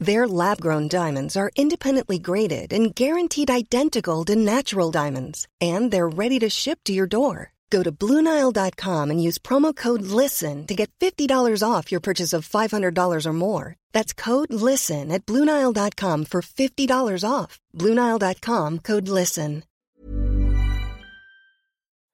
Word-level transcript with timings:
Their 0.00 0.26
lab 0.26 0.60
grown 0.62 0.88
diamonds 0.88 1.36
are 1.36 1.50
independently 1.56 2.18
graded 2.18 2.72
and 2.72 2.94
guaranteed 2.94 3.50
identical 3.50 4.24
to 4.24 4.34
natural 4.34 4.90
diamonds, 4.90 5.46
and 5.60 5.90
they're 5.90 6.08
ready 6.08 6.38
to 6.40 6.48
ship 6.48 6.78
to 6.84 6.92
your 6.92 7.06
door. 7.06 7.52
Go 7.70 7.82
to 7.82 7.92
BlueNile.com 7.92 9.10
and 9.10 9.22
use 9.22 9.38
promo 9.38 9.76
code 9.76 10.02
LISTEN 10.02 10.66
to 10.66 10.74
get 10.74 10.90
$50 11.00 11.62
off 11.62 11.92
your 11.92 12.00
purchase 12.00 12.32
of 12.32 12.48
$500 12.48 13.26
or 13.26 13.32
more. 13.32 13.76
That's 13.92 14.12
code 14.12 14.52
LISTEN 14.52 15.12
at 15.12 15.24
BlueNile.com 15.26 16.24
for 16.24 16.40
$50 16.42 17.24
off. 17.24 17.60
BlueNile.com 17.78 18.78
code 18.78 19.08
LISTEN. 19.08 19.62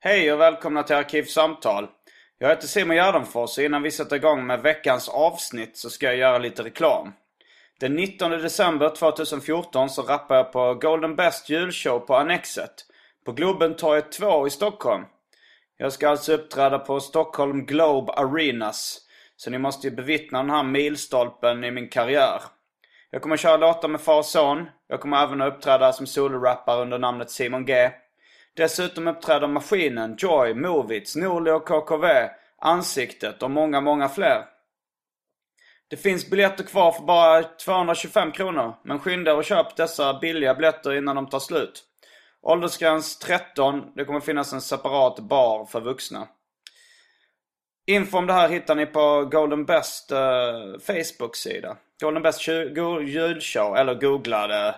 Hej 0.01 0.33
och 0.33 0.41
välkomna 0.41 0.83
till 0.83 0.97
Arkivsamtal. 0.97 1.89
Jag 2.39 2.49
heter 2.49 2.67
Simon 2.67 2.97
Gärdenfors 2.97 3.59
och 3.59 3.65
innan 3.65 3.83
vi 3.83 3.91
sätter 3.91 4.17
igång 4.17 4.47
med 4.47 4.63
veckans 4.63 5.09
avsnitt 5.09 5.77
så 5.77 5.91
ska 5.91 6.07
jag 6.07 6.17
göra 6.17 6.39
lite 6.39 6.63
reklam. 6.65 7.13
Den 7.81 7.95
19 7.95 8.31
december 8.31 8.89
2014 8.89 9.91
så 9.91 10.03
rappar 10.03 10.37
jag 10.37 10.53
på 10.53 10.75
Golden 10.75 11.17
Best 11.17 11.51
julshow 11.51 11.99
på 11.99 12.17
Annexet. 12.17 12.73
På 13.25 13.33
Globentorget 13.33 14.13
2 14.13 14.47
i 14.47 14.51
Stockholm. 14.51 15.05
Jag 15.77 15.93
ska 15.93 16.09
alltså 16.09 16.33
uppträda 16.33 16.79
på 16.79 17.01
Stockholm 17.01 17.67
Globe 17.67 18.13
Arenas. 18.13 19.01
Så 19.37 19.51
ni 19.51 19.59
måste 19.59 19.89
ju 19.89 19.97
bevittna 19.97 20.39
den 20.39 20.51
här 20.51 20.63
milstolpen 20.63 21.65
i 21.65 21.71
min 21.71 21.89
karriär. 21.89 22.43
Jag 23.11 23.23
kommer 23.23 23.37
köra 23.37 23.57
låtar 23.57 23.89
med 23.89 24.01
far 24.01 24.19
och 24.19 24.25
son. 24.25 24.67
Jag 24.89 25.01
kommer 25.01 25.23
även 25.23 25.43
att 25.43 25.55
uppträda 25.55 25.93
som 25.93 26.07
solorappare 26.07 26.83
under 26.83 26.99
namnet 26.99 27.31
Simon 27.31 27.65
G. 27.65 27.91
Dessutom 28.55 29.07
uppträder 29.07 29.49
Maskinen, 29.49 30.17
Joy, 30.19 30.55
Movits, 30.55 31.17
Norli 31.17 31.51
och 31.51 31.69
KKV, 31.69 32.07
Ansiktet 32.59 33.43
och 33.43 33.51
många, 33.51 33.81
många 33.81 34.09
fler. 34.09 34.56
Det 35.89 35.97
finns 35.97 36.31
biljetter 36.31 36.65
kvar 36.65 36.93
för 36.93 37.03
bara 37.03 37.43
225 37.43 38.33
kronor. 38.33 38.75
Men 38.85 38.99
skynda 38.99 39.31
er 39.31 39.37
och 39.37 39.45
köp 39.45 39.77
dessa 39.77 40.19
billiga 40.19 40.55
biljetter 40.55 40.95
innan 40.95 41.17
de 41.17 41.29
tar 41.29 41.39
slut. 41.39 41.85
Åldersgräns 42.43 43.19
13. 43.19 43.93
Det 43.95 44.05
kommer 44.05 44.21
finnas 44.21 44.53
en 44.53 44.61
separat 44.61 45.19
bar 45.19 45.65
för 45.65 45.81
vuxna. 45.81 46.29
Info 47.87 48.19
om 48.19 48.27
det 48.27 48.33
här 48.33 48.49
hittar 48.49 48.75
ni 48.75 48.87
på 48.87 49.29
Golden 49.33 49.65
Best 49.65 50.13
eh, 50.13 50.19
Facebook-sida. 50.81 51.77
Golden 52.01 52.23
Best 52.23 52.49
julshow, 52.49 53.77
eller 53.77 53.95
googla 53.95 54.47
det. 54.47 54.75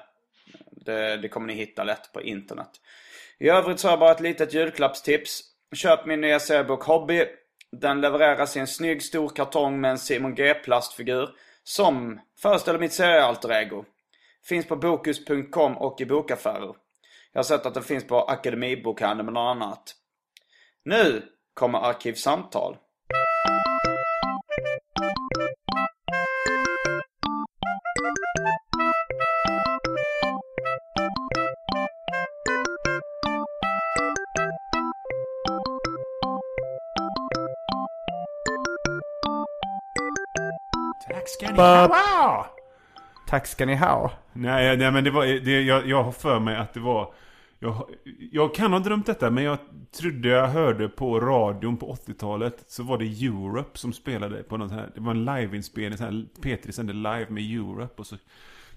det. 0.71 1.17
Det 1.17 1.29
kommer 1.29 1.47
ni 1.47 1.55
hitta 1.55 1.85
lätt 1.85 2.13
på 2.13 2.23
internet. 2.23 2.71
I 3.39 3.49
övrigt 3.49 3.81
så 3.81 3.89
har 3.89 3.93
jag 3.93 4.01
bara 4.01 4.13
ett 4.13 4.21
litet 4.21 4.55
julklappstips. 4.55 5.41
Köp 5.75 6.07
min 6.07 6.21
nya 6.21 6.41
seriebok 6.41 6.85
Hobby. 6.85 7.27
Den 7.77 8.01
levereras 8.01 8.57
i 8.57 8.61
en 8.61 8.67
snygg 8.67 9.03
stor 9.03 9.29
kartong 9.29 9.81
med 9.81 9.91
en 9.91 9.99
Simon 9.99 10.35
G 10.35 10.55
plastfigur. 10.55 11.29
Som 11.63 12.21
föreställer 12.43 12.79
mitt 12.79 12.93
seriealter 12.93 13.53
ego. 13.53 13.85
Finns 14.45 14.67
på 14.67 14.77
Bokus.com 14.77 15.77
och 15.77 16.01
i 16.01 16.07
bokaffärer. 16.07 16.75
Jag 17.33 17.39
har 17.39 17.43
sett 17.43 17.67
att 17.67 17.75
den 17.75 17.83
finns 17.83 18.07
på 18.07 18.21
Akademibokhandeln 18.21 19.33
bland 19.33 19.49
annat. 19.49 19.95
Nu 20.85 21.23
kommer 21.55 21.79
Arkivsamtal. 21.79 22.77
Tack 41.59 41.87
ska 41.87 41.87
ni 41.87 41.95
ha! 41.95 42.47
Tack 43.27 43.47
ska 43.47 43.67
ni 43.67 43.75
ha. 43.75 44.13
Nej, 44.33 44.77
nej 44.77 44.91
men 44.91 45.05
det 45.05 45.11
var, 45.11 45.27
det, 45.27 45.63
jag, 45.63 45.87
jag 45.89 46.03
har 46.03 46.13
för 46.13 46.41
mig 46.41 46.57
att 46.57 46.75
det 46.75 46.81
var 46.81 47.13
jag, 47.59 47.91
jag 48.33 48.55
kan 48.55 48.73
ha 48.73 48.79
drömt 48.79 49.07
detta 49.07 49.31
men 49.31 49.45
jag 49.45 49.59
trodde 50.01 50.29
jag 50.29 50.49
hörde 50.49 50.89
på 50.89 51.21
radion 51.21 51.77
på 51.77 51.95
80-talet 51.95 52.65
Så 52.67 52.83
var 52.83 52.99
det 52.99 53.05
Europe 53.05 53.79
som 53.79 53.93
spelade 53.93 54.43
på 54.43 54.57
någon 54.57 54.69
sån 54.69 54.79
här 54.79 54.91
Det 54.95 55.01
var 55.01 55.11
en 55.11 55.25
liveinspelning, 55.25 55.99
P3 56.43 56.71
sände 56.71 56.93
live 56.93 57.27
med 57.29 57.43
Europe 57.43 57.95
och 57.97 58.07
så 58.07 58.17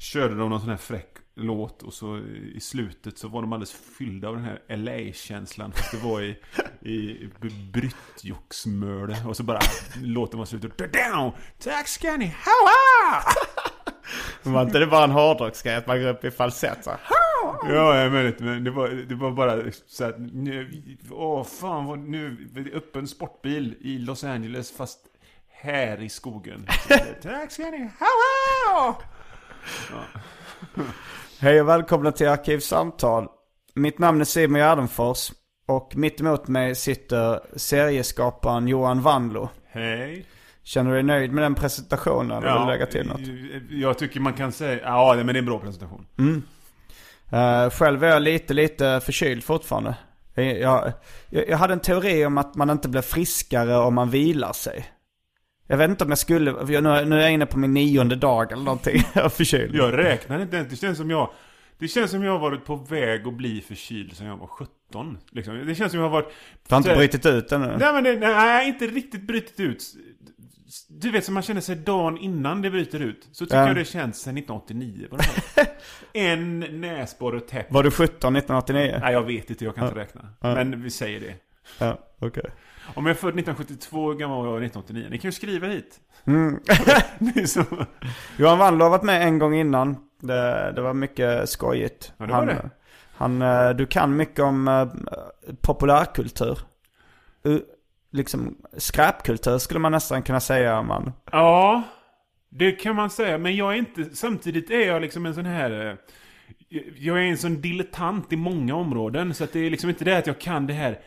Körde 0.01 0.35
de 0.35 0.49
någon 0.49 0.59
sån 0.59 0.69
här 0.69 0.77
fräck 0.77 1.17
låt 1.35 1.83
och 1.83 1.93
så 1.93 2.17
i 2.55 2.59
slutet 2.59 3.17
så 3.17 3.27
var 3.27 3.41
de 3.41 3.53
alldeles 3.53 3.71
fyllda 3.97 4.27
av 4.27 4.35
den 4.35 4.43
här 4.43 4.77
LA-känslan 4.77 5.71
Fast 5.71 5.91
det 5.91 5.97
var 5.97 6.21
i, 6.21 6.37
i 6.81 7.29
Bryttjocksmöle 7.73 9.17
Och 9.27 9.37
så 9.37 9.43
bara 9.43 9.59
låten 10.03 10.39
var 10.39 10.45
slut 10.45 10.77
down 10.77 11.31
Tack 11.59 11.87
ska 11.87 12.17
ni 12.17 12.25
ha! 12.25 13.21
Var 14.51 14.61
inte 14.61 14.79
det 14.79 14.87
bara 14.87 15.03
en 15.03 15.11
hårdrocksgrej 15.11 15.75
att 15.75 15.87
man 15.87 16.01
går 16.01 16.09
upp 16.09 16.25
i 16.25 16.31
falsett 16.31 16.83
så? 16.83 16.91
Ja, 17.63 17.97
jag 17.97 18.11
menar 18.11 18.27
inte, 18.27 18.43
men 18.43 18.63
det 18.63 18.71
var, 18.71 18.89
det 18.89 19.15
var 19.15 19.31
bara 19.31 19.63
så 19.87 20.05
att 20.05 20.15
nu, 20.19 20.81
åh 21.11 21.43
fan 21.43 21.85
vad 21.85 21.99
nu, 21.99 22.49
öppen 22.73 23.07
sportbil 23.07 23.75
i 23.79 23.97
Los 23.97 24.23
Angeles 24.23 24.71
fast 24.71 24.99
här 25.61 26.01
i 26.01 26.09
skogen. 26.09 26.67
Tack 27.21 27.51
ska 27.51 27.63
ni 27.63 27.89
ha! 27.99 29.01
Hej 31.39 31.61
och 31.61 31.69
välkomna 31.69 32.11
till 32.11 32.27
Arkivsamtal. 32.27 33.27
Mitt 33.73 33.99
namn 33.99 34.21
är 34.21 34.25
Simon 34.25 34.59
Gärdenfors. 34.59 35.31
Och 35.67 35.95
mitt 35.95 36.21
emot 36.21 36.47
mig 36.47 36.75
sitter 36.75 37.39
serieskaparen 37.55 38.67
Johan 38.67 39.01
Wanlo. 39.01 39.49
Hej. 39.67 40.25
Känner 40.63 40.89
du 40.89 40.95
dig 40.95 41.03
nöjd 41.03 41.31
med 41.31 41.43
den 41.43 41.55
presentationen? 41.55 42.37
Eller 42.37 42.53
vill 42.53 42.61
du 42.61 42.71
lägga 42.71 42.85
till 42.85 43.07
något? 43.07 43.21
Jag 43.69 43.97
tycker 43.97 44.19
man 44.19 44.33
kan 44.33 44.51
säga, 44.51 44.79
ja 44.83 45.13
men 45.15 45.27
det 45.27 45.33
är 45.33 45.37
en 45.37 45.45
bra 45.45 45.59
presentation. 45.59 46.05
Eh, 47.31 47.69
själv 47.69 48.03
är 48.03 48.07
jag 48.07 48.21
lite, 48.21 48.53
lite 48.53 49.01
förkyld 49.03 49.43
fortfarande. 49.43 49.95
Jag, 50.33 50.93
jag, 51.29 51.49
jag 51.49 51.57
hade 51.57 51.73
en 51.73 51.79
teori 51.79 52.25
om 52.25 52.37
att 52.37 52.55
man 52.55 52.69
inte 52.69 52.89
blir 52.89 53.01
friskare 53.01 53.77
om 53.77 53.93
man 53.95 54.09
vilar 54.09 54.53
sig. 54.53 54.85
Jag 55.71 55.77
vet 55.77 55.89
inte 55.89 56.03
om 56.03 56.09
jag 56.09 56.17
skulle, 56.17 56.51
jag- 56.67 56.83
nu 57.07 57.15
är 57.15 57.19
jag 57.21 57.31
inne 57.31 57.45
på 57.45 57.59
min 57.59 57.73
nionde 57.73 58.15
dag 58.15 58.51
eller 58.51 58.63
någonting. 58.63 59.03
Är 59.13 59.29
förkyld. 59.29 59.75
Jag 59.75 59.97
räknar 59.97 60.39
inte 60.41 60.55
ens, 60.57 60.69
det 60.69 60.75
känns 60.75 60.97
som 60.97 61.09
jag 61.09 61.31
det 61.77 61.87
känns 61.87 62.11
som 62.11 62.23
jag 62.23 62.31
har 62.31 62.39
varit 62.39 62.65
på 62.65 62.75
väg 62.75 63.27
att 63.27 63.33
bli 63.33 63.61
förkyld 63.61 64.15
sedan 64.17 64.27
jag 64.27 64.37
var 64.37 64.47
17. 64.47 65.17
Liksom. 65.31 65.67
Det 65.67 65.75
känns 65.75 65.91
som 65.91 65.99
jag 66.01 66.07
har 66.09 66.11
varit... 66.21 66.33
Du 66.67 66.73
har 66.75 66.77
inte 66.79 66.95
brutit 66.95 67.25
ut 67.25 67.51
ännu? 67.51 67.77
Nej 67.79 67.93
men 67.93 68.03
det, 68.03 68.15
nej, 68.19 68.67
inte 68.67 68.87
riktigt 68.87 69.21
brutit 69.21 69.59
ut. 69.59 69.83
Du 70.89 71.11
vet 71.11 71.25
som 71.25 71.33
man 71.33 71.43
känner 71.43 71.61
sig 71.61 71.75
dagen 71.75 72.17
innan 72.17 72.61
det 72.61 72.69
bryter 72.71 72.99
ut. 72.99 73.27
Så 73.31 73.45
tycker 73.45 73.57
Ja. 73.57 73.67
jag 73.67 73.75
det 73.75 73.85
känns 73.85 74.21
sedan 74.21 74.37
1989 74.37 75.07
på 75.09 75.15
det 75.17 75.23
här. 75.23 75.67
En 76.13 76.59
näsborre 76.81 77.39
täppt. 77.39 77.71
Var 77.73 77.83
du 77.83 77.91
17 77.91 78.35
1989? 78.35 78.97
Nej 79.01 79.13
jag 79.13 79.23
vet 79.23 79.49
inte, 79.49 79.65
jag 79.65 79.75
kan 79.75 79.87
inte 79.87 79.99
räkna. 79.99 80.21
Ja. 80.41 80.55
Men 80.55 80.83
vi 80.83 80.89
säger 80.89 81.19
det. 81.19 81.33
Ja, 81.79 81.99
okej. 82.19 82.49
Om 82.95 83.05
jag 83.05 83.09
är 83.15 83.19
född 83.19 83.29
1972, 83.39 84.07
hur 84.11 84.17
gammal 84.17 84.37
var 84.37 84.53
jag 84.53 84.63
1989? 84.63 85.07
Ni 85.11 85.17
kan 85.17 85.27
ju 85.27 85.31
skriva 85.31 85.67
hit. 85.67 85.99
Mm. 86.25 86.59
Så. 87.47 87.63
Johan 88.37 88.57
Wandlo 88.57 88.85
har 88.85 88.89
varit 88.89 89.03
med 89.03 89.21
en 89.27 89.39
gång 89.39 89.55
innan. 89.55 89.97
Det, 90.21 90.71
det 90.75 90.81
var 90.81 90.93
mycket 90.93 91.49
skojigt. 91.49 92.13
Ja, 92.17 92.25
det 92.25 92.33
han, 92.33 92.45
det. 92.47 92.69
Han, 93.17 93.41
eh, 93.41 93.69
du 93.69 93.85
kan 93.85 94.15
mycket 94.15 94.39
om 94.39 94.67
eh, 94.67 94.87
populärkultur. 95.61 96.59
Liksom 98.11 98.57
skräpkultur 98.77 99.57
skulle 99.57 99.79
man 99.79 99.91
nästan 99.91 100.23
kunna 100.23 100.39
säga 100.39 100.79
om 100.79 100.87
man... 100.87 101.11
Ja, 101.31 101.83
det 102.49 102.71
kan 102.71 102.95
man 102.95 103.09
säga. 103.09 103.37
Men 103.37 103.55
jag 103.55 103.73
är 103.73 103.77
inte, 103.77 104.15
samtidigt 104.15 104.71
är 104.71 104.87
jag 104.87 105.01
liksom 105.01 105.25
en 105.25 105.33
sån 105.35 105.45
här... 105.45 105.87
eh, 106.69 106.79
Jag 106.97 107.17
är 107.17 107.21
en 107.21 107.37
sån 107.37 107.61
dilettant 107.61 108.33
i 108.33 108.35
många 108.35 108.75
områden. 108.75 109.33
Så 109.33 109.43
att 109.43 109.53
det 109.53 109.59
är 109.59 109.69
liksom 109.69 109.89
inte 109.89 110.05
det 110.05 110.17
att 110.17 110.27
jag 110.27 110.39
kan 110.39 110.67
det 110.67 110.73
här... 110.73 110.99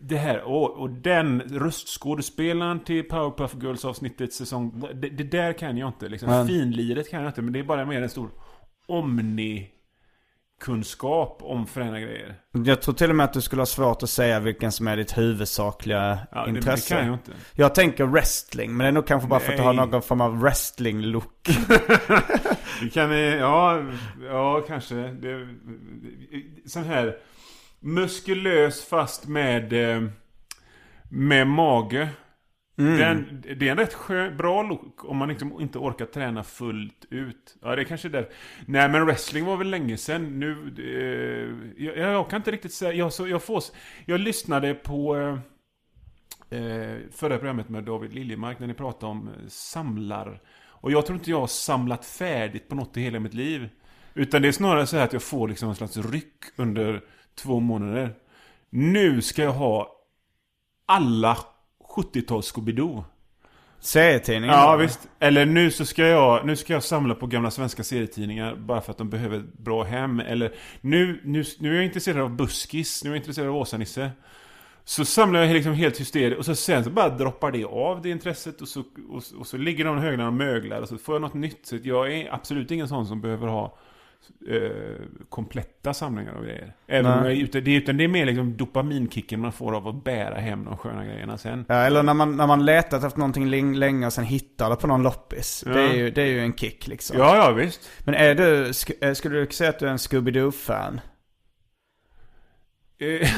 Det 0.00 0.16
här, 0.16 0.40
och, 0.42 0.70
och 0.76 0.90
den 0.90 1.40
röstskådespelaren 1.40 2.80
till 2.80 3.04
Powerpuff 3.04 3.54
Girls 3.62 3.84
avsnittet 3.84 4.32
säsong... 4.32 4.84
Det, 4.94 5.08
det 5.08 5.24
där 5.24 5.52
kan 5.52 5.76
jag 5.76 5.88
inte. 5.88 6.08
Liksom. 6.08 6.28
Men- 6.28 6.46
Finliret 6.46 7.10
kan 7.10 7.22
jag 7.22 7.30
inte, 7.30 7.42
men 7.42 7.52
det 7.52 7.58
är 7.58 7.64
bara 7.64 7.84
mer 7.84 8.02
en 8.02 8.08
stor 8.08 8.30
omni... 8.86 9.70
kunskap 10.60 11.38
om 11.42 11.66
fräna 11.66 12.00
grejer. 12.00 12.34
Jag 12.52 12.82
tror 12.82 12.94
till 12.94 13.10
och 13.10 13.16
med 13.16 13.24
att 13.24 13.32
du 13.32 13.40
skulle 13.40 13.62
ha 13.62 13.66
svårt 13.66 14.02
att 14.02 14.10
säga 14.10 14.40
vilken 14.40 14.72
som 14.72 14.88
är 14.88 14.96
ditt 14.96 15.18
huvudsakliga 15.18 16.18
Ja, 16.32 16.44
det, 16.44 16.50
intresse. 16.50 16.94
det 16.94 16.98
kan 17.00 17.06
jag 17.06 17.14
inte. 17.16 17.32
Jag 17.52 17.74
tänker 17.74 18.04
wrestling, 18.06 18.76
men 18.76 18.84
det 18.84 18.88
är 18.88 18.92
nog 18.92 19.06
kanske 19.06 19.28
bara 19.28 19.40
för 19.40 19.52
att 19.52 19.58
du 19.58 19.62
har 19.64 19.72
Nej. 19.72 19.86
någon 19.86 20.02
form 20.02 20.20
av 20.20 20.40
wrestling-look. 20.42 21.48
Vi 22.82 22.90
kan, 22.90 23.10
ja, 23.18 23.82
ja 24.30 24.64
kanske. 24.68 24.94
Det, 24.94 25.48
sån 26.66 26.84
här 26.84 27.16
muskulös 27.80 28.84
fast 28.84 29.28
med, 29.28 29.72
eh, 29.72 30.02
med 31.08 31.46
mage. 31.46 32.08
Den, 32.78 33.44
det 33.58 33.68
är 33.68 33.70
en 33.70 33.76
rätt 33.76 33.94
skön, 33.94 34.36
bra 34.36 34.62
look 34.62 35.04
om 35.04 35.16
man 35.16 35.28
liksom 35.28 35.60
inte 35.60 35.78
orkar 35.78 36.06
träna 36.06 36.42
fullt 36.42 37.06
ut. 37.10 37.56
Ja, 37.62 37.76
det 37.76 37.82
är 37.82 37.84
kanske 37.84 38.08
där. 38.08 38.28
Nej, 38.66 38.88
men 38.88 39.06
wrestling 39.06 39.44
var 39.44 39.56
väl 39.56 39.70
länge 39.70 39.96
sedan. 39.96 40.40
Nu, 40.40 40.74
eh, 40.78 41.84
jag, 41.84 41.96
jag 41.96 42.30
kan 42.30 42.36
inte 42.36 42.50
riktigt 42.50 42.72
säga. 42.72 42.92
Jag, 42.92 43.12
så, 43.12 43.28
jag, 43.28 43.42
får, 43.42 43.62
jag 44.06 44.20
lyssnade 44.20 44.74
på 44.74 45.16
eh, 45.16 45.38
eh, 46.60 46.96
förra 47.12 47.38
programmet 47.38 47.68
med 47.68 47.84
David 47.84 48.14
Liljemark 48.14 48.58
när 48.58 48.66
ni 48.66 48.74
pratade 48.74 49.12
om 49.12 49.28
eh, 49.28 49.48
samlar. 49.48 50.40
Och 50.66 50.92
jag 50.92 51.06
tror 51.06 51.18
inte 51.18 51.30
jag 51.30 51.40
har 51.40 51.46
samlat 51.46 52.04
färdigt 52.04 52.68
på 52.68 52.74
något 52.74 52.96
i 52.96 53.00
hela 53.00 53.20
mitt 53.20 53.34
liv. 53.34 53.68
Utan 54.14 54.42
det 54.42 54.48
är 54.48 54.52
snarare 54.52 54.86
så 54.86 54.96
här 54.96 55.04
att 55.04 55.12
jag 55.12 55.22
får 55.22 55.48
liksom 55.48 55.68
en 55.68 55.74
slags 55.74 55.96
ryck 55.96 56.44
under 56.56 57.02
två 57.38 57.60
månader. 57.60 58.14
Nu 58.70 59.22
ska 59.22 59.42
jag 59.42 59.52
ha 59.52 59.92
alla 60.86 61.38
70-tals 61.96 62.54
Scooby-Doo. 62.54 63.04
Serietidningen? 63.80 64.56
Ja 64.56 64.72
då? 64.72 64.78
visst. 64.78 65.08
Eller 65.18 65.46
nu 65.46 65.70
så 65.70 65.86
ska 65.86 66.06
jag, 66.06 66.46
nu 66.46 66.56
ska 66.56 66.72
jag 66.72 66.82
samla 66.82 67.14
på 67.14 67.26
gamla 67.26 67.50
svenska 67.50 67.84
serietidningar 67.84 68.56
bara 68.56 68.80
för 68.80 68.92
att 68.92 68.98
de 68.98 69.10
behöver 69.10 69.38
ett 69.38 69.58
bra 69.58 69.82
hem. 69.84 70.20
Eller 70.20 70.54
nu, 70.80 71.20
nu, 71.24 71.44
nu 71.58 71.72
är 71.72 71.76
jag 71.76 71.84
intresserad 71.84 72.20
av 72.20 72.36
Buskis, 72.36 73.04
nu 73.04 73.10
är 73.10 73.14
jag 73.14 73.20
intresserad 73.20 73.48
av 73.48 73.56
Åsa-Nisse. 73.56 74.10
Så 74.84 75.04
samlar 75.04 75.42
jag 75.42 75.54
liksom 75.54 75.72
helt 75.72 76.00
hysteriskt 76.00 76.38
och 76.38 76.44
så 76.44 76.54
sen 76.54 76.84
så 76.84 76.90
bara 76.90 77.08
droppar 77.08 77.52
det 77.52 77.64
av 77.64 78.02
det 78.02 78.10
intresset 78.10 78.60
och 78.60 78.68
så, 78.68 78.80
och, 79.10 79.22
och 79.38 79.46
så 79.46 79.56
ligger 79.56 79.84
de 79.84 79.98
högna 79.98 80.26
och 80.26 80.32
möglar 80.32 80.80
och 80.80 80.88
så 80.88 80.98
får 80.98 81.14
jag 81.14 81.22
något 81.22 81.34
nytt. 81.34 81.66
Så 81.66 81.78
jag 81.82 82.12
är 82.12 82.34
absolut 82.34 82.70
ingen 82.70 82.88
sån 82.88 83.06
som 83.06 83.20
behöver 83.20 83.46
ha 83.46 83.78
eh, 84.48 84.96
kompletta 85.28 85.94
samlingar 85.94 86.34
av 86.34 86.44
grejer. 86.44 86.72
Även 86.86 87.12
om 87.12 87.24
jag 87.24 87.32
är 87.32 87.36
ute, 87.36 87.60
det, 87.60 87.70
är, 87.70 87.76
utan 87.76 87.96
det 87.96 88.04
är 88.04 88.08
mer 88.08 88.26
liksom 88.26 88.56
dopaminkicken 88.56 89.40
man 89.40 89.52
får 89.52 89.76
av 89.76 89.88
att 89.88 90.04
bära 90.04 90.34
hem 90.34 90.64
de 90.64 90.76
sköna 90.76 91.04
grejerna 91.04 91.38
sen. 91.38 91.64
Ja, 91.68 91.74
eller 91.74 92.02
när 92.02 92.14
man, 92.14 92.36
när 92.36 92.46
man 92.46 92.64
letat 92.64 93.04
efter 93.04 93.18
någonting 93.18 93.48
länge 93.74 94.06
och 94.06 94.12
sen 94.12 94.24
hittar 94.24 94.70
det 94.70 94.76
på 94.76 94.86
någon 94.86 95.02
loppis. 95.02 95.64
Det, 95.66 95.80
är 95.80 95.86
Ja. 95.88 95.92
ju, 95.94 96.10
det 96.10 96.22
är 96.22 96.26
ju 96.26 96.40
en 96.40 96.52
kick 96.54 96.86
liksom. 96.88 97.18
Ja, 97.18 97.36
ja 97.36 97.52
visst. 97.52 97.88
Men 98.04 98.14
är 98.14 98.34
du, 98.34 98.66
sk- 98.68 99.04
eh, 99.06 99.12
skulle 99.14 99.38
du 99.38 99.46
säga 99.46 99.70
att 99.70 99.78
du 99.78 99.86
är 99.86 99.90
en 99.90 99.96
Scooby-Doo-fan? 99.98 101.00
Eh, 103.00 103.30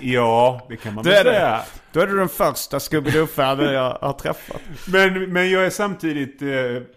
ja, 0.00 0.66
det 0.68 0.76
kan 0.76 0.94
man 0.94 1.04
väl 1.04 1.24
säga. 1.24 1.62
Då 1.92 2.00
är 2.00 2.06
du 2.06 2.16
den 2.18 2.28
första 2.28 2.78
Scooby-Doo-fanen 2.78 3.72
jag 3.72 3.98
har 4.00 4.12
träffat. 4.12 4.60
Men, 4.88 5.32
men 5.32 5.50
jag 5.50 5.66
är 5.66 5.70
samtidigt... 5.70 6.42
Eh, 6.42 6.48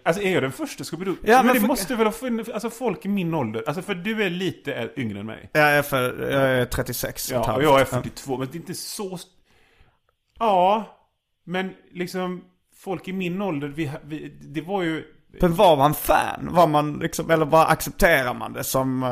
alltså 0.02 0.22
är 0.22 0.32
jag 0.32 0.42
den 0.42 0.52
första 0.52 0.84
Scooby-Doo? 0.84 1.16
Ja, 1.22 1.36
men, 1.36 1.46
men 1.46 1.54
det 1.54 1.60
för- 1.60 1.66
måste 1.66 1.94
väl 1.94 2.06
ha 2.06 2.12
funnits... 2.12 2.50
Alltså 2.50 2.70
folk 2.70 3.04
i 3.04 3.08
min 3.08 3.34
ålder. 3.34 3.64
Alltså 3.66 3.82
för 3.82 3.94
du 3.94 4.22
är 4.22 4.30
lite 4.30 4.90
yngre 4.96 5.20
än 5.20 5.26
mig. 5.26 5.50
Jag 5.52 5.70
är, 5.70 5.82
för, 5.82 6.30
jag 6.30 6.42
är 6.42 6.64
36 6.64 7.30
och 7.32 7.40
ett 7.40 7.46
Ja, 7.46 7.54
och 7.56 7.62
jag 7.62 7.80
är 7.80 7.84
42. 7.84 8.38
Men 8.38 8.48
det 8.52 8.56
är 8.56 8.60
inte 8.60 8.74
så... 8.74 9.18
Ja, 10.38 10.98
men 11.44 11.70
liksom... 11.92 12.44
Folk 12.76 13.08
i 13.08 13.12
min 13.12 13.42
ålder, 13.42 13.68
vi, 13.68 13.90
vi, 14.04 14.28
det 14.40 14.60
var 14.60 14.82
ju... 14.82 15.04
Men 15.40 15.54
var 15.54 15.76
man 15.76 15.94
fan? 15.94 16.48
Var 16.52 16.66
man 16.66 16.98
liksom, 16.98 17.30
eller 17.30 17.44
bara 17.46 17.64
accepterar 17.64 18.34
man 18.34 18.52
det 18.52 18.64
som, 18.64 19.02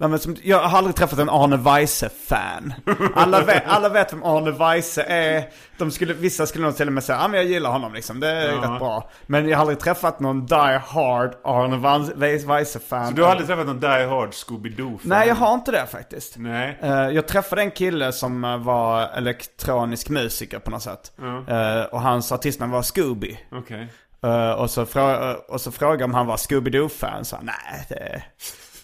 uh, 0.00 0.16
som 0.16 0.36
jag 0.42 0.58
har 0.62 0.78
aldrig 0.78 0.96
träffat 0.96 1.18
en 1.18 1.30
Arne 1.30 1.56
Weise-fan. 1.56 2.74
Alla 3.14 3.40
vet, 3.44 3.62
alla 3.66 3.88
vet 3.88 4.12
vem 4.12 4.22
Arne 4.22 4.50
Weise 4.50 5.02
är. 5.02 5.44
De 5.78 5.90
skulle, 5.90 6.14
vissa 6.14 6.46
skulle 6.46 6.64
nog 6.66 6.76
till 6.76 6.86
och 6.86 6.92
med 6.92 7.04
säga, 7.04 7.18
ja 7.22 7.28
men 7.28 7.40
jag 7.40 7.48
gillar 7.48 7.70
honom 7.70 7.92
liksom, 7.94 8.20
det 8.20 8.28
är 8.28 8.48
Ja. 8.48 8.54
rätt 8.56 8.78
bra. 8.78 9.10
Men 9.26 9.48
jag 9.48 9.56
har 9.56 9.60
aldrig 9.60 9.78
träffat 9.80 10.20
någon 10.20 10.46
die 10.46 10.80
hard 10.86 11.34
Arne 11.44 11.76
Weise- 11.76 12.46
Weise-fan. 12.46 13.06
Så 13.08 13.12
du 13.12 13.22
har 13.22 13.30
aldrig 13.30 13.46
träffat 13.48 13.66
någon 13.66 13.80
Die 13.80 13.86
Hard 13.86 14.30
Scooby-Doo? 14.32 14.98
Nej, 15.02 15.28
jag 15.28 15.34
har 15.34 15.54
inte 15.54 15.70
det 15.72 15.86
faktiskt. 15.86 16.34
Nej. 16.38 16.78
Eh, 16.82 16.90
jag 17.08 17.28
träffade 17.28 17.62
en 17.62 17.70
kille 17.70 18.12
som 18.12 18.44
eh, 18.44 18.56
var 18.58 19.02
elektronisk 19.16 20.08
musiker 20.08 20.58
på 20.58 20.70
något 20.70 20.82
sätt. 20.82 21.12
Eh, 21.48 21.82
och 21.82 22.00
hans 22.00 22.32
artistnamn 22.32 22.72
var 22.72 22.82
Scooby. 22.82 23.38
Okej. 23.52 23.88
Eh, 24.22 24.50
och, 24.50 24.70
så 24.70 24.84
frå- 24.84 25.30
eh, 25.30 25.36
och 25.48 25.60
så 25.60 25.72
frågade 25.72 26.04
om 26.04 26.14
han 26.14 26.26
var 26.26 26.36
Scooby-Doo-fan. 26.36 27.24
Så 27.24 27.36
han, 27.36 27.44
nej, 27.46 27.86
det... 27.88 28.22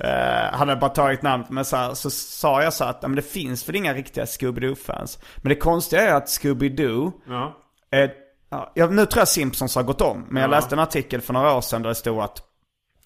Uh, 0.05 0.57
han 0.59 0.69
hade 0.69 0.81
bara 0.81 0.91
tagit 0.91 1.23
namnet. 1.23 1.51
Men 1.51 1.65
så, 1.65 1.77
här, 1.77 1.95
så 1.95 2.11
sa 2.11 2.63
jag 2.63 2.73
så 2.73 2.85
att 2.85 2.99
ja, 3.03 3.09
men 3.09 3.17
det 3.17 3.23
finns 3.23 3.69
väl 3.69 3.77
inga 3.77 3.95
riktiga 3.95 4.25
Scooby-Doo-fans. 4.25 5.19
Men 5.37 5.49
det 5.49 5.57
konstiga 5.57 6.03
är 6.03 6.15
att 6.15 6.27
Scooby-Doo 6.27 7.13
Ja. 7.29 7.57
är... 7.91 8.11
Ja, 8.75 8.87
nu 8.87 9.07
tror 9.07 9.21
jag 9.21 9.29
Simpsons 9.29 9.75
har 9.77 9.83
gått 9.83 10.01
om. 10.01 10.27
Men 10.31 10.43
jag 10.43 10.51
läste 10.51 10.75
en 10.75 10.79
artikel 10.79 11.21
för 11.21 11.33
några 11.33 11.55
år 11.57 11.61
sedan 11.61 11.83
där 11.83 11.89
det 11.89 11.95
stod 11.95 12.21
att 12.21 12.39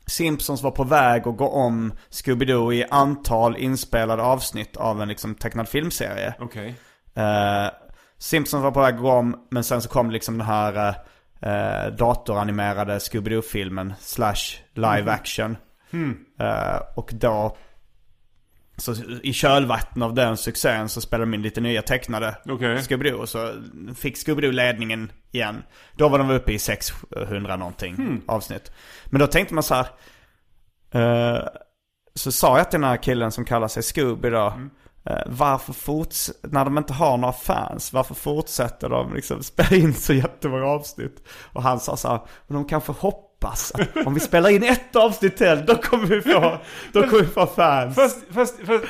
Simpsons 0.07 0.63
var 0.63 0.71
på 0.71 0.85
väg 0.85 1.29
att 1.29 1.37
gå 1.37 1.49
om 1.49 1.93
Scooby-Doo 2.11 2.73
i 2.73 2.85
antal 2.91 3.57
inspelade 3.57 4.23
avsnitt 4.23 4.77
av 4.77 5.03
en 5.03 5.09
liksom 5.09 5.35
tecknad 5.35 5.69
filmserie. 5.69 6.35
Okej. 6.41 6.75
Eh, 7.15 7.71
Simpsons 8.19 8.63
var 8.63 8.71
på 8.71 8.81
väg 8.81 8.95
att 8.95 9.01
gå 9.01 9.11
om, 9.11 9.47
men 9.51 9.65
sen 9.65 9.83
så 9.83 9.89
kom 9.89 10.11
liksom 10.11 10.39
den 10.39 10.47
här 10.47 10.95
eh, 11.43 11.87
datoranimerade 11.99 12.99
Scooby-Doo-filmen 12.99 13.95
slash 14.01 14.59
live 14.75 15.13
action. 15.13 15.57
Eh, 16.41 16.81
och 16.97 17.11
då, 17.13 17.57
så 18.77 18.95
i 19.23 19.33
kölvatten 19.33 20.03
av 20.03 20.15
den 20.15 20.37
succén 20.37 20.89
så 20.89 21.01
spelade 21.01 21.31
de 21.31 21.35
in 21.35 21.43
lite 21.43 21.61
nya 21.61 21.83
tecknade 21.83 22.37
Okej. 22.45 22.77
Scooby-Doo. 22.77 23.13
Och 23.13 23.29
så 23.29 23.53
fick 23.97 24.17
Scooby-Doo 24.17 24.53
ledningen 24.53 25.13
igen. 25.31 25.63
Då 25.97 26.09
var 26.09 26.19
de 26.19 26.31
uppe 26.31 26.53
i 26.53 26.59
600 26.59 27.57
någonting 27.57 28.23
avsnitt. 28.27 28.73
Men 29.07 29.21
då 29.21 29.27
tänkte 29.27 29.55
man 29.55 29.63
så 29.63 29.75
här. 29.75 29.87
eh, 30.91 31.45
så 32.15 32.33
sa 32.33 32.59
jag 32.59 32.71
till 32.71 32.81
den 32.81 32.89
här 32.91 32.97
killen 32.97 33.33
som 33.33 33.45
kallar 33.45 33.69
sig 33.69 33.83
Scooby 33.83 34.31
då. 34.31 34.55
Eh, 35.05 35.23
varför 35.27 35.73
forts 35.73 36.31
när 36.43 36.65
de 36.65 36.79
inte 36.79 36.93
har 36.93 37.17
några 37.17 37.33
fans, 37.33 37.93
varför 37.93 38.15
fortsätter 38.15 38.89
de 38.89 39.15
liksom 39.15 39.43
spela 39.43 39.77
in 39.77 39.95
så 39.95 40.13
jättemånga 40.13 40.67
avsnitt? 40.67 41.29
Och 41.53 41.63
han 41.63 41.81
sa 41.81 41.97
så 41.97 42.09
här, 42.09 42.21
de 42.49 42.65
kanske 42.65 42.93
hoppas 42.93 43.73
att 43.75 43.97
om 44.07 44.15
vi 44.15 44.21
spelar 44.21 44.51
in 44.51 44.63
ett 44.63 44.97
avsnitt 44.97 45.37
till, 45.37 45.65
då 45.67 45.75
kommer 45.75 46.07
vi 46.07 46.21
få, 46.21 46.59
då 46.93 47.03
kommer 47.03 47.23
vi 47.23 47.29
få 47.29 47.47
fans. 47.47 47.95
Fast, 47.95 48.25
fast, 48.31 48.59
fast 48.67 48.85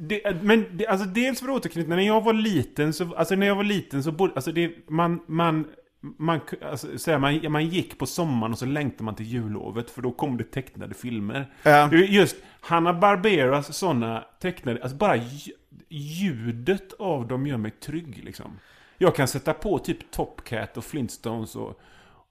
det, 0.00 0.42
men 0.42 0.66
det, 0.76 0.86
alltså 0.86 1.06
dels 1.06 1.40
för 1.40 1.50
återknyta, 1.50 1.88
när 1.88 2.02
jag 2.02 2.24
var 2.24 2.32
liten 2.32 2.92
så, 2.92 3.14
alltså 3.14 3.34
när 3.34 3.46
jag 3.46 3.54
var 3.54 3.64
liten 3.64 4.02
så 4.02 4.12
bodde, 4.12 4.34
alltså 4.34 4.52
det, 4.52 4.90
man, 4.90 5.20
man, 5.26 5.66
man, 6.00 6.40
alltså, 6.62 6.98
så 6.98 7.10
här, 7.10 7.18
man, 7.18 7.52
man 7.52 7.66
gick 7.66 7.98
på 7.98 8.06
sommaren 8.06 8.52
och 8.52 8.58
så 8.58 8.66
längtade 8.66 9.04
man 9.04 9.14
till 9.14 9.26
jullovet 9.26 9.90
för 9.90 10.02
då 10.02 10.10
kom 10.10 10.36
det 10.36 10.44
tecknade 10.44 10.94
filmer. 10.94 11.46
Ja. 11.62 11.92
Just 11.94 12.36
Hanna 12.60 12.94
Barberas 12.94 13.76
sådana 13.76 14.24
tecknade, 14.40 14.82
alltså 14.82 14.96
bara 14.96 15.16
lj- 15.16 15.52
ljudet 15.88 16.92
av 16.98 17.28
dem 17.28 17.46
gör 17.46 17.56
mig 17.56 17.70
trygg 17.70 18.24
liksom. 18.24 18.58
Jag 18.98 19.14
kan 19.14 19.28
sätta 19.28 19.52
på 19.52 19.78
typ 19.78 20.10
Top 20.10 20.44
Cat 20.44 20.76
och 20.76 20.84
Flintstones 20.84 21.56
och 21.56 21.80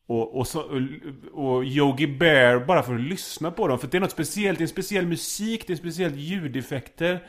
och, 0.06 0.38
och, 0.38 0.48
så, 0.48 0.62
och, 0.62 1.56
och 1.56 1.64
Yogi 1.66 2.08
Bear 2.08 2.66
bara 2.66 2.84
för 2.84 2.96
att 2.96 3.02
lyssna 3.02 3.52
på 3.52 3.68
dem. 3.68 3.80
För 3.80 3.88
det 3.88 3.98
är 3.98 4.02
något 4.02 4.12
speciellt, 4.12 4.58
det 4.58 4.62
är 4.62 4.66
en 4.66 4.70
speciell 4.70 5.06
musik, 5.08 5.68
det 5.68 5.74
är 5.74 5.78
speciellt 5.78 6.16
ljudeffekter. 6.16 7.20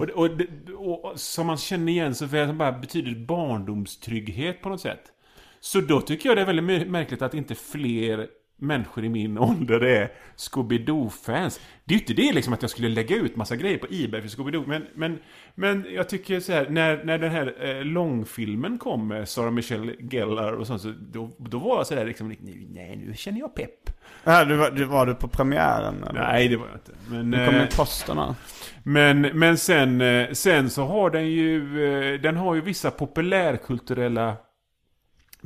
Och, 0.00 0.08
och, 0.10 0.30
och, 0.78 1.04
och 1.04 1.20
som 1.20 1.46
man 1.46 1.56
känner 1.56 1.92
igen 1.92 2.14
så 2.14 2.26
väl 2.26 2.48
som 2.48 2.58
bara 2.58 2.72
betyder 2.72 3.14
barndomstrygghet 3.26 4.62
på 4.62 4.68
något 4.68 4.80
sätt. 4.80 5.12
Så 5.60 5.80
då 5.80 6.00
tycker 6.00 6.28
jag 6.28 6.36
det 6.38 6.42
är 6.42 6.46
väldigt 6.46 6.64
mär- 6.64 6.90
märkligt 6.90 7.22
att 7.22 7.34
inte 7.34 7.54
fler 7.54 8.26
människor 8.60 9.04
i 9.04 9.08
min 9.08 9.38
ålder 9.48 9.80
är 9.84 10.08
Scooby-Doo-fans. 10.36 11.60
Det 11.84 11.94
är 11.94 11.98
ju 11.98 12.00
inte 12.00 12.14
det 12.14 12.32
liksom 12.32 12.52
att 12.52 12.62
jag 12.62 12.70
skulle 12.70 12.88
lägga 12.88 13.16
ut 13.16 13.36
massa 13.36 13.56
grejer 13.56 13.78
på 13.78 13.86
Ebay 13.90 14.20
för 14.20 14.28
Scooby-Doo. 14.28 14.64
Men, 14.66 14.86
men, 14.94 15.18
men 15.54 15.86
jag 15.90 16.08
tycker 16.08 16.40
så 16.40 16.52
här, 16.52 16.66
när, 16.70 17.04
när 17.04 17.18
den 17.18 17.30
här 17.30 17.54
eh, 17.78 17.84
långfilmen 17.84 18.78
kom 18.78 19.08
med 19.08 19.28
Sarah 19.28 19.50
Michelle 19.50 19.92
Gellar 19.98 20.52
och 20.52 20.66
sånt, 20.66 20.82
så 20.82 20.92
då, 21.12 21.36
då 21.38 21.58
var 21.58 21.76
jag 21.76 21.86
sådär 21.86 22.04
liksom, 22.06 22.28
nej, 22.28 22.66
nej 22.70 22.96
nu 23.06 23.14
känner 23.14 23.40
jag 23.40 23.54
pepp. 23.54 23.90
Ja, 24.24 24.44
du 24.44 24.56
var, 24.56 24.70
du, 24.70 24.84
var 24.84 25.06
du 25.06 25.14
på 25.14 25.28
premiären? 25.28 26.04
Eller? 26.10 26.20
Nej, 26.20 26.48
det 26.48 26.56
var 26.56 26.66
jag 26.66 26.76
inte. 26.76 26.92
Men, 27.10 27.30
Nu 27.30 27.46
kommer 27.46 27.62
eh, 27.62 27.68
posterna. 27.76 28.36
men, 28.82 29.20
men 29.20 29.58
sen, 29.58 30.00
eh, 30.00 30.32
sen 30.32 30.70
så 30.70 30.84
har 30.84 31.10
den 31.10 31.26
ju, 31.30 31.84
eh, 32.14 32.20
den 32.20 32.36
har 32.36 32.54
ju 32.54 32.60
vissa 32.60 32.90
populärkulturella 32.90 34.36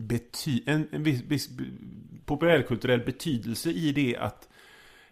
bety 0.08 0.62
en, 0.66 0.88
en 0.92 1.02
viss, 1.02 1.22
viss 1.22 1.48
populärkulturell 2.24 3.00
betydelse 3.00 3.70
i 3.70 3.92
det 3.92 4.16
att 4.16 4.48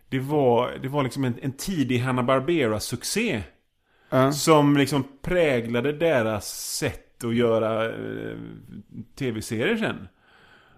det 0.08 0.18
var, 0.18 0.78
det 0.82 0.88
var 0.88 1.02
liksom 1.02 1.24
en, 1.24 1.34
en 1.42 1.52
tidig 1.52 1.98
Hanna-Barbera-succé. 1.98 3.42
Ja. 4.10 4.32
Som 4.32 4.76
liksom 4.76 5.04
präglade 5.22 5.92
deras 5.92 6.76
sätt 6.76 7.24
att 7.24 7.34
göra 7.34 7.84
eh, 7.86 8.36
tv-serier 9.18 9.76
sen. 9.76 10.08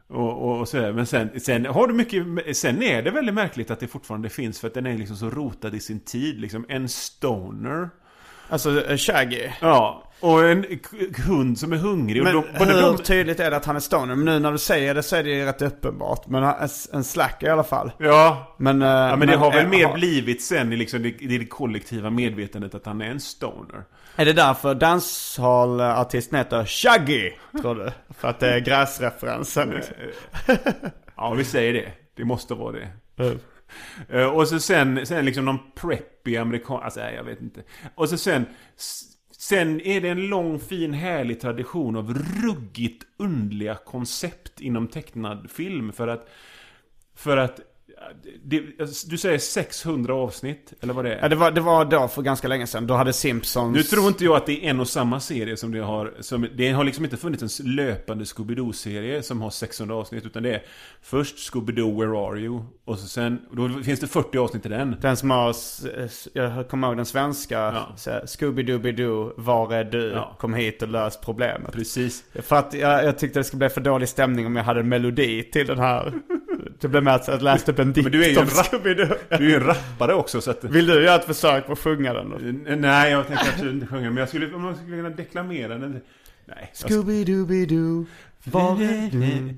Och, 0.07 0.43
och, 0.43 0.61
och 0.61 0.69
sådär. 0.69 0.93
Men 0.93 1.07
sen, 1.07 1.41
sen 1.41 1.67
har 1.67 1.87
du 1.87 1.95
mycket... 1.95 2.57
Sen 2.57 2.83
är 2.83 3.03
det 3.03 3.11
väldigt 3.11 3.35
märkligt 3.35 3.71
att 3.71 3.81
det 3.81 3.87
fortfarande 3.87 4.29
finns 4.29 4.61
för 4.61 4.69
att 4.69 4.75
den 4.75 4.87
är 4.87 4.99
liksom 4.99 5.17
så 5.17 5.31
rotad 5.31 5.75
i 5.75 5.81
sin 5.81 6.01
tid. 6.01 6.41
Liksom 6.41 6.67
en 6.69 6.89
stoner. 6.89 7.91
Alltså 8.49 8.85
eh, 8.85 8.97
Shaggy. 8.97 9.49
Ja. 9.61 10.12
Och 10.23 10.45
en 10.51 10.65
hund 11.27 11.59
som 11.59 11.73
är 11.73 11.77
hungrig. 11.77 12.23
Men 12.23 12.37
och 12.37 12.45
de, 12.59 12.65
hur 12.65 12.83
de, 12.83 12.99
tydligt 12.99 13.41
är 13.41 13.51
det 13.51 13.57
att 13.57 13.65
han 13.65 13.77
är 13.77 13.81
stoner? 13.81 14.15
Men 14.15 14.25
nu 14.25 14.39
när 14.39 14.53
du 14.53 14.59
säger 14.59 14.95
det 14.95 15.03
så 15.03 15.17
är 15.17 15.23
det 15.23 15.31
ju 15.31 15.45
rätt 15.45 15.63
uppenbart. 15.63 16.27
Men 16.27 16.55
en 16.93 17.05
slacker 17.05 17.47
i 17.47 17.51
alla 17.51 17.65
fall. 17.65 17.93
Ja. 17.99 18.55
Men, 18.59 18.83
eh, 18.83 18.89
Ja, 18.89 19.17
men 19.17 19.29
det 19.29 19.37
har 19.37 19.51
väl 19.53 19.65
eh, 19.65 19.71
mer 19.71 19.87
har- 19.87 19.95
blivit 19.95 20.43
sen 20.43 20.73
i 20.73 20.77
liksom 20.77 21.03
det, 21.03 21.09
i 21.09 21.39
det 21.39 21.47
kollektiva 21.47 22.11
medvetandet 22.11 22.75
att 22.75 22.87
han 22.87 23.01
är 23.01 23.11
en 23.11 23.21
stoner. 23.21 23.85
Är 24.17 24.25
det 24.25 24.33
därför 24.33 24.75
dancehall-artisten 24.75 26.39
heter 26.39 26.65
Shaggy? 26.65 27.31
Tror 27.61 27.75
du? 27.75 27.91
För 28.19 28.29
att 28.29 28.41
det 28.41 28.49
är 28.55 28.59
gräsreferensen 28.61 29.71
liksom. 29.71 29.95
Ja, 31.17 31.35
vi 31.35 31.45
säger 31.45 31.73
det. 31.73 31.93
Det 32.17 32.25
måste 32.25 32.55
vara 32.55 32.73
det. 32.73 32.89
Eh, 34.09 34.27
och 34.27 34.49
så 34.49 34.59
sen, 34.61 35.07
sen 35.07 35.25
liksom 35.25 35.45
någon 35.45 35.59
preppy 35.81 36.37
amerikan... 36.37 36.83
Alltså, 36.83 37.01
nej, 37.01 37.15
jag 37.15 37.25
vet 37.25 37.41
inte. 37.41 37.61
Och 37.95 38.09
så 38.09 38.19
sen... 38.19 38.47
Sen 39.43 39.81
är 39.81 40.01
det 40.01 40.09
en 40.09 40.27
lång, 40.27 40.61
fin, 40.61 40.95
härlig 40.95 41.41
tradition 41.41 41.97
av 41.97 42.15
ruggigt 42.15 43.07
underliga 43.17 43.75
koncept 43.75 44.61
inom 44.61 44.89
tecknad 44.89 45.51
film. 45.51 45.93
För 45.93 46.09
att... 46.09 46.29
För 47.15 47.37
att... 47.37 47.61
Det, 48.45 48.63
du 49.11 49.19
säger 49.19 49.39
600 49.39 50.15
avsnitt, 50.15 50.73
eller 50.81 50.95
vad 50.95 51.05
det 51.05 51.15
är? 51.15 51.23
Ja, 51.23 51.29
det 51.29 51.37
var, 51.37 51.51
det 51.51 51.61
var 51.61 51.85
då 51.85 52.09
för 52.09 52.23
ganska 52.23 52.49
länge 52.49 52.67
sedan. 52.67 52.87
Då 52.87 52.95
hade 52.95 53.13
Simpsons... 53.13 53.77
Nu 53.77 53.83
tror 53.83 54.09
inte 54.09 54.25
jag 54.25 54.37
att 54.37 54.47
det 54.47 54.65
är 54.65 54.71
en 54.71 54.81
och 54.81 54.89
samma 54.89 55.21
serie 55.21 55.57
som 55.57 55.73
det 55.73 55.81
har... 55.81 56.15
Som, 56.21 56.49
det 56.55 56.71
har 56.71 56.85
liksom 56.85 57.05
inte 57.05 57.17
funnits 57.17 57.61
en 57.61 57.75
löpande 57.75 58.25
Scooby-Doo-serie 58.25 59.23
som 59.23 59.43
har 59.43 59.51
600 59.51 59.95
avsnitt. 59.95 60.27
Utan 60.27 60.43
det 60.43 60.55
är 60.55 60.63
först 61.03 61.53
Scooby-Doo, 61.53 62.01
Where 62.01 62.27
Are 62.29 62.39
You? 62.39 62.63
Och 62.85 62.99
så 62.99 63.07
sen... 63.07 63.39
Då 63.53 63.69
finns 63.69 64.01
det 64.01 64.07
40 64.07 64.39
avsnitt 64.39 64.67
i 64.67 64.69
den. 64.69 64.97
Den 65.01 65.17
som 65.17 65.31
har, 65.31 65.57
jag 66.33 66.69
kommer 66.69 66.89
ihåg 66.89 66.97
den 66.97 67.07
svenska, 67.07 67.59
Ja. 67.59 68.21
Scooby-Dooby-Doo, 68.27 69.33
var 69.37 69.75
är 69.75 69.85
du? 69.85 70.11
Ja. 70.11 70.37
Kom 70.39 70.55
hit 70.55 70.83
och 70.83 70.89
lös 70.89 71.21
problemet. 71.21 71.73
Precis. 71.73 72.25
För 72.35 72.57
att 72.57 72.75
jag, 72.75 73.05
jag 73.05 73.19
tyckte 73.19 73.39
det 73.41 73.45
skulle 73.45 73.59
bli 73.59 73.69
för 73.69 73.81
dålig 73.81 74.09
stämning 74.09 74.47
om 74.47 74.57
jag 74.57 74.65
hade 74.65 74.81
en 74.81 74.89
melodi 74.89 75.43
till 75.43 75.67
den 75.67 75.79
här. 75.79 76.13
Det 76.83 76.89
blev 76.89 77.03
med 77.03 77.15
att 77.15 77.29
jag 77.29 77.43
läste 77.43 77.73
upp 77.73 77.79
en 77.79 77.93
dikt 77.93 78.03
Men 78.05 78.13
du 78.13 78.25
är 78.25 78.29
ju 78.29 78.33
en 78.37 78.39
om 78.43 78.45
rap- 78.49 78.71
Scooby-Doo. 78.73 79.15
Du 79.39 79.53
är 79.53 79.61
en 79.61 79.67
rappare 79.67 80.15
också 80.15 80.41
så 80.41 80.51
att... 80.51 80.65
Vill 80.65 80.87
du 80.87 81.03
göra 81.05 81.15
ett 81.17 81.25
försök 81.25 81.67
på 81.67 81.73
att 81.73 81.79
sjunga 81.79 82.13
den? 82.15 82.31
då? 82.31 82.37
Eh, 82.71 82.77
Nej, 82.77 83.11
jag 83.13 83.27
tänker 83.27 83.45
absolut 83.53 83.75
inte 83.75 83.87
sjunga. 83.87 84.09
Men 84.11 84.17
jag 84.17 84.29
skulle, 84.29 84.55
om 84.55 84.63
man 84.63 84.77
skulle 84.77 84.97
kunna 84.97 85.11
deklamera 85.11 85.79
den... 85.79 86.01
Nej. 86.47 86.73
jag- 86.83 86.91
Scooby-Dooby-Doo, 86.91 88.07
var 88.45 88.73
är 88.83 89.11
du? 89.11 89.55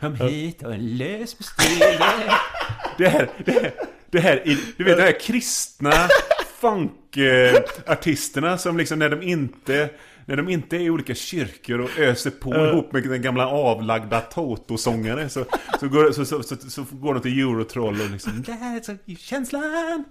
Kom 0.00 0.14
hit 0.14 0.62
och 0.62 0.74
lös 0.78 1.36
mysteriet. 1.38 2.00
Det 2.98 3.08
här, 3.08 3.28
det 3.44 3.52
här, 3.52 3.72
det 4.10 4.20
här, 4.20 4.42
du 4.76 4.84
vet 4.84 4.96
de 4.96 5.02
här 5.02 5.20
kristna 5.20 5.92
funkartisterna 6.60 8.58
som 8.58 8.76
liksom 8.78 8.98
när 8.98 9.08
de 9.10 9.22
inte 9.22 9.88
när 10.26 10.36
de 10.36 10.48
inte 10.48 10.76
är 10.76 10.80
i 10.80 10.90
olika 10.90 11.14
kyrkor 11.14 11.80
och 11.80 11.98
öser 11.98 12.30
på 12.30 12.54
ihop 12.54 12.92
med 12.92 13.02
den 13.02 13.22
gamla 13.22 13.48
avlagda 13.48 14.20
Toto-sångare 14.20 15.28
så, 15.28 15.44
så, 15.80 15.88
går, 15.88 16.12
så, 16.12 16.24
så, 16.24 16.42
så, 16.42 16.56
så 16.56 16.86
går 16.90 17.14
de 17.14 17.20
till 17.20 17.40
Eurotroll 17.40 18.00
och 18.00 18.10
liksom 18.10 18.32
That's 18.32 18.94
a- 18.94 19.16
känslan! 19.18 20.04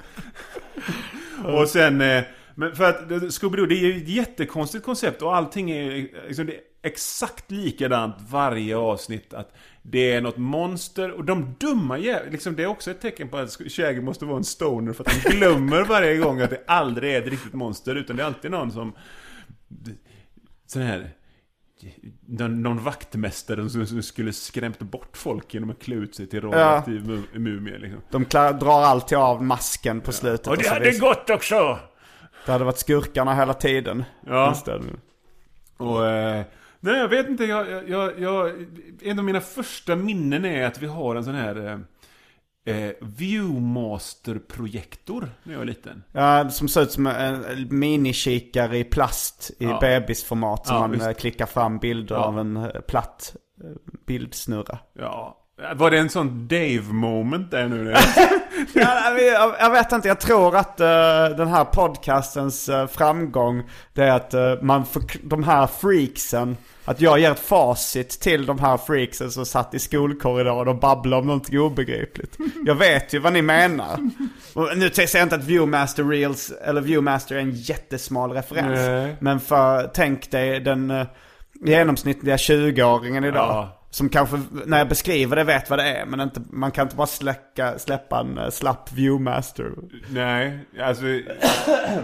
Och 1.45 1.67
sen, 1.67 2.01
eh, 2.01 2.23
men 2.55 2.75
för 2.75 2.89
att 2.89 3.11
eh, 3.11 3.17
Scooby-Doo, 3.17 3.65
det 3.65 3.75
är 3.75 3.85
ju 3.85 3.97
ett 3.97 4.07
jättekonstigt 4.09 4.85
koncept 4.85 5.21
och 5.21 5.35
allting 5.35 5.71
är 5.71 6.07
liksom, 6.27 6.45
det 6.45 6.53
är 6.55 6.61
exakt 6.83 7.51
likadant 7.51 8.15
varje 8.29 8.77
avsnitt. 8.77 9.33
Att 9.33 9.55
det 9.81 10.11
är 10.13 10.21
något 10.21 10.37
monster 10.37 11.11
och 11.11 11.25
de 11.25 11.55
dumma 11.59 11.97
liksom 12.31 12.55
det 12.55 12.63
är 12.63 12.67
också 12.67 12.91
ett 12.91 13.01
tecken 13.01 13.29
på 13.29 13.37
att 13.37 13.51
Shaggy 13.71 14.01
måste 14.01 14.25
vara 14.25 14.37
en 14.37 14.43
stoner 14.43 14.93
för 14.93 15.03
att 15.03 15.11
han 15.11 15.31
glömmer 15.31 15.83
varje 15.83 16.17
gång 16.17 16.41
att 16.41 16.49
det 16.49 16.61
aldrig 16.67 17.13
är 17.15 17.21
ett 17.21 17.27
riktigt 17.27 17.53
monster 17.53 17.95
utan 17.95 18.15
det 18.15 18.23
är 18.23 18.27
alltid 18.27 18.51
någon 18.51 18.71
som 18.71 18.93
sån 20.67 20.81
här 20.81 21.09
någon, 22.27 22.83
vaktmästare 22.83 23.69
som 23.69 24.03
skulle 24.03 24.33
skrämt 24.33 24.79
bort 24.79 25.17
folk 25.17 25.53
genom 25.53 25.69
att 25.69 25.79
klä 25.79 25.95
ut 25.95 26.15
sig 26.15 26.27
till 26.27 26.41
radioaktiv 26.41 27.03
mu- 27.03 27.39
mumie 27.39 27.77
liksom. 27.77 28.01
De 28.11 28.23
drar 28.59 28.81
alltid 28.81 29.17
av 29.17 29.43
masken 29.43 30.01
på 30.01 30.11
slutet. 30.11 30.47
Och 30.47 30.57
det 30.57 30.63
så 30.63 30.73
hade 30.73 30.85
visst- 30.85 31.01
gått 31.01 31.29
också! 31.29 31.79
det 32.45 32.51
hade 32.51 32.63
varit 32.65 32.77
skurkarna 32.77 33.35
hela 33.35 33.53
tiden. 33.53 34.03
Ja. 34.25 34.55
Och, 35.77 36.07
eh, 36.07 36.45
nej 36.79 36.97
jag 36.99 37.07
vet 37.07 37.29
inte, 37.29 37.43
jag, 37.45 37.89
jag, 37.89 38.19
jag, 38.19 38.51
en 39.01 39.19
av 39.19 39.25
mina 39.25 39.41
första 39.41 39.95
minnen 39.95 40.45
är 40.45 40.65
att 40.67 40.81
vi 40.81 40.87
har 40.87 41.15
en 41.15 41.23
sån 41.23 41.35
här 41.35 41.67
eh, 41.67 41.79
eh, 42.65 42.91
Viewmaster-projektor 43.01 45.29
när 45.43 45.53
jag 45.53 45.59
var 45.59 45.65
liten. 45.65 46.03
Ja, 46.11 46.49
som 46.49 46.67
ser 46.67 46.81
ut 46.81 46.91
som 46.91 47.07
en 47.07 47.67
minikikare 47.79 48.77
i 48.77 48.83
plast 48.83 49.51
i 49.59 49.63
Ja. 49.63 49.77
bebisformat 49.81 50.67
som 50.67 50.75
Ja, 50.75 50.81
man 50.81 50.91
visst. 50.91 51.05
eh, 51.07 51.13
klickar 51.13 51.45
fram 51.45 51.77
bilder 51.79 52.15
Ja. 52.15 52.21
av 52.21 52.39
en 52.39 52.57
eh, 52.57 52.69
platt 52.87 53.35
eh, 53.63 53.69
bildsnurra. 54.07 54.77
Ja. 54.93 55.37
Var 55.75 55.91
det 55.91 55.97
en 55.97 56.09
sån 56.09 56.47
Dave-moment 56.47 57.51
där 57.51 57.67
nu? 57.67 57.95
Jag, 58.73 59.55
jag 59.59 59.69
vet 59.69 59.91
inte, 59.91 60.07
jag 60.07 60.19
tror 60.19 60.55
att 60.55 60.79
eh, 60.79 60.87
den 61.37 61.47
här 61.47 61.65
podcastens 61.65 62.69
eh, 62.69 62.87
framgång 62.87 63.63
det 63.93 64.03
är 64.03 64.11
att 64.11 64.33
eh, 64.33 64.53
man 64.61 64.85
får, 64.85 65.03
de 65.23 65.43
här 65.43 65.67
freaksen, 65.67 66.57
att 66.85 67.01
jag 67.01 67.19
ger 67.19 67.31
ett 67.31 67.39
facit 67.39 68.09
till 68.09 68.45
de 68.45 68.59
här 68.59 68.77
freaksen 68.77 69.31
som 69.31 69.45
satt 69.45 69.73
i 69.73 69.79
skolkorridoren 69.79 70.67
och 70.67 70.79
babblade 70.79 71.21
om 71.21 71.27
någonting 71.27 71.59
obegripligt. 71.59 72.37
Jag 72.65 72.75
vet 72.75 73.13
ju 73.13 73.19
vad 73.19 73.33
ni 73.33 73.41
menar. 73.41 73.99
Och 74.53 74.77
nu 74.77 74.89
säger 74.89 75.17
jag 75.17 75.25
inte 75.25 75.35
att 75.35 75.43
Viewmaster 75.43 76.03
Reels, 76.03 76.51
eller 76.51 76.81
Viewmaster 76.81 77.35
är 77.35 77.39
en 77.39 77.51
jättesmal 77.51 78.31
referens. 78.31 78.79
Nej. 78.79 79.15
Men 79.19 79.39
för, 79.39 79.91
tänk 79.93 80.31
dig 80.31 80.59
den 80.59 81.05
genomsnittliga 81.65 82.35
20-åringen 82.35 83.25
idag. 83.27 83.49
Ja. 83.49 83.80
Som 83.93 84.09
kanske, 84.09 84.41
när 84.65 84.77
jag 84.77 84.89
beskriver 84.89 85.35
det, 85.35 85.43
vet 85.43 85.69
vad 85.69 85.79
det 85.79 85.83
är. 85.83 86.05
Men 86.05 86.19
inte, 86.21 86.41
man 86.49 86.71
kan 86.71 86.83
inte 86.83 86.95
bara 86.95 87.07
släcka, 87.07 87.79
släppa 87.79 88.19
en 88.19 88.37
uh, 88.37 88.49
slapp 88.49 88.91
Viewmaster. 88.93 89.71
nej, 90.09 90.65
alltså... 90.81 91.03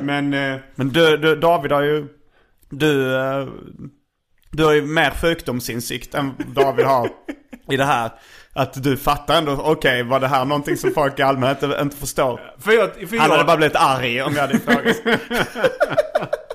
Men... 0.02 0.34
Eh, 0.34 0.58
Men 0.76 0.90
du, 0.90 1.18
du 1.18 1.36
David 1.36 1.72
har 1.72 1.82
ju, 1.82 2.08
du, 2.70 3.16
eh, 3.16 3.48
du 4.52 4.66
har 4.66 4.74
ju 4.74 4.82
mer 4.82 5.12
sjukdomsinsikt 5.12 6.16
än 6.16 6.34
David 6.56 6.86
har 6.86 7.10
i 7.72 7.78
det 7.78 7.86
här. 7.86 8.12
Att 8.54 8.84
du 8.84 8.98
fattar 8.98 9.38
ändå, 9.38 9.62
okej, 9.64 10.04
var 10.04 10.20
det 10.20 10.28
här 10.28 10.46
någonting 10.46 10.78
som 10.78 10.92
folk 10.92 11.20
i 11.20 11.22
allmänhet 11.22 11.64
inte 11.82 11.98
förstår? 11.98 12.54
för 12.60 12.72
jag... 12.72 12.94
För 12.94 13.18
Han 13.18 13.30
jag 13.30 13.38
hade 13.38 13.44
bara 13.44 13.58
blivit 13.58 13.76
arg 13.76 14.22
om 14.22 14.34
jag 14.34 14.42
hade 14.42 14.60
frågat. 14.60 14.96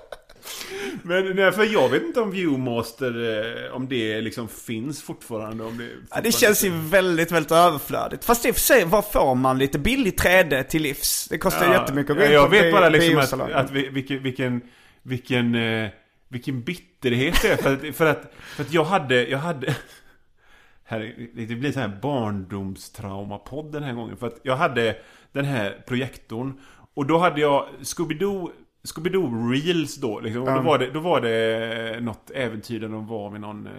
men, 1.03 1.37
nej, 1.37 1.53
för 1.53 1.65
jag 1.65 1.89
vet 1.89 2.03
inte 2.03 2.21
om 2.21 2.31
Viewmaster, 2.31 3.39
eh, 3.67 3.75
om 3.75 3.89
det 3.89 4.21
liksom 4.21 4.49
finns 4.49 5.03
fortfarande. 5.03 5.65
Om 5.65 5.79
det, 5.79 5.85
Ja, 5.85 5.91
fortfarande 5.91 6.21
det 6.21 6.33
känns 6.33 6.65
ju 6.65 6.71
väldigt, 6.71 7.33
väldigt 7.33 7.53
överflödigt. 7.53 8.25
Fast 8.25 8.47
i 8.47 8.51
och 8.51 8.55
för 8.55 8.61
sig, 8.61 8.85
var 8.85 9.03
får 9.03 9.35
man 9.35 9.59
lite 9.59 9.79
billig 9.79 10.21
3D 10.21 10.63
till 10.63 10.83
livs? 10.83 11.29
Det 11.31 11.39
kostar 11.39 11.67
ju 11.67 11.73
jättemycket 11.73 12.11
att 12.11 12.17
gå 12.17 12.25
in 12.25 12.33
Jag 12.33 12.49
vet 12.49 12.73
bara 12.73 12.89
liksom 12.89 13.41
att, 13.41 13.53
att 13.53 13.71
vi, 13.71 13.89
vilken, 13.89 14.23
vilken, 14.23 14.61
vilken, 15.03 15.55
eh, 15.55 15.89
vilken 16.29 16.63
bitterhet 16.63 17.43
det 17.43 17.49
är. 17.49 17.57
För 17.57 17.73
att, 17.75 17.97
för 17.97 18.07
att, 18.07 18.33
för 18.57 18.63
att 18.63 18.73
jag 18.73 18.85
hade, 18.85 19.29
jag 19.29 19.39
hade... 19.39 19.77
Här, 20.85 21.29
det 21.35 21.55
blir 21.55 21.73
så 21.73 21.81
här 21.81 21.99
barndomstraumapodd 22.03 23.73
den 23.73 23.83
här 23.83 23.93
gången. 23.93 24.17
För 24.17 24.27
att 24.27 24.39
jag 24.43 24.57
hade 24.57 24.97
den 25.33 25.45
här 25.45 25.85
projektorn. 25.87 26.61
Och 26.95 27.07
då 27.07 27.19
hade 27.19 27.41
jag 27.41 27.69
Scooby-Doo 27.81 28.51
Scooby-Doo 28.89 29.51
Reels 29.53 29.97
då, 29.97 30.21
liksom. 30.21 30.43
och 30.43 30.53
då, 30.53 30.61
var 30.61 30.79
det, 30.79 30.91
då 30.91 31.01
var 31.01 31.21
det 31.21 32.01
något 32.01 32.31
äventyr 32.31 32.81
där 32.81 32.89
de 32.89 33.07
var 33.07 33.31
vid 33.31 33.41
någon 33.41 33.67
eh, 33.67 33.73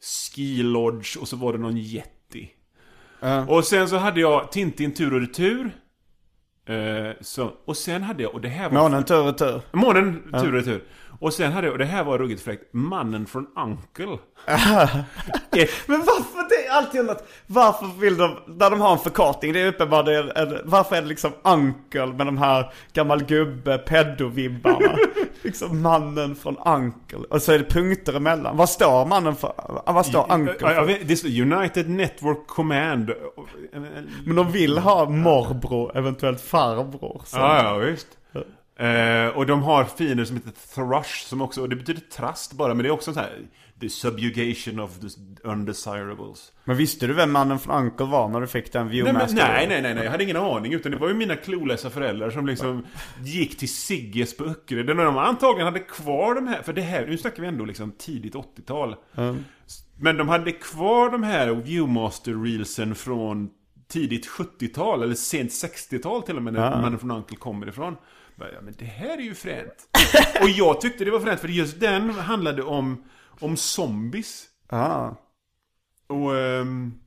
ski 0.00 0.62
lodge 0.62 1.16
och 1.20 1.28
så 1.28 1.36
var 1.36 1.52
det 1.52 1.58
någon 1.58 1.76
jätti. 1.76 2.50
Ja. 3.20 3.46
Och 3.46 3.64
sen 3.64 3.88
så 3.88 3.96
hade 3.96 4.20
jag 4.20 4.52
Tintin 4.52 4.94
tur 4.94 5.14
och 5.14 5.20
retur. 5.20 5.70
Eh, 6.66 7.10
så, 7.20 7.52
och 7.64 7.76
sen 7.76 8.02
hade 8.02 8.22
jag, 8.22 8.34
och 8.34 8.40
det 8.40 8.48
här 8.48 8.70
var... 8.70 8.82
Månen 8.82 9.04
tur 9.04 9.28
och 9.28 9.38
tur. 9.38 9.60
Månen 9.72 10.22
tur 10.32 10.46
och 10.46 10.52
retur. 10.52 10.84
Och 11.22 11.32
sen 11.32 11.52
hade 11.52 11.66
jag, 11.66 11.72
och 11.72 11.78
det 11.78 11.84
här 11.84 12.04
var 12.04 12.18
ruggigt 12.18 12.42
fräckt, 12.42 12.74
Mannen 12.74 13.26
från 13.26 13.46
Uncle. 13.56 14.18
Men 15.86 16.00
varför, 16.00 16.48
det 16.48 16.66
är 16.66 16.72
alltid 16.72 17.00
undrat, 17.00 17.28
varför 17.46 18.00
vill 18.00 18.16
de, 18.16 18.36
när 18.46 18.70
de 18.70 18.80
har 18.80 18.92
en 18.92 18.98
förkortning, 18.98 19.52
det 19.52 19.60
är 19.60 19.66
uppenbart, 19.66 20.06
det 20.06 20.14
är, 20.16 20.38
en- 20.38 20.60
varför 20.64 20.96
är 20.96 21.02
det 21.02 21.08
liksom 21.08 21.32
uncle 21.44 22.06
med 22.06 22.26
de 22.26 22.38
här 22.38 22.72
gammal 22.92 23.24
gubbe 23.24 23.78
pedo-vibbarna? 23.78 24.96
liksom 25.42 25.82
mannen 25.82 26.34
från 26.36 26.56
uncle. 26.58 27.18
Och 27.30 27.42
så 27.42 27.52
är 27.52 27.58
det 27.58 27.64
punkter 27.64 28.12
emellan. 28.16 28.56
Vad 28.56 28.68
står 28.68 29.06
mannen 29.06 29.36
för? 29.36 29.52
Vad 29.86 30.06
står 30.06 30.32
uncle 30.32 30.74
för? 30.74 30.98
det 31.04 31.16
står 31.16 31.28
United 31.28 31.90
Network 31.90 32.46
Command. 32.46 33.10
Men 34.24 34.36
de 34.36 34.52
vill 34.52 34.78
ha 34.78 35.08
morbror, 35.08 35.96
eventuellt 35.96 36.40
farbror. 36.40 37.22
Så. 37.24 37.36
Ja, 37.38 37.62
ja, 37.64 37.76
visst. 37.76 38.08
Eh, 38.76 39.26
och 39.36 39.46
de 39.46 39.62
har 39.62 39.84
fiender 39.84 40.24
som 40.24 40.36
heter 40.36 40.52
thrush, 40.74 41.26
som 41.26 41.40
också, 41.42 41.60
och 41.60 41.68
det 41.68 41.76
betyder 41.76 42.00
trust 42.00 42.52
bara, 42.52 42.74
men 42.74 42.82
det 42.82 42.88
är 42.88 42.92
också 42.92 43.12
så 43.12 43.20
här 43.20 43.38
The 43.80 43.88
subjugation 43.88 44.80
of 44.80 44.98
the 44.98 45.08
undesirables. 45.48 46.52
Men 46.64 46.76
visste 46.76 47.06
du 47.06 47.12
vem 47.12 47.32
mannen 47.32 47.58
från 47.58 47.84
Uncle 47.84 48.06
var 48.06 48.28
när 48.28 48.40
du 48.40 48.46
fick 48.46 48.72
den 48.72 48.88
Viewmaster? 48.88 49.36
nej, 49.36 49.66
nej, 49.68 49.82
nej, 49.82 49.94
nej, 49.94 50.04
jag 50.04 50.10
hade 50.10 50.24
ingen 50.24 50.36
aning. 50.36 50.72
Utan 50.72 50.92
det 50.92 50.98
var 50.98 51.08
ju 51.08 51.14
mina 51.14 51.36
klolösa 51.36 51.90
föräldrar 51.90 52.30
som 52.30 52.46
liksom 52.46 52.86
gick 53.24 53.58
till 53.58 53.68
Sigges 53.68 54.36
på 54.36 54.44
Öckerö. 54.44 54.82
Där 54.82 54.94
de 54.94 55.18
antagligen 55.18 55.66
hade 55.66 55.80
kvar 55.80 56.34
de 56.34 56.46
här, 56.46 56.62
för 56.62 56.72
det 56.72 56.82
här, 56.82 57.06
nu 57.06 57.18
snackar 57.18 57.42
vi 57.42 57.48
ändå 57.48 57.64
liksom 57.64 57.92
tidigt 57.98 58.34
80-tal. 58.34 58.96
Men 59.98 60.16
de 60.16 60.28
hade 60.28 60.52
kvar 60.52 61.10
de 61.10 61.22
här 61.22 61.48
Viewmaster-reelsen 61.50 62.94
från 62.94 63.50
tidigt 63.88 64.28
70-tal, 64.28 65.02
eller 65.02 65.14
sent 65.14 65.50
60-tal 65.50 66.22
till 66.22 66.36
och 66.36 66.42
med, 66.42 66.52
när 66.52 66.70
mannen 66.82 66.98
från 66.98 67.10
Uncle 67.10 67.36
kommer 67.36 67.68
ifrån. 67.68 67.96
Ja, 68.36 68.60
men 68.62 68.74
det 68.78 68.84
här 68.84 69.18
är 69.18 69.22
ju 69.22 69.34
fränt. 69.34 69.88
och 70.40 70.48
jag 70.48 70.80
tyckte 70.80 71.04
det 71.04 71.10
var 71.10 71.20
fränt, 71.20 71.40
för 71.40 71.48
just 71.48 71.80
den 71.80 72.10
handlade 72.10 72.62
om, 72.62 73.04
om 73.40 73.56
zombies. 73.56 74.48
Ah. 74.68 75.10
Och, 76.06 76.36
ehm, 76.36 77.02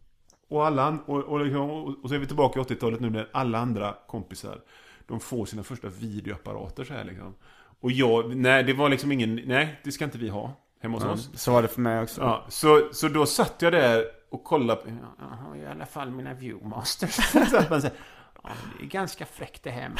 och, 0.49 0.65
alla, 0.65 0.99
och, 1.05 1.23
och, 1.23 1.45
liksom, 1.45 1.69
och, 1.69 2.03
och 2.03 2.09
så 2.09 2.15
är 2.15 2.19
vi 2.19 2.27
tillbaka 2.27 2.59
i 2.59 2.63
80-talet 2.63 2.99
nu 2.99 3.09
när 3.09 3.29
alla 3.33 3.59
andra 3.59 3.95
kompisar 4.07 4.61
De 5.07 5.19
får 5.19 5.45
sina 5.45 5.63
första 5.63 5.87
videoapparater 5.87 6.83
så 6.83 6.93
här 6.93 7.03
liksom 7.03 7.35
Och 7.79 7.91
jag, 7.91 8.35
nej 8.35 8.63
det 8.63 8.73
var 8.73 8.89
liksom 8.89 9.11
ingen, 9.11 9.35
nej 9.45 9.79
det 9.83 9.91
ska 9.91 10.05
inte 10.05 10.17
vi 10.17 10.29
ha 10.29 10.53
hemma 10.81 10.97
hos 10.97 11.05
oss 11.05 11.29
Så 11.41 11.51
var 11.51 11.61
det 11.61 11.67
för 11.67 11.81
mig 11.81 12.01
också. 12.01 12.21
Ja, 12.21 12.45
så, 12.49 12.89
så 12.91 13.07
då 13.07 13.25
satt 13.25 13.61
jag 13.61 13.73
där 13.73 14.05
och 14.29 14.43
kollade 14.43 14.81
på, 14.81 14.89
ja, 14.89 15.15
jag 15.19 15.37
har 15.37 15.55
i 15.55 15.65
alla 15.65 15.85
fall 15.85 16.11
mina 16.11 16.33
Viewmasters 16.33 17.15
så 17.31 17.61
man 17.69 17.81
säger, 17.81 17.97
ja, 18.43 18.49
det 18.79 18.85
är 18.85 18.89
ganska 18.89 19.25
fräckt 19.25 19.63
det 19.63 19.71
här 19.71 19.89
med 19.89 19.99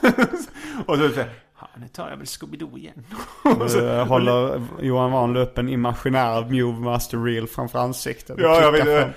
Och 0.86 0.96
så 0.96 1.08
säger 1.08 1.30
nu 1.76 1.88
tar 1.88 2.10
jag 2.10 2.16
väl 2.16 2.26
Scooby-Doo 2.26 2.78
igen 2.78 3.04
och 3.60 3.70
så, 3.70 3.86
Eh, 3.86 4.06
håller 4.06 4.62
Johan 4.80 5.12
Wanlöv 5.12 5.42
upp 5.42 5.58
en 5.58 5.68
imaginär 5.68 6.42
Viewmaster 6.42 7.18
reel 7.18 7.46
framför 7.46 7.78
ansiktet. 7.78 8.36
Ja, 8.38 8.60
jag, 8.60 8.72
vet, 8.72 9.16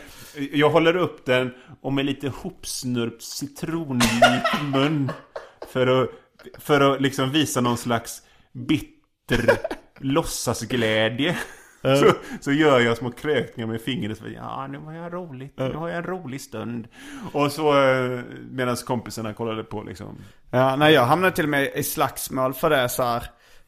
jag 0.54 0.70
håller 0.70 0.96
upp 0.96 1.26
den 1.26 1.54
och 1.82 1.94
med 1.94 2.06
lite 2.06 2.30
hopsnurpt 2.30 3.22
citronlik 3.22 4.62
mun. 4.74 5.12
För 5.68 5.88
att, 6.04 6.10
för 6.60 6.82
att 6.82 7.02
liksom 7.02 7.32
visa 7.32 7.62
någon 7.62 7.78
slags 7.78 8.22
bitter 8.54 9.58
låtsasglädje. 10.00 11.38
Så, 11.84 12.12
så 12.42 12.52
gör 12.52 12.80
jag 12.80 12.98
små 12.98 13.12
krökningar 13.12 13.68
med 13.68 13.82
fingret. 13.82 14.18
Så, 14.18 14.24
ja, 14.36 14.68
nu 14.68 14.78
har 14.78 14.94
jag 14.94 15.14
roligt. 15.14 15.54
Nu 15.58 15.74
har 15.74 15.90
jag 15.90 15.98
en 15.98 16.04
rolig 16.04 16.42
stund. 16.42 16.88
Och 17.34 17.52
så 17.52 17.84
eh, 17.84 18.20
medan 18.52 18.76
kompisarna 18.76 19.34
kollade 19.34 19.64
på 19.64 19.84
liksom. 19.84 20.18
Ja, 20.52 20.76
nej 20.76 20.94
jag 20.94 21.06
hamnade 21.06 21.36
till 21.36 21.46
och 21.46 21.50
med 21.50 21.72
i 21.76 21.84
slagsmål 21.84 22.54
för 22.54 22.70
det 22.70 22.90
så 22.90 23.04
här. 23.04 23.24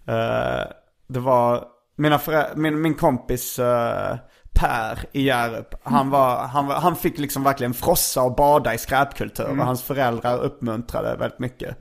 Eh, 0.07 0.67
det 1.07 1.19
var 1.19 1.65
mina 1.95 2.19
min, 2.55 2.81
min 2.81 2.93
kompis 2.93 3.60
eh, 3.60 4.17
Per 4.60 5.00
i 5.12 5.22
Hjärup. 5.22 5.75
Han, 5.84 6.10
var, 6.10 6.48
han, 6.48 6.67
var, 6.67 6.75
han 6.75 6.95
fick 6.95 7.17
liksom 7.17 7.43
verkligen 7.43 7.74
frossa 7.74 8.22
och 8.22 8.36
bada 8.36 8.74
i 8.74 8.77
skräpkultur. 8.77 9.50
Och 9.50 9.65
hans 9.65 9.84
föräldrar 9.84 10.38
uppmuntrade 10.38 11.15
väldigt 11.17 11.39
mycket. 11.39 11.77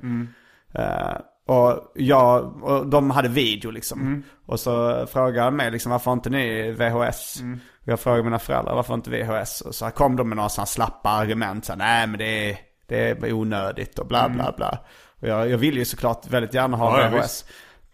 Eh, 0.74 1.16
och 1.46 1.92
jag, 1.94 2.62
och 2.62 2.86
de 2.86 3.10
hade 3.10 3.28
video 3.28 3.70
liksom. 3.70 4.22
Och 4.46 4.60
så 4.60 5.06
frågade 5.06 5.40
han 5.42 5.56
mig 5.56 5.70
liksom, 5.70 5.92
varför 5.92 6.12
inte 6.12 6.30
ni 6.30 6.72
VHS? 6.72 7.42
Och 7.82 7.88
jag 7.88 8.00
frågade 8.00 8.22
mina 8.22 8.38
föräldrar, 8.38 8.74
varför 8.74 8.94
inte 8.94 9.10
VHS? 9.10 9.60
Och 9.60 9.74
så 9.74 9.90
kom 9.90 10.16
de 10.16 10.28
med 10.28 10.36
några 10.36 10.48
sådana 10.48 10.66
slappa 10.66 11.10
argument. 11.10 11.64
Så 11.64 11.74
Nej 11.76 12.06
men 12.06 12.18
det 12.18 12.50
är, 12.50 12.56
det 12.86 13.10
är 13.10 13.32
onödigt 13.32 13.98
och 13.98 14.06
bla 14.06 14.28
bla 14.28 14.52
bla. 14.56 14.78
Och 15.20 15.28
jag, 15.28 15.50
jag 15.50 15.58
vill 15.58 15.76
ju 15.76 15.84
såklart 15.84 16.26
väldigt 16.30 16.54
gärna 16.54 16.76
ha 16.76 17.00
Ja, 17.00 17.08
VHS. 17.08 17.44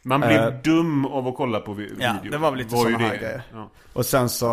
Man 0.03 0.21
blir 0.21 0.39
Eh, 0.47 0.53
dum 0.65 1.07
av 1.07 1.29
att 1.29 1.37
kolla 1.37 1.61
på 1.61 1.73
vi- 1.73 1.83
video. 1.85 1.97
Ja, 2.01 2.31
det 2.31 2.39
var 2.39 2.51
väl 2.51 2.59
lite 2.59 2.77
såna 2.77 2.99
här 2.99 3.17
grejer. 3.17 3.43
Ja. 3.53 3.71
Och 3.93 4.07
sen 4.07 4.29
så, 4.29 4.51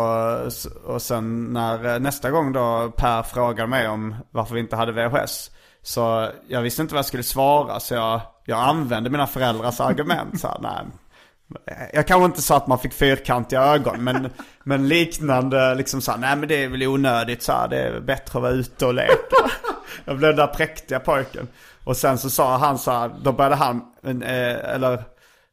och 0.84 1.02
sen 1.02 1.44
när 1.44 1.94
eh, 1.94 2.00
nästa 2.00 2.30
gång 2.30 2.52
då 2.52 2.92
Per 2.96 3.22
frågade 3.22 3.66
mig 3.68 3.88
om 3.88 4.14
varför 4.30 4.54
vi 4.54 4.60
inte 4.60 4.76
hade 4.76 4.92
VHS. 5.08 5.50
Så 5.82 6.28
jag 6.48 6.62
visste 6.62 6.82
inte 6.82 6.94
vad 6.94 6.98
jag 6.98 7.06
skulle 7.06 7.22
svara 7.22 7.80
så 7.80 7.94
jag, 7.94 8.20
jag 8.48 8.58
använde 8.58 9.10
mina 9.10 9.26
föräldrars 9.26 9.80
argument. 9.80 10.40
Så 10.40 10.48
här, 10.48 10.58
nej. 10.60 10.84
Jag 11.92 12.06
kanske 12.06 12.24
inte 12.24 12.42
sa 12.42 12.56
att 12.56 12.66
man 12.66 12.78
fick 12.78 12.92
fyrkantiga 12.92 13.62
ögon 13.62 14.04
men, 14.04 14.30
men 14.64 14.88
liknande 14.88 15.74
liksom 15.74 16.00
så 16.00 16.10
här, 16.10 16.18
nej 16.18 16.36
men 16.36 16.48
det 16.48 16.64
är 16.64 16.68
väl 16.68 16.82
onödigt 16.82 17.42
så 17.42 17.52
här, 17.52 17.68
det 17.68 17.76
är 17.76 18.00
bättre 18.00 18.38
att 18.38 18.42
vara 18.42 18.52
ute 18.52 18.86
och 18.86 18.94
leka. 18.94 19.50
Jag 20.04 20.16
blev 20.18 20.36
den 20.36 20.46
där 20.46 20.54
präktiga 20.54 21.00
pojken. 21.00 21.48
Och 21.84 21.96
sen 21.96 22.18
så 22.18 22.30
sa 22.30 22.56
han 22.56 22.78
så 22.78 22.90
här, 22.90 23.10
då 23.22 23.32
började 23.32 23.56
han, 23.56 23.82
eh, 24.04 24.74
eller 24.74 25.02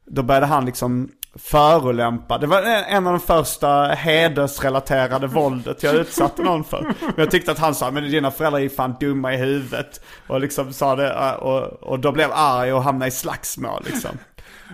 då 0.05 0.23
började 0.23 0.45
han 0.45 0.65
liksom 0.65 1.09
förolämpa. 1.39 2.37
Det 2.37 2.47
var 2.47 2.61
en 2.61 3.07
av 3.07 3.13
de 3.13 3.19
första 3.19 3.87
hedersrelaterade 3.87 5.27
våldet 5.27 5.83
jag 5.83 5.95
utsatte 5.95 6.41
någon 6.43 6.63
för. 6.63 6.81
Men 6.81 7.13
jag 7.17 7.31
tyckte 7.31 7.51
att 7.51 7.59
han 7.59 7.75
sa, 7.75 7.91
men 7.91 8.03
dina 8.11 8.31
föräldrar 8.31 8.59
är 8.59 8.69
fan 8.69 8.95
dumma 8.99 9.33
i 9.33 9.37
huvudet. 9.37 10.01
Och 10.27 10.39
liksom 10.39 10.73
sa 10.73 10.95
det, 10.95 11.35
och, 11.35 11.63
och 11.63 11.99
då 11.99 12.11
blev 12.11 12.29
arg 12.33 12.73
och 12.73 12.83
hamnade 12.83 13.07
i 13.07 13.11
slagsmål 13.11 13.83
liksom. 13.85 14.17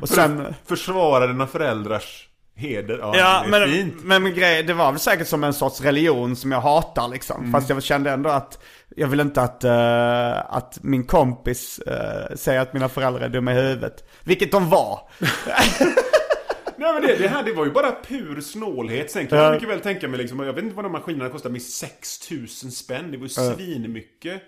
Och 0.02 0.10
sen... 0.10 0.56
Försvara 0.66 1.28
dina 1.28 1.48
föräldrars 1.48 2.28
heder. 2.56 2.98
Ja, 3.02 3.14
Ja, 3.18 3.44
men, 3.48 3.70
fint. 3.70 3.96
men, 4.04 4.24
men 4.24 4.34
grej, 4.34 4.64
det 4.64 4.74
var 4.74 4.92
väl 4.92 5.00
säkert 5.00 5.28
som 5.28 5.44
en 5.44 5.54
sorts 5.54 5.82
religion 5.82 6.36
som 6.36 6.52
jag 6.52 6.62
hatar 6.62 7.08
liksom. 7.08 7.52
Fast 7.52 7.70
jag 7.70 7.84
kände 7.84 8.12
ändå 8.12 8.30
att 8.30 8.60
jag 8.96 9.08
vill 9.08 9.20
inte 9.20 9.42
att, 9.42 9.64
eh, 9.64 10.56
att 10.56 10.80
min 10.82 11.04
kompis 11.04 11.80
eh, 11.80 12.36
säger 12.36 12.62
att 12.62 12.74
mina 12.74 12.90
föräldrar 12.90 13.22
är 13.22 13.30
dumma 13.30 13.52
i 13.52 13.56
huvudet. 13.56 14.04
Vilket 14.24 14.52
de 14.52 14.70
var. 14.70 15.00
Nej 16.82 16.94
men 16.94 17.02
det, 17.02 17.16
det 17.16 17.28
här 17.28 17.44
det 17.44 17.54
var 17.54 17.66
ju 17.66 17.72
bara 17.72 17.92
pur 18.08 18.42
snålhet. 18.42 19.12
Sen 19.12 19.28
kan 19.28 19.38
jag 19.40 19.54
mycket 19.54 19.70
väl 19.70 19.80
tänka 19.80 20.08
mig 20.08 20.18
liksom, 20.20 20.40
jag 20.40 20.54
vet 20.54 20.64
inte 20.64 20.76
vad 20.76 20.86
de 20.86 20.92
maskinerna 20.92 21.30
kostar, 21.30 21.50
med 21.50 21.62
6000 21.62 22.72
spänn. 22.72 23.12
Det 23.12 23.18
var 23.18 23.24
ju 23.24 23.30
svinmycket. 23.30 24.42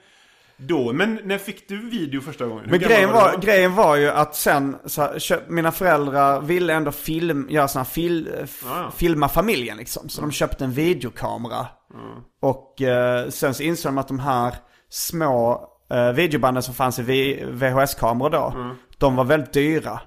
Då, 0.58 0.94
men 0.94 1.20
när 1.24 1.38
fick 1.38 1.68
du 1.70 1.90
video 1.90 2.22
första 2.22 2.46
gången? 2.46 2.64
Hur 2.64 2.72
Men 2.72 2.80
grejen 2.80 3.12
var, 3.12 3.32
då? 3.32 3.38
grejen 3.40 3.76
var 3.76 3.96
ju 3.96 4.10
att 4.10 4.36
sen, 4.36 4.76
så 4.86 5.20
köp, 5.20 5.50
mina 5.50 5.72
föräldrar 5.72 6.42
ville 6.42 6.74
ändå 6.74 6.92
film, 6.92 7.48
göra 7.50 7.68
såna 7.68 7.86
fil, 7.86 8.30
Ja. 8.66 8.92
filma 8.96 9.30
familjen 9.30 9.78
liksom. 9.78 10.10
Så 10.10 10.22
de 10.22 10.32
köpte 10.32 10.64
en 10.64 10.72
videokamera. 10.72 11.68
Och 12.42 12.82
eh, 12.82 13.30
sen 13.30 13.54
så 13.54 13.64
insåg 13.64 13.92
de 13.92 13.98
att 13.98 14.08
de 14.08 14.20
här 14.20 14.56
små 14.90 15.68
eh, 15.92 16.12
videobanden 16.12 16.64
som 16.64 16.74
fanns 16.74 17.00
i 17.00 17.44
VHS-kameror 17.52 18.30
då, 18.30 18.76
de 18.98 19.16
var 19.16 19.24
väldigt 19.24 19.54
dyra. 19.54 20.00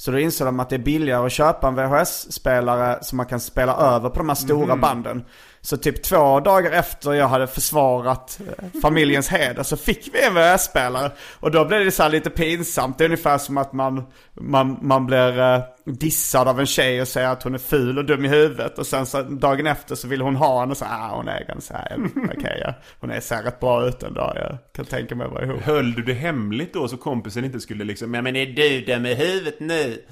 Så 0.00 0.10
då 0.10 0.18
insåg 0.18 0.46
de 0.46 0.60
att 0.60 0.70
det 0.70 0.76
är 0.76 0.78
billigare 0.78 1.26
att 1.26 1.32
köpa 1.32 1.68
en 1.68 1.74
VHS-spelare 1.74 2.98
som 3.02 3.16
man 3.16 3.26
kan 3.26 3.40
spela 3.40 3.76
över 3.76 4.10
på 4.10 4.18
de 4.18 4.28
här 4.28 4.36
stora 4.36 4.76
banden. 4.76 5.24
Så 5.60 5.76
typ 5.76 6.02
två 6.02 6.40
dagar 6.40 6.72
efter 6.72 7.12
jag 7.12 7.28
hade 7.28 7.46
försvarat 7.46 8.40
eh, 8.58 8.80
familjens 8.80 9.28
heder 9.28 9.62
så 9.62 9.76
fick 9.76 10.10
vi 10.14 10.24
en 10.24 10.34
VHS-spelare. 10.34 11.10
Och 11.40 11.50
då 11.50 11.64
blev 11.64 11.84
det 11.84 11.90
så 11.90 12.08
lite 12.08 12.30
pinsamt. 12.30 12.98
Det 12.98 13.04
är 13.04 13.06
ungefär 13.06 13.38
som 13.38 13.58
att 13.58 13.72
man, 13.72 14.04
man, 14.34 14.78
man 14.82 15.06
blir 15.06 15.38
eh, 15.38 15.60
dissad 15.84 16.48
av 16.48 16.60
en 16.60 16.66
tjej 16.66 17.00
och 17.00 17.08
säger 17.08 17.28
att 17.28 17.42
hon 17.42 17.54
är 17.54 17.58
ful 17.58 17.98
och 17.98 18.04
dum 18.04 18.24
i 18.24 18.28
huvudet. 18.28 18.78
Och 18.78 18.86
sen 18.86 19.06
så 19.06 19.22
dagen 19.22 19.66
efter 19.66 19.94
så 19.94 20.08
vill 20.08 20.20
hon 20.20 20.36
ha 20.36 20.60
henne 20.60 20.70
och 20.70 20.76
så 20.76 20.84
ah, 20.84 21.16
hon 21.16 21.28
är 21.28 21.44
ganska, 21.44 21.74
här, 21.74 21.98
okej 22.38 22.60
ja, 22.64 22.74
hon 23.00 23.10
är 23.10 23.20
ser 23.20 23.42
rätt 23.42 23.60
bra 23.60 23.86
ut 23.88 24.02
ändå. 24.02 24.32
Jag 24.34 24.58
kan 24.76 24.84
tänka 24.84 25.14
mig 25.14 25.26
att 25.26 25.32
vara 25.32 25.44
ihop. 25.44 25.60
Höll 25.60 25.92
du 25.92 26.02
det 26.02 26.14
hemligt 26.14 26.74
då 26.74 26.88
så 26.88 26.96
kompisen 26.96 27.44
inte 27.44 27.60
skulle 27.60 27.84
liksom, 27.84 28.14
ja 28.14 28.22
men 28.22 28.36
är 28.36 28.46
du 28.46 28.80
dum 28.80 29.06
i 29.06 29.14
huvudet 29.14 29.60
nu? 29.60 30.02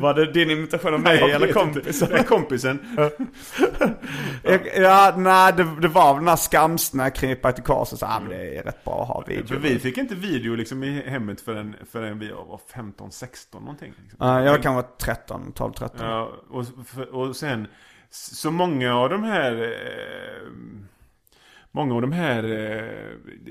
Var 0.00 0.14
det 0.14 0.32
din 0.32 0.50
imitation 0.50 0.94
av 0.94 1.00
mig 1.00 1.18
Jag 1.18 1.30
eller 1.30 1.52
kompisen? 1.52 2.02
inte. 2.08 2.14
Nej, 2.16 2.24
kompisen. 2.24 2.96
Ja, 4.76 5.14
nej 5.16 5.52
det, 5.56 5.80
det 5.80 5.88
var 5.88 6.14
väl 6.14 6.20
den 6.24 6.28
här 6.28 6.36
skamsna 6.36 7.10
krypa 7.10 7.52
till 7.52 7.64
och 7.68 7.88
så, 7.88 8.06
ah, 8.06 8.20
men 8.20 8.30
det 8.30 8.56
är 8.58 8.62
rätt 8.62 8.84
bra 8.84 9.02
att 9.02 9.08
ha 9.08 9.24
video. 9.26 9.46
För 9.46 9.56
vi 9.56 9.78
fick 9.78 9.98
inte 9.98 10.14
video 10.14 10.54
liksom 10.54 10.84
i 10.84 11.02
hemmet 11.06 11.40
förrän, 11.40 11.76
förrän 11.90 12.18
vi 12.18 12.28
var 12.30 12.60
15-16 12.74 13.60
någonting. 13.60 13.92
Liksom. 14.02 14.16
Ja, 14.26 14.42
jag 14.42 14.62
kan 14.62 14.74
vara 14.74 14.86
13, 15.00 15.52
12, 15.52 15.72
13. 15.72 16.06
Ja, 16.06 16.32
och, 16.50 16.64
och 17.12 17.36
sen, 17.36 17.66
så 18.10 18.50
många 18.50 18.94
av 18.94 19.10
de 19.10 19.22
här... 19.24 19.62
Eh, 19.62 20.48
många 21.70 21.94
av 21.94 22.00
de 22.00 22.12
här... 22.12 22.44
Eh, 22.44 22.84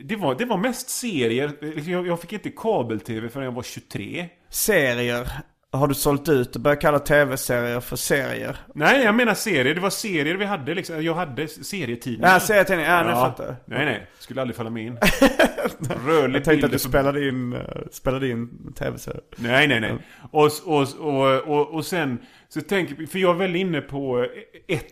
det, 0.04 0.16
var, 0.16 0.36
det 0.36 0.46
var 0.46 0.58
mest 0.58 0.90
serier. 0.90 1.52
Liksom, 1.62 1.92
Jag, 1.92 2.08
jag 2.08 2.22
fick 2.22 2.34
inte 2.34 2.50
kabel-tv 2.50 3.30
förrän 3.30 3.46
jag 3.46 3.52
var 3.52 3.64
23. 3.64 4.30
Serier. 4.50 5.32
Har 5.72 5.88
du 5.88 5.94
sålt 5.94 6.30
ut 6.30 6.56
och 6.56 6.62
börjat 6.62 6.82
kalla 6.82 7.00
tv-serier 7.00 7.80
för 7.80 7.96
serier? 7.96 8.58
Nej, 8.76 9.04
jag 9.04 9.16
menar 9.16 9.34
serier. 9.34 9.76
Det 9.76 9.82
var 9.82 9.90
serier 9.90 10.36
vi 10.36 10.46
hade 10.46 10.74
liksom. 10.74 11.04
Jag 11.04 11.14
hade 11.14 11.48
serietidningar. 11.48 12.34
Ja, 12.34 12.40
serietidningar. 12.40 12.98
Ja, 12.98 13.04
nu 13.04 13.12
fattar. 13.12 13.56
Nej, 13.66 13.86
nej. 13.86 14.08
Skulle 14.20 14.42
aldrig 14.42 14.56
falla 14.56 14.70
mig 14.70 14.84
in. 14.86 14.98
Rörlig 16.06 16.36
Jag 16.36 16.44
tänkte 16.44 16.66
att 16.66 16.72
du 16.72 16.80
spelade 16.80 17.28
in, 17.28 17.54
eh, 17.54 17.62
spelade 17.92 18.30
in 18.30 18.74
tv-serier. 18.74 19.22
Nej, 19.36 19.68
nej, 19.68 19.80
nej. 19.80 19.98
Och, 20.32 20.52
och, 20.66 20.88
och, 21.00 21.42
och, 21.42 21.74
och 21.74 21.86
sen 21.86 22.20
så 22.50 22.62
tänker 22.62 23.06
för 23.06 23.20
jag 23.20 23.36
är 23.36 23.40
väl 23.40 23.56
inne 23.56 23.82
på 23.82 24.28
ett, 24.68 24.86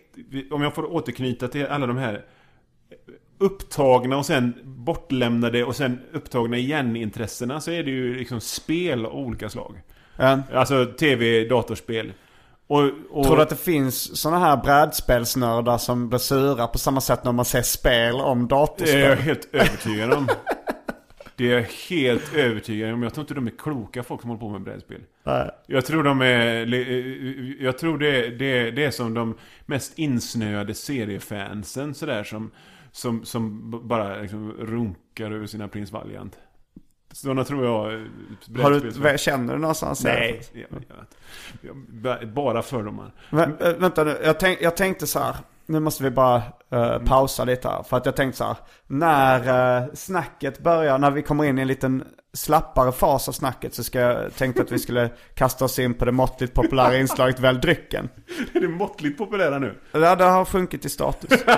om 0.51 0.61
jag 0.61 0.75
får 0.75 0.93
återknyta 0.93 1.47
till 1.47 1.65
alla 1.65 1.87
de 1.87 1.97
här 1.97 2.25
upptagna 3.37 4.17
och 4.17 4.25
sen 4.25 4.53
bortlämnade 4.63 5.63
och 5.63 5.75
sen 5.75 5.99
upptagna 6.13 6.57
igen 6.57 6.95
intressena 6.95 7.61
så 7.61 7.71
är 7.71 7.83
det 7.83 7.91
ju 7.91 8.15
liksom 8.15 8.41
spel 8.41 9.05
av 9.05 9.15
olika 9.15 9.49
slag. 9.49 9.81
Ja. 10.17 10.39
Alltså 10.53 10.85
tv, 10.99 11.45
datorspel. 11.47 12.13
Och, 12.67 12.83
och, 13.09 13.25
Tror 13.25 13.35
du 13.35 13.41
att 13.41 13.49
det 13.49 13.55
finns 13.55 14.21
sådana 14.21 14.45
här 14.45 14.57
brädspelsnördar 14.57 15.77
som 15.77 16.09
blir 16.09 16.19
sura 16.19 16.67
på 16.67 16.77
samma 16.77 17.01
sätt 17.01 17.23
när 17.23 17.31
man 17.31 17.45
ser 17.45 17.61
spel 17.61 18.15
om 18.15 18.47
Det 18.47 18.55
är 18.55 18.57
jag 18.57 18.67
datorspel? 18.67 19.17
helt 19.17 19.47
övertygad 19.53 20.13
om. 20.13 20.27
Det 21.35 21.51
är 21.51 21.53
jag 21.53 21.65
helt 21.89 22.33
övertygad 22.35 22.93
om. 22.93 23.03
Jag 23.03 23.13
tror 23.13 23.23
inte 23.23 23.33
de 23.33 23.47
är 23.47 23.51
kloka 23.57 24.03
folk 24.03 24.21
som 24.21 24.29
håller 24.29 24.39
på 24.39 24.49
med 24.49 24.61
brädspel. 24.61 25.01
Nej. 25.23 25.49
Jag 25.67 25.85
tror 25.85 26.03
de 26.03 26.21
är... 26.21 26.65
Jag 27.63 27.77
tror 27.77 27.97
det, 27.97 28.29
det, 28.29 28.71
det 28.71 28.83
är 28.85 28.91
som 28.91 29.13
de 29.13 29.37
mest 29.65 29.99
insnöade 29.99 30.73
seriefansen 30.73 31.93
sådär 31.93 32.23
som... 32.23 32.51
Som, 32.91 33.25
som 33.25 33.71
bara 33.87 34.21
liksom 34.21 34.51
runkar 34.51 35.31
över 35.31 35.47
sina 35.47 35.67
Prins 35.67 35.91
Valiant. 35.91 36.37
Sådana 37.15 37.43
tror 37.43 37.65
jag... 37.65 37.93
eh, 37.93 37.99
Har 38.63 38.71
du, 38.71 38.79
vä- 38.89 39.17
känner 39.17 39.53
du 39.53 39.59
någonstans? 39.59 40.03
Nej, 40.03 40.41
jag, 40.53 40.83
jag, 41.61 41.75
jag, 42.21 42.29
bara 42.33 42.61
fördomar. 42.61 43.11
Men, 43.29 43.57
äh, 43.57 43.73
vänta 43.73 44.03
nu, 44.03 44.17
jag, 44.23 44.39
tänk, 44.39 44.61
jag 44.61 44.77
tänkte 44.77 45.07
så 45.07 45.19
här. 45.19 45.35
Nu 45.65 45.79
måste 45.79 46.03
vi 46.03 46.11
bara 46.11 46.41
eh, 46.71 46.97
pausa 46.99 47.43
lite 47.45 47.67
här. 47.67 47.83
För 47.83 47.97
att 47.97 48.05
jag 48.05 48.15
tänkte 48.15 48.37
så 48.37 48.43
här. 48.43 48.55
När 48.87 49.81
uh, 49.83 49.93
snacket 49.93 50.59
börjar, 50.63 50.97
när 50.97 51.11
vi 51.11 51.21
kommer 51.21 51.43
in 51.43 51.57
i 51.57 51.61
en 51.61 51.67
liten 51.67 52.03
slappare 52.33 52.91
fas 52.91 53.27
av 53.27 53.31
snacket 53.31 53.73
så 53.73 53.83
ska 53.83 53.99
jag 53.99 54.35
tänkte 54.35 54.61
att 54.61 54.71
vi 54.71 54.79
skulle 54.79 55.09
kasta 55.33 55.65
oss 55.65 55.79
in 55.79 55.93
på 55.93 56.05
det 56.05 56.11
måttligt 56.11 56.53
populära 56.53 56.97
inslaget 56.97 57.39
Välj 57.39 57.59
drycken. 57.59 58.09
Är 58.53 58.59
det 58.61 58.67
måttligt 58.67 59.17
populära 59.17 59.59
nu? 59.59 59.79
Ja, 59.91 60.15
det 60.15 60.23
har 60.23 60.45
sjunkit 60.45 60.85
i 60.85 60.89
status. 60.89 61.43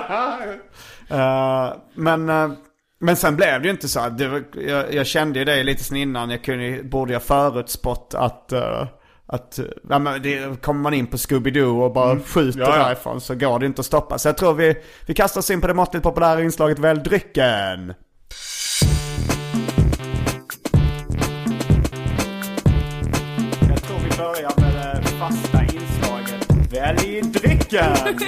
Eh, 1.10 1.74
men, 1.94 2.30
eh, 2.30 2.50
men 3.00 3.16
sen 3.16 3.36
blev 3.36 3.62
det 3.62 3.66
ju 3.68 3.72
inte 3.72 3.88
så. 3.88 4.00
här. 4.00 4.10
Det, 4.10 4.28
var- 4.28 4.44
jag, 4.68 4.94
jag 4.94 5.08
kände 5.08 5.40
ju 5.40 5.46
det 5.46 5.64
lite 5.64 5.84
sen 5.84 5.98
innan. 5.98 6.30
Jag 6.30 6.44
kunde, 6.44 6.84
borde 6.84 7.14
jag 7.14 7.24
förutspått 7.24 8.14
att, 8.18 8.50
uh, 8.54 8.88
att 9.26 9.60
ja, 9.90 10.00
men 10.00 10.22
det, 10.22 10.62
kommer 10.62 10.82
man 10.82 10.94
in 10.94 11.08
på 11.08 11.18
Scooby-Doo 11.18 11.84
och 11.84 11.94
bara 11.94 12.20
skjuter 12.20 12.60
Ja, 12.60 12.78
ja. 12.78 12.84
därifrån 12.86 13.22
så 13.22 13.36
går 13.36 13.60
det 13.60 13.66
inte 13.66 13.80
att 13.80 13.86
stoppa. 13.86 14.18
Så 14.18 14.28
jag 14.28 14.38
tror 14.38 14.54
vi, 14.54 14.76
vi 15.06 15.14
kastar 15.14 15.40
oss 15.40 15.52
in 15.52 15.62
på 15.62 15.68
det 15.68 15.74
måttligt 15.74 16.04
populära 16.04 16.42
inslaget 16.44 16.80
Välj 16.80 17.00
drycken. 17.02 17.94
Jag 23.70 23.84
tror 23.84 24.00
vi 24.00 24.18
börjar 24.18 24.54
med 24.62 24.74
det 25.04 25.08
fasta 25.08 25.64
inslaget 25.64 26.74
Välj 26.74 27.22
drycken! 27.22 27.96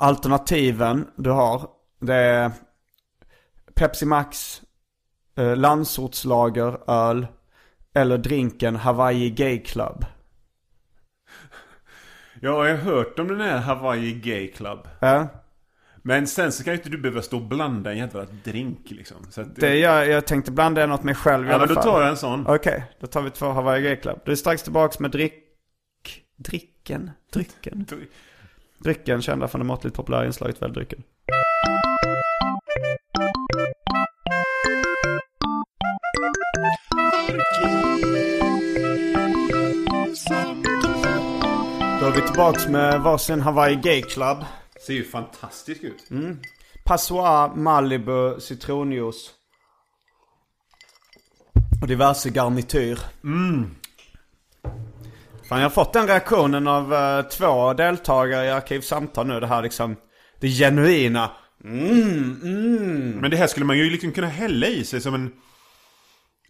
Alternativen 0.00 1.06
du 1.16 1.30
har, 1.30 1.66
det 1.98 2.14
är 2.14 2.50
Pepsi 3.74 4.06
Max, 4.06 4.62
eh, 5.36 5.56
landsortslager, 5.56 6.90
öl 6.90 7.26
eller 7.94 8.18
drinken 8.18 8.76
Hawaii 8.76 9.30
Gay 9.30 9.58
Club. 9.58 10.04
Ja, 12.40 12.68
jag 12.68 12.76
har 12.76 12.84
hört 12.84 13.18
om 13.18 13.28
den 13.28 13.40
här 13.40 13.58
Hawaii 13.58 14.12
Gay 14.12 14.52
Club. 14.52 14.88
Ja, 15.00 15.28
Men 16.02 16.26
sen 16.26 16.52
så 16.52 16.64
kan 16.64 16.72
ju 16.72 16.76
inte 16.76 16.90
du 16.90 16.98
behöva 16.98 17.22
stå 17.22 17.36
och 17.36 17.42
blanda 17.42 17.92
en 17.92 17.98
jävla 17.98 18.26
drink 18.44 18.90
liksom. 18.90 19.16
Så 19.30 19.40
att, 19.40 19.56
det 19.56 19.76
jag, 19.78 20.08
jag 20.08 20.26
tänkte 20.26 20.52
blanda 20.52 20.86
något 20.86 21.02
med 21.02 21.16
själv 21.16 21.46
i 21.46 21.48
ja, 21.48 21.54
alla 21.54 21.66
men 21.66 21.74
då 21.74 21.82
fall. 21.82 21.92
tar 21.92 22.00
jag 22.00 22.10
en 22.10 22.16
sån. 22.16 22.46
Okej, 22.46 22.84
då 23.00 23.06
tar 23.06 23.22
vi 23.22 23.30
två 23.30 23.46
Hawaii 23.46 23.82
Gay 23.82 23.96
Club. 23.96 24.20
Du 24.24 24.32
är 24.32 24.36
strax 24.36 24.62
tillbaks 24.62 24.98
med 24.98 25.10
drick... 25.10 25.44
Dricken? 26.36 27.10
Drycken? 27.32 27.86
Drycken 28.78 29.22
kända 29.22 29.48
från 29.48 29.60
det 29.60 29.64
måttligt 29.66 29.96
populära 29.96 30.26
inslaget 30.26 30.62
Välj 30.62 30.86
är 42.08 42.12
vi 42.12 42.22
tillbaks 42.22 42.68
med 42.68 43.00
varsin 43.00 43.40
Hawaii 43.40 43.76
Gay 43.76 44.02
Club. 44.02 44.44
Ser 44.86 44.92
ju 44.92 45.04
fantastisk 45.04 45.82
ut. 45.82 46.08
Passoir, 46.84 47.56
Malibu, 47.56 48.40
citronjuice. 48.40 49.30
Och 51.82 51.88
diverse 51.88 52.30
garnityr. 52.30 52.98
Fan, 55.48 55.58
jag 55.58 55.64
har 55.64 55.70
fått 55.70 55.92
den 55.92 56.06
reaktionen 56.06 56.68
av 56.68 56.94
eh, 56.94 57.22
två 57.22 57.72
deltagare 57.72 58.46
i 58.46 58.50
Arkivsamtal 58.50 59.26
nu. 59.26 59.40
Det 59.40 59.46
här 59.46 59.62
liksom, 59.62 59.96
det 60.40 60.48
genuina. 60.48 61.30
Mm, 61.64 62.40
mm. 62.42 63.10
Men 63.10 63.30
det 63.30 63.36
här 63.36 63.46
skulle 63.46 63.66
man 63.66 63.78
ju 63.78 63.90
liksom 63.90 64.12
kunna 64.12 64.28
hälla 64.28 64.66
i 64.66 64.84
sig 64.84 65.00
som 65.00 65.14
en... 65.14 65.32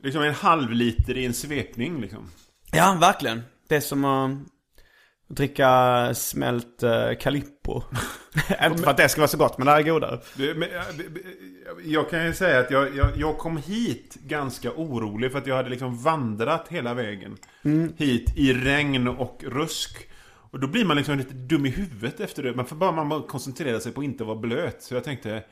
Liksom 0.02 0.22
en 0.22 0.34
halv 0.34 0.72
liter 0.72 1.16
i 1.18 1.26
en 1.26 1.34
svepning 1.34 2.00
liksom. 2.00 2.30
Ja, 2.72 2.96
verkligen. 3.00 3.42
Det 3.68 3.76
är 3.76 3.80
som 3.80 4.04
att 4.04 4.57
dricka 5.28 6.10
smält 6.14 6.82
uh, 6.82 7.18
Calippo. 7.20 7.82
Inte 8.66 8.82
för 8.82 8.90
att 8.90 8.96
det 8.96 9.08
ska 9.08 9.20
vara 9.20 9.28
så 9.28 9.36
gott, 9.36 9.58
men 9.58 9.66
det 9.66 9.72
här 9.72 9.78
är 9.78 9.82
godare. 9.82 10.20
Jag- 11.84 12.10
kan 12.10 12.26
ju 12.26 12.34
säga 12.34 12.60
att 12.60 12.70
jag, 12.70 12.96
jag, 12.96 13.08
jag 13.16 13.38
kom 13.38 13.56
hit 13.56 14.14
ganska 14.14 14.72
orolig 14.72 15.32
för 15.32 15.38
att 15.38 15.46
jag 15.46 15.56
hade 15.56 15.70
liksom 15.70 16.02
vandrat 16.02 16.68
hela 16.68 16.94
vägen 16.94 17.36
hit 17.96 18.32
i 18.36 18.52
regn 18.52 19.08
och 19.08 19.44
rusk. 19.46 20.08
Och 20.50 20.60
då 20.60 20.66
blir 20.66 20.84
man 20.84 20.96
liksom 20.96 21.18
lite 21.18 21.34
dum 21.34 21.66
i 21.66 21.70
huvudet 21.70 22.20
efter 22.20 22.42
det. 22.42 22.54
Man 22.54 22.66
får 22.66 22.76
bara 22.76 22.92
man 23.04 23.22
koncentrera 23.22 23.80
sig 23.80 23.92
på 23.92 24.00
att 24.00 24.04
inte 24.04 24.24
vara 24.24 24.36
blöt. 24.36 24.82
Så 24.82 24.94
jag 24.94 25.04
tänkte 25.04 25.42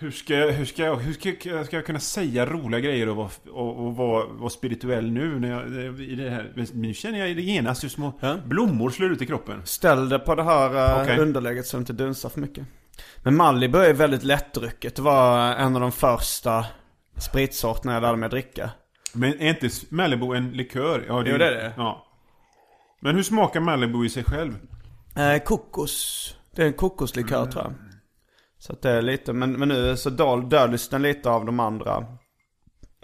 hur 0.00 0.10
ska, 0.10 0.34
jag- 0.34 0.52
hur 0.52 0.64
ska, 0.64 0.82
jag, 0.84 0.96
hur 0.96 1.12
ska, 1.12 1.48
jag, 1.50 1.66
ska 1.66 1.76
jag 1.76 1.86
kunna 1.86 2.00
säga 2.00 2.46
roliga 2.46 2.80
grejer 2.80 3.08
och 3.08 3.16
vara, 3.16 3.30
och, 3.50 3.86
och 3.86 3.96
vara, 3.96 4.26
vara 4.26 4.50
spirituell 4.50 5.10
nu 5.10 5.40
när 5.40 5.50
jag, 5.50 6.00
i 6.00 6.14
det 6.14 6.30
här? 6.30 6.52
Nu 6.74 6.94
känner 6.94 7.18
jag 7.26 7.36
det 7.36 7.42
genast 7.42 7.84
hur 7.84 7.88
små 7.88 8.12
Ja. 8.20 8.36
blommor 8.44 8.90
slår 8.90 9.12
ut 9.12 9.22
i 9.22 9.26
kroppen. 9.26 9.62
Ställ 9.64 10.08
det 10.08 10.18
på 10.18 10.34
det 10.34 10.42
här 10.42 10.96
uh, 10.96 11.02
Okej. 11.02 11.18
underlägget 11.18 11.66
så 11.66 11.76
det 11.76 11.80
inte 11.80 11.92
dunsar 11.92 12.28
för 12.28 12.40
mycket. 12.40 12.66
Men 13.22 13.36
Malibu 13.36 13.78
är 13.78 13.94
väldigt 13.94 14.22
lättdrucket. 14.24 14.96
Det 14.96 15.02
var 15.02 15.54
en 15.54 15.74
av 15.74 15.80
de 15.80 15.92
första 15.92 16.66
spritsorterna 17.16 17.92
jag 17.94 18.00
lärde 18.02 18.16
mig 18.16 18.24
att 18.26 18.30
dricka. 18.30 18.70
Men 19.14 19.40
är 19.40 19.48
inte 19.48 19.68
Malibu 19.88 20.34
en 20.34 20.50
likör? 20.50 21.04
Ja, 21.08 21.22
Jo, 21.26 21.38
det 21.38 21.46
är 21.46 21.50
det. 21.50 21.72
Ja. 21.76 22.06
Men 23.00 23.14
hur 23.16 23.22
smakar 23.22 23.60
Malibu 23.60 24.04
i 24.06 24.08
sig 24.08 24.24
själv? 24.24 24.54
Eh, 25.16 25.42
kokos. 25.42 26.36
Det 26.56 26.62
är 26.62 26.66
en 26.66 26.72
kokoslikör 26.72 27.46
tror 27.46 27.64
jag. 27.64 27.72
Så 28.60 28.72
att 28.72 28.82
det 28.82 28.90
är 28.90 29.02
lite, 29.02 29.32
men, 29.32 29.52
men 29.52 29.68
nu 29.68 29.96
så 29.96 30.10
döljs 30.50 30.88
den 30.88 31.02
lite 31.02 31.30
av 31.30 31.46
de 31.46 31.60
andra 31.60 31.98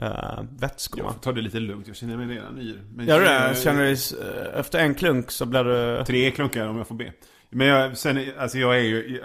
uh, 0.03 0.43
vätskorna. 0.61 1.05
Jag 1.05 1.15
får 1.15 1.21
ta 1.21 1.33
det 1.33 1.41
lite 1.41 1.61
lugnt, 1.61 1.87
jag 1.87 1.97
känner 1.97 2.17
mig 2.17 2.37
redan 2.37 2.59
yr. 2.59 2.83
Men 2.95 3.07
Gör 3.07 3.21
du 3.21 3.27
jag- 3.27 3.51
det? 3.51 3.57
Känner 3.57 3.85
du, 3.85 3.93
eh, 3.93 4.61
efter 4.61 4.79
en 4.79 4.95
klunk 4.95 5.31
så 5.31 5.47
blir 5.47 5.65
du... 5.65 6.05
Tre 6.05 6.31
klunkar 6.31 6.69
om 6.69 6.77
jag 6.77 6.87
får 6.87 6.95
be. 6.95 7.13
Men 7.51 7.67
jag, 7.67 7.97
sen, 7.97 8.25
alltså 8.39 8.59
jag 8.59 8.77
är 8.77 8.83
ju, 8.83 9.21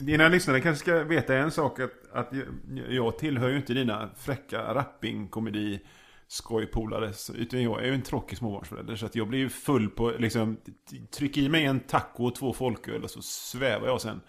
dina 0.00 0.28
lyssnare 0.28 0.60
kanske 0.60 0.80
ska 0.80 1.04
veta 1.04 1.36
en 1.36 1.50
sak 1.50 1.80
att, 1.80 1.90
att 2.12 2.28
jag, 2.32 2.44
jag 2.94 3.18
tillhör 3.18 3.48
ju 3.48 3.56
inte 3.56 3.74
dina 3.74 4.10
fräcka 4.16 4.74
rapping-komedi 4.74 5.80
skojpolare. 6.34 7.12
Utan 7.34 7.62
jag 7.62 7.82
är 7.82 7.86
ju 7.86 7.94
en 7.94 8.02
tråkig 8.02 8.38
småbarnsförälder. 8.38 8.96
Så 8.96 9.06
att 9.06 9.14
jag 9.14 9.28
blir 9.28 9.38
ju 9.38 9.48
full 9.48 9.88
på, 9.90 10.12
liksom, 10.18 10.56
tryck 11.16 11.36
i 11.36 11.48
mig 11.48 11.64
en 11.64 11.80
taco 11.80 12.24
och 12.26 12.34
två 12.34 12.52
folköl 12.52 13.04
och 13.04 13.10
så 13.10 13.22
svävar 13.22 13.86
jag 13.86 14.00
sen. 14.00 14.20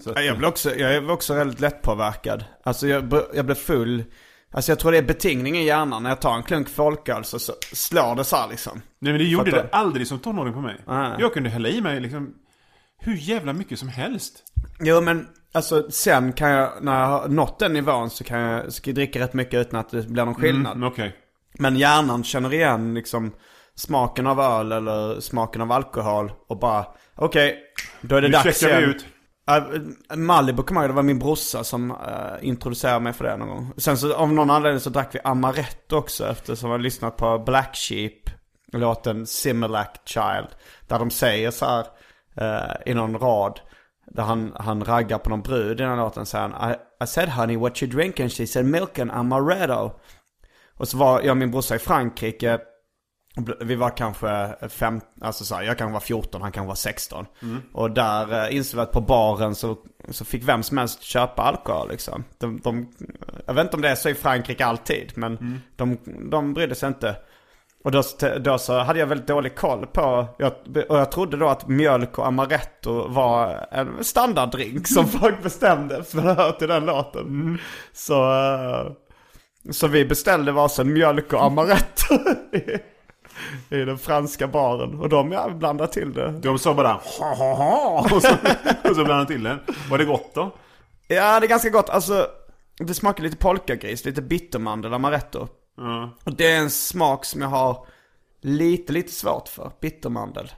Så 0.00 0.10
att, 0.10 0.16
Ja, 0.16 0.22
Jag 0.22 0.38
blir 0.38 0.48
också, 0.48 0.76
jag 0.76 0.94
är 0.94 1.10
också 1.10 1.34
väldigt 1.34 1.60
lättpåverkad. 1.60 2.44
Alltså 2.62 2.88
jag, 2.88 3.22
jag 3.34 3.46
blir 3.46 3.54
full. 3.54 4.04
Alltså 4.50 4.70
jag 4.72 4.78
tror 4.78 4.92
det 4.92 4.98
är 4.98 5.02
betingning 5.02 5.56
i 5.56 5.64
hjärnan. 5.64 6.02
När 6.02 6.10
jag 6.10 6.20
tar 6.20 6.36
en 6.36 6.42
klunk 6.42 6.68
folköl 6.68 7.24
så, 7.24 7.38
så 7.38 7.52
slår 7.72 8.14
det 8.16 8.24
så 8.24 8.36
här 8.36 8.48
liksom. 8.48 8.82
Nej 8.98 9.12
men 9.12 9.18
det 9.18 9.28
gjorde 9.28 9.50
Fattar. 9.50 9.62
det 9.64 9.68
aldrig 9.70 10.06
som 10.06 10.18
tonåring 10.18 10.52
på 10.52 10.60
mig. 10.60 10.76
Nej. 10.86 11.16
Jag 11.18 11.32
kunde 11.34 11.50
hälla 11.50 11.68
i 11.68 11.80
mig 11.80 12.00
liksom 12.00 12.34
hur 12.98 13.16
jävla 13.16 13.52
mycket 13.52 13.78
som 13.78 13.88
helst. 13.88 14.42
Jo 14.80 15.00
men 15.00 15.28
alltså 15.52 15.90
sen 15.90 16.32
kan 16.32 16.50
jag, 16.50 16.72
när 16.82 17.00
jag 17.00 17.06
har 17.06 17.28
nått 17.28 17.58
den 17.58 17.72
nivån 17.72 18.10
så 18.10 18.24
kan 18.24 18.40
jag, 18.40 18.72
så 18.72 18.82
kan 18.82 18.90
jag 18.90 18.94
dricka 18.94 19.18
rätt 19.20 19.34
mycket 19.34 19.66
utan 19.66 19.80
att 19.80 19.90
det 19.90 20.08
blir 20.08 20.24
någon 20.24 20.34
skillnad. 20.34 20.76
Mm, 20.76 20.88
Okej. 20.88 21.16
Men 21.58 21.76
hjärnan 21.76 22.24
känner 22.24 22.54
igen 22.54 22.94
liksom 22.94 23.32
smaken 23.74 24.26
av 24.26 24.40
öl 24.40 24.72
eller 24.72 25.20
smaken 25.20 25.60
av 25.62 25.72
alkohol 25.72 26.32
och 26.48 26.58
bara 26.58 26.86
okej, 27.14 27.58
då 28.00 28.16
är 28.16 28.20
det 28.22 28.28
Nu 28.28 28.32
dags 28.32 28.60
checkar 28.60 28.76
vi 28.76 28.82
igen. 28.82 28.90
ut. 28.90 29.06
Uh, 29.50 30.16
Malibu 30.16 30.62
kommer 30.62 30.80
jag 30.80 30.90
det 30.90 30.94
var 30.94 31.02
min 31.02 31.18
brorsa 31.18 31.64
som 31.64 31.90
uh, 31.90 31.96
introducerade 32.40 33.00
mig 33.00 33.12
för 33.12 33.24
det 33.24 33.36
någon 33.36 33.48
gång. 33.48 33.72
Sen 33.76 33.98
så 33.98 34.14
av 34.14 34.32
någon 34.32 34.50
anledning 34.50 34.80
så 34.80 34.90
drack 34.90 35.14
vi 35.14 35.18
Amaretto 35.24 35.96
också 35.96 36.26
eftersom 36.28 36.70
jag 36.70 36.80
lyssnat 36.80 37.16
på 37.16 37.38
Black 37.38 37.76
Sheep, 37.76 38.12
låten 38.72 39.26
Similac 39.26 39.88
Child. 40.04 40.48
Där 40.86 40.98
de 40.98 41.10
säger 41.10 41.50
så 41.50 41.66
här 41.66 41.86
eh, 42.36 42.90
i 42.90 42.94
någon 42.94 43.18
rad, 43.18 43.60
där 44.06 44.22
han, 44.22 44.52
han 44.54 44.84
raggar 44.84 45.18
på 45.18 45.30
någon 45.30 45.42
brud 45.42 45.80
i 45.80 45.82
den 45.82 45.90
här 45.90 45.96
låten, 45.96 46.26
säger 46.26 46.48
han 46.48 46.70
I, 46.70 46.74
I 47.04 47.06
said 47.06 47.28
honey 47.28 47.56
what 47.56 47.82
you 47.82 47.92
drinking? 47.92 48.28
She 48.28 48.46
said 48.46 48.64
milk 48.64 48.98
and 48.98 49.10
Amaretto. 49.10 49.90
Och 50.76 50.88
så 50.88 50.96
var 50.96 51.20
jag 51.20 51.30
och 51.30 51.36
min 51.36 51.50
brorsa 51.50 51.74
i 51.74 51.78
Frankrike 51.78 52.58
Vi 53.60 53.74
var 53.74 53.96
kanske 53.96 54.56
fem, 54.68 55.00
alltså 55.20 55.44
så 55.44 55.54
här, 55.54 55.62
jag 55.62 55.78
kanske 55.78 55.92
var 55.92 56.00
14, 56.00 56.42
han 56.42 56.52
kanske 56.52 56.68
var 56.68 56.74
16. 56.74 57.26
Och 57.72 57.90
där 57.90 58.44
eh, 58.44 58.56
insåg 58.56 58.78
vi 58.78 58.82
att 58.82 58.92
på 58.92 59.00
baren 59.00 59.54
så, 59.54 59.76
så 60.08 60.24
fick 60.24 60.48
vem 60.48 60.62
som 60.62 60.78
helst 60.78 61.02
köpa 61.02 61.42
alkohol 61.42 61.88
liksom. 61.88 62.24
De, 62.38 62.60
de, 62.64 62.88
jag 63.46 63.54
vet 63.54 63.64
inte 63.64 63.76
om 63.76 63.82
det 63.82 63.88
är 63.88 63.94
så 63.94 64.08
i 64.08 64.14
Frankrike 64.14 64.66
alltid, 64.66 65.12
men 65.14 65.60
de, 65.76 65.98
de 66.30 66.54
brydde 66.54 66.74
sig 66.74 66.88
inte. 66.88 67.16
Och 67.84 67.92
då, 67.92 68.02
då 68.40 68.58
så 68.58 68.78
hade 68.78 68.98
jag 68.98 69.06
väldigt 69.06 69.26
dålig 69.26 69.56
koll 69.56 69.86
på, 69.86 70.26
jag, 70.38 70.52
och 70.88 70.98
jag 70.98 71.12
trodde 71.12 71.36
då 71.36 71.48
att 71.48 71.68
mjölk 71.68 72.18
och 72.18 72.26
amaretto 72.26 73.08
var 73.08 73.66
en 73.70 74.04
standarddrink 74.04 74.88
som 74.88 75.08
folk 75.20 75.42
bestämde 75.42 76.04
för 76.04 76.18
att 76.18 76.36
höra 76.36 76.52
till 76.52 76.68
den 76.68 76.86
låten. 76.86 77.58
Så, 77.92 78.32
eh, 78.32 78.92
så 79.70 79.86
vi 79.86 80.04
beställde 80.04 80.52
varsin 80.52 80.92
mjölk 80.92 81.32
och 81.32 81.44
amaretto 81.44 82.14
i, 82.52 82.78
i 83.76 83.84
den 83.84 83.98
franska 83.98 84.48
baren. 84.48 85.00
Och 85.00 85.08
de 85.08 85.32
ja, 85.32 85.48
blandade 85.48 85.92
till 85.92 86.12
det. 86.12 86.30
De 86.30 86.58
sa 86.58 86.74
bara 86.74 86.88
ha 86.92 87.34
ha 87.34 87.54
ha 87.54 88.00
och 88.14 88.22
så, 88.22 88.32
och 88.84 88.96
så 88.96 89.04
blandade 89.04 89.24
de 89.24 89.26
till 89.26 89.42
den. 89.42 89.58
Var 89.90 89.98
det 89.98 90.04
gott 90.04 90.34
då? 90.34 90.54
Ja, 91.08 91.40
det 91.40 91.46
är 91.46 91.48
ganska 91.48 91.70
gott. 91.70 91.90
Alltså, 91.90 92.26
det 92.78 92.94
smakar 92.94 93.22
lite 93.22 93.36
polkagris, 93.36 94.04
lite 94.04 94.22
bittermandel, 94.22 94.94
amaretto. 94.94 95.48
Ja. 95.76 96.10
Och 96.24 96.36
det 96.36 96.52
är 96.52 96.58
en 96.58 96.70
smak 96.70 97.24
som 97.24 97.40
jag 97.40 97.48
har 97.48 97.86
lite, 98.40 98.92
lite 98.92 99.12
svårt 99.12 99.48
för. 99.48 99.72
Bittermandel. 99.80 100.50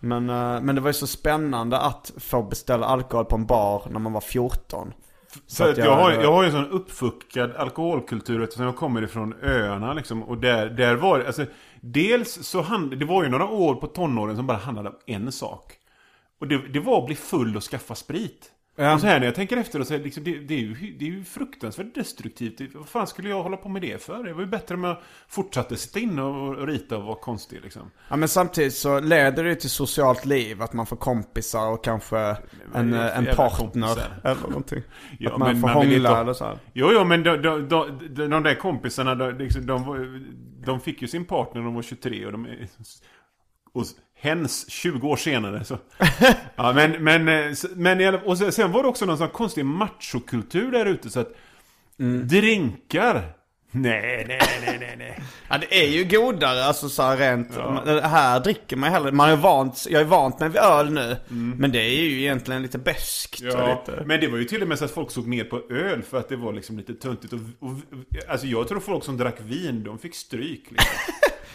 Men, 0.00 0.30
eh, 0.30 0.60
men 0.60 0.74
det 0.74 0.80
var 0.80 0.88
ju 0.88 0.94
så 0.94 1.06
spännande 1.06 1.78
att 1.78 2.12
få 2.16 2.42
beställa 2.42 2.86
alkohol 2.86 3.24
på 3.24 3.36
en 3.36 3.46
bar 3.46 3.82
när 3.90 3.98
man 3.98 4.12
var 4.12 4.20
14. 4.20 4.92
Så 5.46 5.64
att 5.64 5.76
jag, 5.76 5.96
har, 5.96 6.12
jag 6.12 6.32
har 6.32 6.42
ju 6.42 6.46
en 6.46 6.52
sån 6.52 6.70
uppfuckad 6.70 7.56
alkoholkultur 7.56 8.42
eftersom 8.42 8.64
jag 8.64 8.76
kommer 8.76 9.02
ifrån 9.02 9.34
öarna 9.42 9.92
liksom. 9.92 10.22
Och 10.22 10.38
där, 10.38 10.70
där 10.70 10.94
var 10.94 11.18
det, 11.18 11.26
alltså 11.26 11.46
Dels 11.84 12.32
så 12.46 12.60
hand, 12.60 12.98
det 12.98 13.04
var 13.04 13.22
ju 13.22 13.28
några 13.28 13.48
år 13.48 13.74
på 13.74 13.86
tonåren 13.86 14.36
som 14.36 14.46
bara 14.46 14.58
handlade 14.58 14.88
om 14.88 14.96
en 15.06 15.32
sak. 15.32 15.72
Och 16.40 16.48
det, 16.48 16.68
det 16.68 16.80
var 16.80 16.98
att 16.98 17.06
bli 17.06 17.14
full 17.14 17.56
och 17.56 17.62
skaffa 17.62 17.94
sprit. 17.94 18.51
Ja. 18.76 18.94
Och 18.94 19.00
så 19.00 19.06
här 19.06 19.18
när 19.18 19.26
jag 19.26 19.34
tänker 19.34 19.56
efter 19.56 19.80
och 19.80 19.86
så 19.86 19.98
liksom, 19.98 20.24
det, 20.24 20.38
det, 20.38 20.54
är 20.54 20.58
ju, 20.58 20.74
det 20.98 21.04
är 21.04 21.08
ju 21.10 21.24
fruktansvärt 21.24 21.94
destruktivt. 21.94 22.58
Det- 22.58 22.74
Vad 22.74 22.88
fan 22.88 23.06
skulle 23.06 23.28
jag 23.28 23.42
hålla 23.42 23.56
på 23.56 23.68
med 23.68 23.82
det 23.82 24.02
för? 24.02 24.24
Det 24.24 24.32
var 24.32 24.40
ju 24.40 24.46
bättre 24.46 24.74
om 24.74 24.84
jag 24.84 24.96
fortsatte 25.28 25.76
sitta 25.76 25.98
inne 26.00 26.22
och, 26.22 26.58
och 26.58 26.66
rita 26.66 26.96
och 26.96 27.02
vara 27.04 27.16
konstig 27.16 27.60
liksom. 27.62 27.90
Ja 28.08 28.16
men 28.16 28.28
samtidigt 28.28 28.74
så 28.74 29.00
leder 29.00 29.44
det 29.44 29.48
ju 29.50 29.54
till 29.56 29.70
socialt 29.70 30.24
liv. 30.24 30.62
Att 30.62 30.72
man 30.72 30.86
får 30.86 30.96
kompisar 30.96 31.70
och 31.70 31.84
kanske 31.84 32.18
en, 32.18 32.36
för 32.72 32.78
en 33.08 33.26
partner 33.36 33.58
kompisar? 33.58 34.20
eller 34.24 34.42
någonting. 34.42 34.82
Ja, 35.18 35.32
att 35.32 35.38
man 35.38 35.48
men 35.52 35.60
får 35.60 35.84
vill 35.84 35.92
hångla 36.06 36.20
eller 36.20 36.32
så 36.32 36.44
här. 36.44 36.58
Jo, 36.72 36.90
jo, 36.92 37.04
men 37.04 37.22
de, 37.22 37.36
de, 37.42 37.68
de, 37.68 37.98
de, 38.14 38.28
de 38.30 38.42
där 38.42 38.54
kompisarna, 38.54 39.14
de, 39.14 39.38
liksom, 39.38 39.66
de, 39.66 39.84
var- 39.86 40.22
de 40.66 40.80
fick 40.80 41.02
ju 41.02 41.08
sin 41.08 41.24
partner 41.24 41.60
när 41.60 41.66
de 41.66 41.74
var 41.74 41.82
23 41.82 42.26
och 42.26 42.32
de. 42.32 42.46
Och 43.74 43.84
hens 44.22 44.70
20 44.70 45.08
år 45.08 45.16
senare 45.16 45.64
så... 45.64 45.78
Ja, 46.56 46.72
men, 46.72 47.04
men, 47.04 47.28
eh, 47.28 47.54
men 47.74 48.14
och 48.14 48.38
sen- 48.38 48.72
var 48.72 48.82
det 48.82 48.88
också 48.88 49.04
någon 49.06 49.18
sån 49.18 49.28
konstig 49.28 49.64
machokultur 49.64 50.70
där 50.72 50.86
ute 50.86 51.10
så 51.10 51.20
att... 51.20 51.32
Drinkar? 52.22 53.22
Nej, 53.74 54.24
nej, 54.28 54.40
nej, 54.66 54.76
nej, 54.80 54.94
nej. 54.98 55.22
Ja 55.48 55.58
det 55.58 55.84
är 55.84 55.88
ju 55.88 56.04
godare, 56.04 56.64
alltså 56.64 56.88
så 56.88 57.02
här 57.02 57.16
rent. 57.16 57.54
Det 57.84 58.00
här 58.06 58.40
dricker 58.40 58.76
man 58.76 58.90
hellre. 58.90 59.12
Man 59.12 59.30
är 59.30 59.36
vant, 59.36 59.86
jag 59.90 60.00
är 60.00 60.04
vant 60.04 60.40
med 60.40 60.56
öl 60.56 60.92
nu. 60.92 61.16
Men 61.56 61.72
det 61.72 61.78
är 61.78 62.02
ju 62.02 62.20
egentligen 62.20 62.62
lite 62.62 62.78
beskt 62.78 63.40
Ja, 63.40 63.80
lite... 63.86 64.02
men 64.06 64.20
det 64.20 64.28
var 64.28 64.38
ju 64.38 64.44
till 64.44 64.62
och 64.62 64.68
med 64.68 64.78
så 64.78 64.84
att 64.84 64.90
folk 64.90 65.10
såg 65.10 65.26
ner 65.26 65.44
på 65.44 65.62
öl 65.70 66.02
för 66.02 66.18
att 66.18 66.28
det 66.28 66.36
var 66.36 66.52
liksom 66.52 66.76
lite 66.78 66.94
töntigt 66.94 67.32
och, 67.32 67.38
och 67.60 67.76
Alltså 68.28 68.46
jag 68.46 68.68
tror 68.68 68.80
folk 68.80 69.04
som 69.04 69.16
drack 69.16 69.36
vin, 69.40 69.84
de 69.84 69.98
fick 69.98 70.14
stryk 70.14 70.70
liksom. 70.70 70.96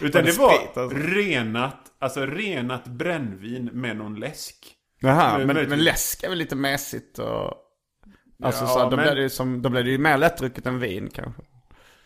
Utan 0.06 0.24
det 0.24 0.30
det 0.32 0.38
var 0.38 0.52
sprit, 0.52 0.76
alltså? 0.76 0.98
renat, 0.98 1.76
alltså 1.98 2.26
renat 2.26 2.84
brännvin 2.86 3.70
med 3.72 3.96
någon 3.96 4.20
läsk. 4.20 4.56
Jaha, 5.00 5.38
Men- 5.38 5.46
men, 5.46 5.68
men- 5.68 5.84
läsk 5.84 6.22
är 6.22 6.28
väl 6.28 6.38
lite 6.38 6.56
mässigt 6.56 7.18
och... 7.18 7.54
Alltså 8.42 8.64
Ja, 8.64 8.68
så 8.68 8.90
då, 8.90 8.96
men- 8.96 9.04
blir 9.04 9.14
det 9.14 9.22
ju 9.22 9.28
som, 9.30 9.62
då 9.62 9.68
blir 9.68 9.82
det 9.84 9.90
ju 9.90 9.98
mer 9.98 10.18
lättdrucket 10.18 10.66
än 10.66 10.78
vin 10.80 11.10
kanske. 11.14 11.42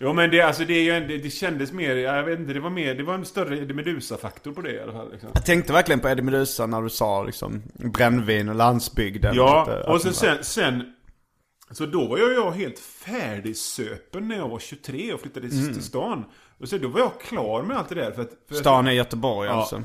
Jo 0.04 0.12
men 0.12 0.30
det, 0.30 0.40
alltså 0.40 0.64
det, 0.64 0.74
är 0.74 1.00
ju 1.00 1.18
det, 1.18 1.30
kändes 1.30 1.72
mer, 1.72 1.96
jag 1.96 2.22
vet 2.24 2.38
inte, 2.38 2.52
det 2.52 2.60
var 2.60 2.70
mer, 2.70 2.94
det 2.94 3.02
var 3.02 3.14
en 3.14 3.24
större 3.24 3.74
Medusa-faktor 3.74 4.52
på 4.52 4.60
det 4.60 4.72
i 4.72 4.80
alla 4.80 4.92
fall. 4.92 5.12
Liksom. 5.12 5.30
Jag 5.34 5.44
tänkte 5.46 5.72
verkligen 5.72 6.00
på 6.00 6.08
Eddie 6.08 6.22
Meduza 6.22 6.66
när 6.66 6.82
du 6.82 6.90
sa 6.90 7.22
liksom 7.24 7.62
brännvin 7.74 8.48
och 8.48 8.54
landsbygden. 8.54 9.34
Ja, 9.36 9.66
Lite- 9.68 9.80
och 9.90 10.00
så 10.00 10.08
att- 10.08 10.14
sen, 10.14 10.44
sen 10.44 10.92
Så 11.70 11.86
då 11.86 12.06
var 12.08 12.18
jag, 12.18 12.32
jag 12.34 12.50
helt 12.50 12.78
färdigsöpen 12.78 14.28
när 14.28 14.36
jag 14.36 14.48
var 14.48 14.58
23 14.58 15.12
och 15.12 15.20
flyttade 15.20 15.48
till 15.48 15.82
stan. 15.82 16.24
Och 16.58 16.68
så 16.68 16.78
då 16.78 16.88
var 16.88 17.00
jag 17.00 17.20
klar 17.20 17.62
med 17.62 17.76
allt 17.76 17.88
det 17.88 17.94
där. 17.94 18.10
För 18.10 18.22
att, 18.22 18.30
för 18.48 18.54
Stan 18.54 18.88
i 18.88 18.94
Göteborg 18.94 19.48
Ja. 19.48 19.54
alltså. 19.54 19.82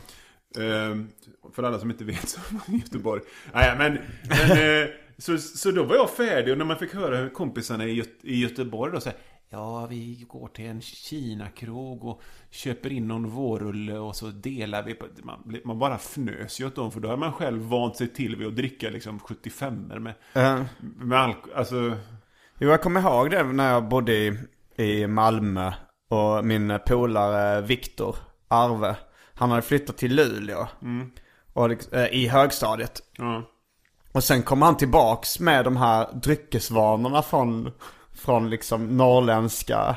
Ehm, 0.60 1.08
för 1.56 1.64
alla 1.64 1.80
som 1.80 1.92
inte 1.92 2.04
vet 2.04 2.30
så 2.30 2.40
var 2.50 2.76
Göteborg. 2.78 3.22
Nej, 3.54 3.76
men, 3.78 3.98
men 4.30 4.82
eh, 4.82 4.88
så, 5.18 5.38
så 5.38 5.72
då 5.72 5.84
var 5.84 5.96
jag 5.96 6.10
färdig 6.10 6.52
och 6.52 6.58
när 6.58 6.66
man 6.66 6.80
fick 6.80 6.94
höra 6.94 7.30
kompisarna 7.30 7.86
i, 7.86 7.94
Göte, 7.94 8.12
i 8.22 8.40
Göteborg 8.42 8.92
då 8.94 9.00
säger 9.02 9.18
Ja, 9.50 9.86
vi 9.86 10.26
går 10.30 10.48
till 10.48 10.66
en 10.66 10.82
Kina-krog 10.82 12.04
och 12.06 12.22
köper 12.50 12.92
in 12.92 13.08
någon 13.08 13.30
vårrulle 13.30 13.98
och 13.98 14.16
så 14.16 14.26
delar 14.28 14.84
vi 14.84 14.94
på... 14.94 15.06
Man, 15.24 15.58
man 15.66 15.80
bara 15.80 15.96
fnös 15.96 16.60
ju 16.62 16.68
åt 16.68 16.76
dem 16.76 16.92
för 16.92 17.00
då 17.00 17.10
har 17.10 17.18
man 17.18 17.34
själv 17.34 17.62
vant 17.62 17.96
sig 17.96 18.08
till 18.08 18.36
vid 18.36 18.48
att 18.48 18.56
dricka 18.56 18.90
liksom 18.90 19.20
75 19.20 19.88
med, 19.88 20.14
Eh, 20.34 20.62
med 20.80 21.20
alkohol. 21.20 21.58
Alltså, 21.58 21.98
Jo, 22.60 22.70
jag 22.70 22.82
kommer 22.82 23.02
ihåg 23.02 23.32
det 23.32 23.44
när 23.44 23.72
jag 23.72 23.88
bodde 23.90 24.14
i, 24.14 24.38
i 24.76 25.08
Malmö. 25.08 25.74
Och 26.10 26.46
min 26.46 26.80
polare 26.88 27.62
Viktor 27.62 28.16
Arve, 28.48 28.96
han 29.34 29.50
hade 29.50 29.62
flyttat 29.62 29.98
till 29.98 30.16
Luleå. 30.16 30.68
Och, 31.54 31.70
liksom, 31.70 31.94
eh, 31.98 32.06
I 32.06 32.28
högstadiet. 32.28 33.02
ja. 33.18 33.44
Och 34.12 34.24
sen 34.24 34.44
kom 34.44 34.62
han 34.62 34.78
tillbaks 34.78 35.40
med 35.40 35.66
de 35.66 35.78
här 35.78 36.08
dryckesvanorna 36.14 37.22
från, 37.22 37.72
från 38.20 38.50
liksom 38.50 38.98
norrländska 38.98 39.96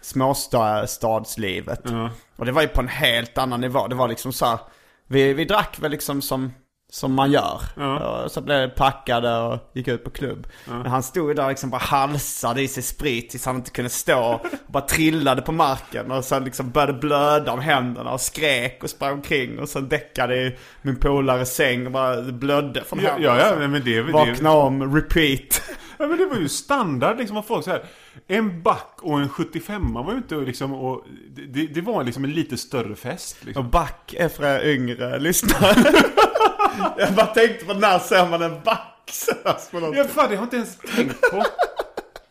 småstadslivet. 0.00 1.80
Ja. 1.84 2.10
Och 2.36 2.46
det 2.46 2.52
var 2.52 2.62
ju 2.62 2.68
på 2.68 2.80
en 2.80 2.88
helt 2.88 3.38
annan 3.38 3.60
nivå. 3.60 3.88
Det 3.88 3.94
var 3.94 4.08
liksom 4.08 4.32
så 4.32 4.46
här, 4.46 4.58
vi, 5.06 5.32
vi 5.32 5.44
drack 5.44 5.78
väl 5.80 5.90
liksom 5.90 6.22
som, 6.22 6.52
som 6.94 7.14
man 7.14 7.30
gör. 7.32 7.60
Ja. 7.76 8.22
Och 8.24 8.30
så 8.32 8.40
blev 8.40 8.60
det 8.60 8.68
packade 8.68 9.36
och 9.38 9.70
gick 9.72 9.88
ut 9.88 10.04
på 10.04 10.10
klubb. 10.10 10.46
Men 10.66 10.86
han 10.86 11.02
stod 11.02 11.28
ju 11.28 11.34
där 11.34 11.48
liksom 11.48 11.70
bara 11.70 11.78
halsade 11.78 12.62
i 12.62 12.68
sig 12.68 12.82
sprit 12.82 13.30
tills 13.30 13.46
han 13.46 13.56
inte 13.56 13.70
kunde 13.70 13.90
stå. 13.90 14.20
Och 14.34 14.40
bara 14.66 14.82
trillade 14.86 15.42
på 15.42 15.52
marken 15.52 16.10
och 16.10 16.24
sen 16.24 16.44
liksom 16.44 16.70
började 16.70 16.92
blöda 16.92 17.52
om 17.52 17.60
händerna 17.60 18.12
och 18.12 18.20
skrek 18.20 18.82
och 18.84 18.90
sprang 18.90 19.12
omkring. 19.12 19.58
Och 19.58 19.68
sen 19.68 19.88
däckade 19.88 20.36
i 20.36 20.56
min 20.82 20.96
polares 20.96 21.54
säng 21.54 21.86
och 21.86 21.92
bara 21.92 22.22
blödde 22.22 22.84
från 22.84 23.00
Ja, 23.00 23.10
händerna. 23.10 23.38
ja, 23.38 23.56
ja, 23.62 23.68
men 23.68 23.84
det, 23.84 24.02
det, 24.02 24.12
Vakna 24.12 24.50
om, 24.52 24.94
repeat. 24.96 25.62
Ja 25.98 26.06
men 26.08 26.18
det 26.18 26.26
var 26.26 26.36
ju 26.36 26.48
standard 26.48 27.18
liksom 27.18 27.36
av 27.36 27.42
folk 27.42 27.64
så 27.64 27.70
här. 27.70 27.84
En 28.26 28.62
back 28.62 28.98
och 29.02 29.20
en 29.20 29.28
75 29.28 29.92
var 29.94 30.10
ju 30.12 30.16
inte 30.16 30.34
liksom 30.34 30.72
och 30.74 31.04
det, 31.48 31.66
det 31.66 31.80
var 31.80 32.04
liksom 32.04 32.24
en 32.24 32.32
lite 32.32 32.56
större 32.56 32.96
fest 32.96 33.36
Och 33.40 33.46
liksom. 33.46 33.70
back 33.70 34.14
är 34.18 34.28
för 34.28 34.66
yngre 34.68 35.18
lyssnare. 35.18 35.74
jag 36.98 37.12
bara 37.12 37.26
tänkte 37.26 37.64
på 37.64 37.74
när 37.74 37.98
ser 37.98 38.28
man 38.28 38.42
en 38.42 38.60
back 38.64 39.02
senast 39.10 39.70
på 39.70 39.80
något. 39.80 39.96
Ja 39.96 40.04
fan 40.04 40.30
det 40.30 40.36
har 40.36 40.42
jag 40.42 40.44
inte 40.44 40.56
ens 40.56 40.76
tänkt 40.96 41.30
på. 41.30 41.44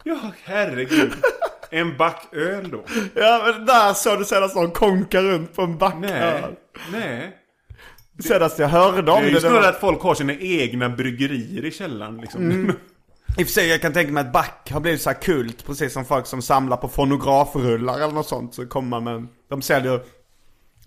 Ja 0.04 0.18
herregud. 0.44 1.14
En 1.70 1.98
back 1.98 2.28
öl 2.32 2.70
då? 2.72 2.84
Ja 3.16 3.42
men 3.46 3.66
där 3.66 3.94
såg 3.94 4.20
du 4.20 4.26
senast 4.26 4.56
någon 4.56 4.72
konka 4.72 5.22
runt 5.22 5.56
på 5.56 5.62
en 5.62 5.78
back. 5.78 5.96
Nej. 6.00 6.44
Nej. 6.92 7.38
Senast 8.24 8.60
jag 8.60 8.68
hörde 8.68 9.02
Det 9.02 9.12
om 9.12 9.18
är 9.18 9.22
det. 9.22 9.28
ju 9.28 9.34
det 9.34 9.42
snarare 9.42 9.70
att 9.70 9.80
folk 9.80 10.02
har 10.02 10.16
sina 10.16 10.34
egna 10.34 10.90
bryggerier 10.90 11.66
i 11.66 11.72
källaren 11.72 12.18
liksom. 12.18 12.70
I 13.38 13.44
och 13.44 13.48
för 13.48 13.54
sig 13.54 13.68
jag 13.68 13.82
kan 13.82 13.94
tänka 13.94 14.12
mig 14.14 14.22
att 14.22 14.34
back 14.34 14.72
har 14.72 14.80
blivit 14.80 15.02
så 15.02 15.10
här 15.10 15.22
kult. 15.22 15.66
Precis 15.66 15.94
som 15.94 16.06
folk 16.06 16.26
som 16.28 16.42
samlar 16.42 16.78
på 16.78 16.88
fonografrullar 16.88 17.96
eller 17.96 18.14
något 18.14 18.28
sånt. 18.28 18.54
Så 18.56 18.68
kommer 18.68 19.00
man 19.00 19.04
med, 19.04 19.28
de 19.50 19.62
säljer 19.62 20.02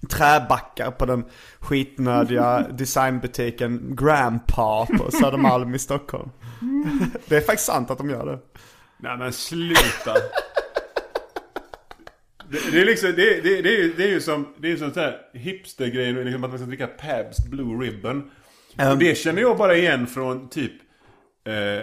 träbackar 0.07 0.91
på 0.91 1.07
den 1.07 1.25
skitnödiga 1.61 2.67
designbutiken 2.73 3.97
Grandpa 3.97 4.87
på 4.87 5.11
Södermalm 5.11 5.75
i 5.75 5.79
Stockholm. 5.79 6.31
Det 7.27 7.37
är 7.37 7.41
faktiskt 7.41 7.67
sant 7.67 7.91
att 7.91 7.99
de 7.99 8.11
gör 8.11 8.27
det. 8.27 8.39
Nej 8.99 9.17
men 9.19 9.33
sluta. 9.33 10.15
Det, 12.51 12.71
det 12.73 12.81
är 12.81 12.85
liksom, 12.87 13.13
det, 13.17 13.41
det, 13.41 13.63
det, 13.63 13.69
är, 13.77 13.83
ju- 13.83 13.95
det 13.97 14.05
är 14.05 14.09
ju 14.09 14.21
som, 14.21 14.55
det 14.59 14.67
är 14.67 14.71
ju 14.71 14.79
sånt 14.79 14.97
här 14.97 15.17
hipstergrej 15.35 16.13
liksom 16.13 16.45
att 16.45 16.51
man 16.51 16.59
ska 16.59 16.67
dricka 16.69 16.87
Pabst 16.87 17.47
Blue 17.51 17.85
Ribbon. 17.87 18.31
Och 18.91 18.99
det 18.99 19.19
känner 19.19 19.41
jag 19.43 19.57
bara 19.57 19.77
igen 19.77 20.07
från 20.07 20.49
typ 20.49 20.73
eh, 21.47 21.83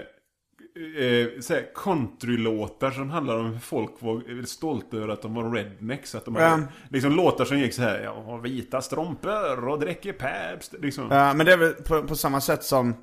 eh, 0.76 1.42
här 1.50 1.74
countrylåtar 1.76 2.92
som 2.92 3.10
handlar 3.10 3.38
om 3.40 3.46
hur 3.46 3.60
folk 3.60 3.92
var 4.00 4.46
stolta 4.46 4.98
över 4.98 5.08
att 5.08 5.22
de 5.22 5.34
var 5.34 5.52
rednecks. 5.52 6.16
Att 6.16 6.26
de 6.26 6.36
hade, 6.36 6.48
Ja. 6.48 6.60
liksom 6.90 7.12
låtar 7.16 7.46
som 7.46 7.60
gick 7.60 7.74
så 7.74 7.82
här, 7.82 8.06
har 8.06 8.40
vita 8.40 8.82
strumpor 8.82 9.68
och 9.70 9.80
dricker 9.80 10.14
Pabst. 10.14 10.74
Liksom. 10.82 11.08
Ja, 11.12 11.34
men 11.34 11.46
det 11.46 11.54
är 11.54 11.58
väl 11.58 11.74
på, 11.74 12.04
på 12.04 12.16
samma 12.16 12.42
sätt 12.42 12.64
som 12.64 12.96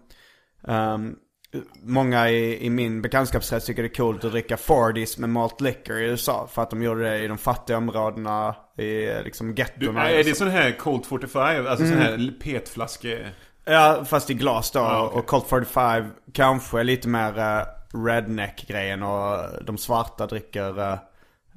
ehm, 0.68 1.16
Många 1.83 2.31
i, 2.31 2.66
i 2.66 2.70
min 2.70 3.02
bekantskapskrets 3.02 3.66
tycker 3.66 3.83
det 3.83 3.88
är 3.88 3.94
coolt 3.94 4.24
att 4.24 4.33
dricka 4.33 4.57
40s 4.57 5.20
med 5.20 5.31
malt 5.31 5.61
liquor 5.61 5.98
i 5.98 6.04
USA. 6.04 6.48
För 6.52 6.62
att 6.62 6.70
de 6.70 6.83
gjorde 6.83 7.02
det 7.11 7.18
i 7.18 7.28
de 7.28 7.38
fattiga 7.38 7.76
områdena, 7.76 8.54
i 8.78 9.07
liksom 9.24 9.54
Du, 9.54 9.62
gettona. 9.62 10.11
är 10.11 10.24
det 10.24 10.35
sån 10.37 10.48
här 10.48 10.70
Colt 10.78 11.07
45? 11.07 11.66
Alltså 11.66 11.87
sån 11.87 11.98
här 11.98 12.35
petflaske? 12.40 13.28
Ja, 13.68 14.04
fast 14.04 14.31
i 14.31 14.35
glas 14.35 14.70
då. 14.70 15.11
Och 15.12 15.26
Colt 15.26 15.48
45 15.48 16.04
kanske 16.33 16.83
lite 16.83 17.09
mer 17.09 17.38
eh, 17.38 17.62
redneck-grejen 18.04 19.02
och 19.02 19.64
de 19.64 19.78
svarta 19.78 20.26
dricker 20.26 20.92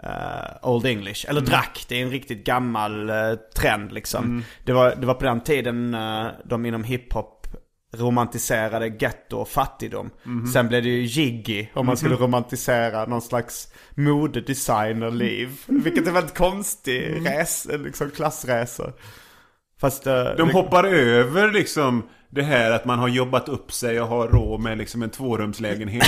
eh, 0.03 0.69
Old 0.69 0.85
English. 0.85 1.29
Eller 1.29 1.41
drack, 1.41 1.85
det 1.87 1.95
är 1.95 2.03
en 2.03 2.11
riktigt 2.11 2.45
gammal 2.45 3.09
eh, 3.09 3.33
trend 3.55 3.91
liksom. 3.91 4.43
Det, 4.65 4.73
var, 4.73 4.95
det 4.95 5.05
var 5.07 5.13
på 5.13 5.25
den 5.25 5.41
tiden 5.41 5.93
uh, 5.93 6.27
de 6.45 6.65
inom 6.65 6.83
hiphop 6.83 7.47
romantiserade 7.93 8.87
getto 8.87 9.37
och 9.37 9.47
fattigdom. 9.47 10.09
Sen 10.53 10.67
blev 10.67 10.83
det 10.83 10.89
ju 10.89 11.05
jiggy 11.05 11.67
om 11.73 11.85
man 11.85 11.97
skulle 11.97 12.15
romantisera 12.15 13.05
någon 13.05 13.21
slags 13.21 13.73
modedesignerliv. 13.95 15.49
Vilket 15.65 16.07
är 16.07 16.11
väldigt 16.11 16.37
konstig 16.37 17.27
res, 17.27 17.67
liksom 17.71 18.11
klassresa. 18.11 18.93
Fast... 19.81 20.07
eh, 20.07 20.23
De 20.23 20.47
det- 20.47 20.53
hoppar 20.53 20.83
över 20.83 21.51
liksom 21.51 22.03
det 22.29 22.41
här 22.43 22.71
att 22.71 22.85
man 22.85 22.99
har 22.99 23.07
jobbat 23.07 23.49
upp 23.49 23.71
sig 23.71 24.01
och 24.01 24.07
har 24.07 24.27
råd 24.27 24.59
med 24.59 24.77
liksom 24.77 25.01
en 25.03 25.09
tvårumslägenhet. 25.09 26.07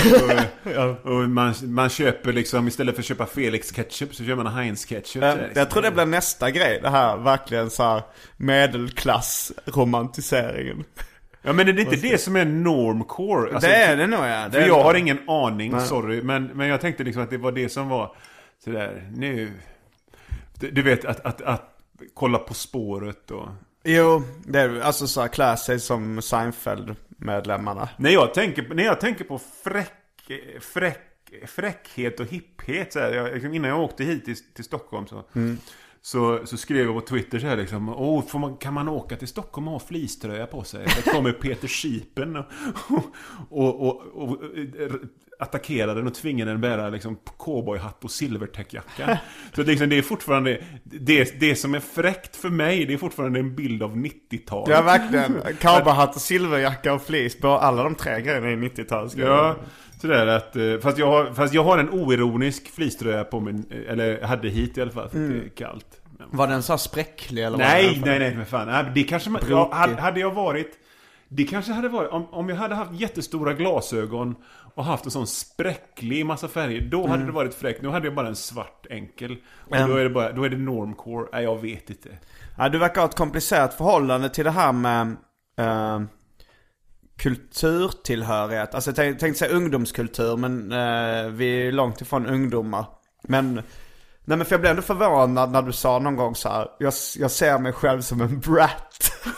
Och, 0.78 1.06
och 1.12 1.28
man, 1.28 1.54
man 1.62 1.88
köper 1.88 2.32
liksom, 2.32 2.68
istället 2.68 2.94
för 2.94 3.02
att 3.02 3.06
köpa 3.06 3.26
Felix 3.26 3.72
ketchup 3.72 4.14
så 4.14 4.24
köper 4.24 4.42
man 4.42 4.54
Heinz 4.54 4.84
ketchup. 4.84 5.22
Ja, 5.22 5.32
Så 5.32 5.38
här, 5.38 5.52
jag 5.54 5.70
tror 5.70 5.82
det 5.82 5.90
blir 5.90 6.06
nästa 6.06 6.50
grej. 6.50 6.78
Det 6.82 6.90
här 6.90 7.16
verkligen 7.16 7.70
så 7.70 7.82
här 7.82 8.02
medelklass-romantiseringen. 8.36 10.84
Ja 11.42 11.52
men 11.52 11.68
är 11.68 11.72
det 11.72 11.82
inte 11.82 11.96
det 11.96 12.20
som 12.20 12.36
är 12.36 12.44
normcore? 12.44 13.54
Alltså, 13.54 13.68
det 13.70 13.76
är 13.76 13.96
det 13.96 14.06
nog 14.06 14.20
ja. 14.20 14.44
Det 14.48 14.60
För 14.60 14.68
jag 14.68 14.78
det. 14.78 14.82
har 14.82 14.94
ingen 14.94 15.18
aning, 15.28 15.80
sorry. 15.80 16.22
Men, 16.22 16.44
men 16.44 16.68
jag 16.68 16.80
tänkte 16.80 17.04
liksom 17.04 17.22
att 17.22 17.30
det 17.30 17.38
var 17.38 17.52
det 17.52 17.68
som 17.68 17.88
var 17.88 18.16
sådär, 18.64 19.10
nu... 19.16 19.52
Du, 20.60 20.70
du 20.70 20.82
vet 20.82 21.04
att, 21.04 21.20
att, 21.26 21.42
att 21.42 21.70
kolla 22.14 22.38
På 22.38 22.54
spåret 22.54 23.30
och... 23.30 23.48
Jo, 23.84 24.22
det 24.46 24.60
är. 24.60 24.80
Alltså 24.80 25.06
så 25.06 25.20
här, 25.20 25.28
klä 25.28 25.56
sig 25.56 25.80
som 25.80 26.22
Seinfeld-medlemmarna. 26.22 27.88
När 27.96 28.10
jag 28.10 28.34
tänker, 28.34 28.74
när 28.74 28.84
jag 28.84 29.00
tänker 29.00 29.24
på 29.24 29.40
fräck, 29.64 30.30
fräck, 30.60 31.32
fräckhet 31.46 32.20
och 32.20 32.26
hipphet 32.26 32.92
så 32.92 32.98
här, 32.98 33.12
jag, 33.12 33.32
liksom, 33.32 33.54
Innan 33.54 33.70
jag 33.70 33.80
åkte 33.80 34.04
hit 34.04 34.24
till, 34.24 34.36
till 34.54 34.64
Stockholm 34.64 35.06
så, 35.06 35.24
så, 36.06 36.40
så 36.44 36.56
skrev 36.56 36.86
jag 36.86 36.94
på 36.94 37.00
Twitter 37.00 37.38
så 37.38 37.46
här 37.46 37.56
liksom 37.56 37.88
Åh, 37.88 38.36
man, 38.36 38.56
kan 38.56 38.74
man 38.74 38.88
åka 38.88 39.16
till 39.16 39.28
Stockholm 39.28 39.68
och 39.68 39.72
ha 39.72 39.80
fleecetröja 39.80 40.46
på 40.46 40.64
sig? 40.64 40.86
Det 40.96 41.10
kommer 41.10 41.32
Peter 41.32 41.68
Sipen 41.68 42.36
och, 42.36 42.44
och, 43.50 43.88
och, 43.88 44.02
och, 44.14 44.38
attackerar 45.38 45.94
den 45.94 46.06
och 46.06 46.14
tvingar 46.14 46.46
den 46.46 46.60
bära 46.60 46.88
liksom 46.88 47.18
cowboyhatt 47.38 48.04
och 48.04 48.10
silvertäckjacka. 48.10 49.18
Så 49.52 49.62
liksom, 49.62 49.88
det 49.88 49.98
är 49.98 50.02
fortfarande 50.02 50.64
det, 50.84 51.40
det 51.40 51.56
som 51.56 51.74
är 51.74 51.80
fräckt 51.80 52.36
för 52.36 52.48
mig, 52.48 52.86
det 52.86 52.94
är 52.94 52.98
fortfarande 52.98 53.38
en 53.40 53.54
bild 53.54 53.82
av 53.82 53.96
90-talet. 53.96 54.68
Ja, 54.68 54.82
verkligen. 54.82 55.56
Cowboyhatt 55.60 56.16
och 56.16 56.20
silverjacka 56.20 56.94
och 56.94 57.02
fleece. 57.02 57.40
På 57.40 57.48
alla 57.48 57.82
de 57.82 57.94
tre 57.94 58.20
grejerna 58.20 58.50
i 58.50 58.56
90-talet. 58.56 59.16
Ja, 59.16 59.56
sådär 60.08 60.26
att, 60.26 60.56
eh, 60.56 60.78
fast 60.82 60.98
jag, 60.98 61.06
har, 61.06 61.32
fast 61.34 61.54
jag 61.54 61.64
har 61.64 61.78
en 61.78 61.90
oironisk 61.90 62.74
fleecetröja 62.74 63.24
på 63.24 63.40
mig, 63.40 63.54
eh, 63.70 63.92
eller 63.92 64.22
hade 64.22 64.48
hit 64.48 64.78
i 64.78 64.82
alla 64.82 64.90
fall 64.90 65.08
för 65.08 65.24
att 65.24 65.30
det 65.30 65.36
är 65.44 65.48
kallt. 65.48 66.00
Men- 66.18 66.28
Var 66.30 66.46
den 66.46 66.62
så 66.62 66.78
spräcklig 66.78 67.44
eller? 67.44 67.58
Nej, 67.58 68.02
nej, 68.04 68.18
nej, 68.18 68.34
men 68.36 68.46
fan. 68.46 68.92
Det 68.94 69.02
kanske 69.04 69.30
man, 69.30 69.42
ja, 69.50 69.70
hade, 69.98 70.20
jag 70.20 70.30
varit, 70.34 70.72
det 71.28 71.44
kanske 71.44 71.72
hade 71.72 71.88
varit, 71.88 72.10
om, 72.10 72.26
om 72.34 72.48
jag 72.48 72.56
hade 72.56 72.74
haft 72.74 72.92
jättestora 73.00 73.52
glasögon 73.52 74.34
och 74.74 74.84
haft 74.84 75.04
en 75.04 75.10
sån 75.10 75.26
spräcklig 75.26 76.26
massa 76.26 76.48
färger, 76.48 76.80
då 76.90 77.06
hade 77.06 77.24
det 77.26 77.32
varit 77.32 77.54
fräckt. 77.54 77.82
Nu 77.82 77.88
hade 77.88 78.06
jag 78.06 78.14
bara 78.14 78.28
en 78.28 78.36
svart 78.36 78.86
enkel. 78.90 79.36
Och 79.70 79.76
Mm. 79.76 79.90
då 79.90 79.96
är 79.96 80.04
det 80.04 80.10
bara, 80.10 80.32
då 80.32 80.44
är 80.44 80.48
det 80.48 80.56
normcore. 80.56 81.26
Nej, 81.32 81.44
jag 81.44 81.60
vet 81.62 81.90
inte. 81.90 82.08
Ja, 82.58 82.68
du 82.68 82.78
verkar 82.78 83.00
ha 83.00 83.08
ett 83.08 83.16
komplicerat 83.16 83.74
förhållande 83.74 84.28
till 84.28 84.44
det 84.44 84.50
här 84.50 84.72
med 84.72 85.16
eh, 85.58 86.00
kulturtillhörighet. 87.16 88.74
Alltså 88.74 88.90
jag 88.90 88.96
tänkte, 88.96 89.20
tänkte 89.20 89.38
säga 89.38 89.56
ungdomskultur, 89.56 90.36
men 90.36 90.72
eh, 90.72 91.30
vi 91.30 91.68
är 91.68 91.72
långt 91.72 92.00
ifrån 92.00 92.26
ungdomar. 92.26 92.86
Men, 93.22 93.54
nej 94.24 94.38
men 94.38 94.44
för 94.44 94.52
jag 94.52 94.60
blev 94.60 94.70
ändå 94.70 94.82
förvånad 94.82 95.50
när 95.50 95.62
du 95.62 95.72
sa 95.72 95.98
någon 95.98 96.16
gång 96.16 96.34
så 96.34 96.48
här, 96.48 96.68
jag, 96.78 96.92
jag 97.18 97.30
ser 97.30 97.58
mig 97.58 97.72
själv 97.72 98.00
som 98.00 98.20
en 98.20 98.40
brat. 98.40 99.10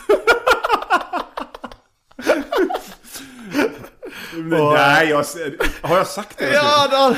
Nej, 4.38 5.08
jag, 5.08 5.24
har 5.82 5.96
jag 5.96 6.06
sagt 6.06 6.38
det? 6.38 6.52
ja, 6.52 6.88
då. 6.90 7.16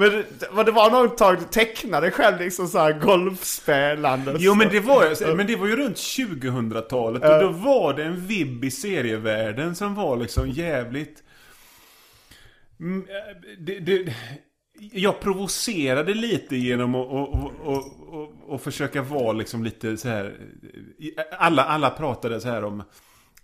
Men 0.00 0.10
det, 0.10 0.48
men 0.52 0.64
det 0.64 0.72
var 0.72 0.90
något 0.90 1.18
tag 1.18 1.38
du 1.38 1.44
tecknade 1.44 2.10
själv 2.10 2.38
liksom 2.38 2.68
så 2.68 2.78
här 2.78 2.92
golfspelande. 2.92 4.36
Jo 4.38 4.54
men 4.54 4.68
det 4.68 4.80
var 4.80 5.34
men 5.36 5.46
det 5.46 5.56
var 5.56 5.66
ju 5.66 5.76
runt 5.76 5.96
2000-talet 5.96 7.22
och 7.22 7.40
då 7.40 7.48
var 7.48 7.94
det 7.94 8.04
en 8.04 8.26
vibb 8.26 8.64
i 8.64 8.70
serievärlden 8.70 9.74
som 9.74 9.94
var 9.94 10.16
liksom 10.16 10.50
jävligt... 10.50 11.22
Mm, 12.80 13.06
eh, 13.08 13.36
Det, 13.58 13.78
det, 13.78 14.14
jag 14.92 15.20
provocerade 15.20 16.14
lite 16.14 16.56
genom 16.56 16.94
att 16.94 17.06
och, 17.06 17.34
och, 17.34 17.88
och, 18.08 18.32
och, 18.46 18.62
försöka 18.62 19.02
vara 19.02 19.32
liksom 19.32 19.64
lite 19.64 19.96
så 19.96 20.08
här. 20.08 20.36
Alla, 21.38 21.64
alla 21.64 21.90
pratade 21.90 22.40
så 22.40 22.48
här 22.48 22.64
om, 22.64 22.82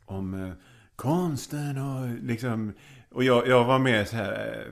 om 0.07 0.35
eh, 0.35 0.53
konsten 0.97 1.79
och 1.79 2.25
liksom... 2.25 2.73
Och 3.11 3.25
jag, 3.25 3.49
jag 3.49 3.65
var 3.65 3.79
med 3.79 4.09
så 4.09 4.17
här... 4.17 4.67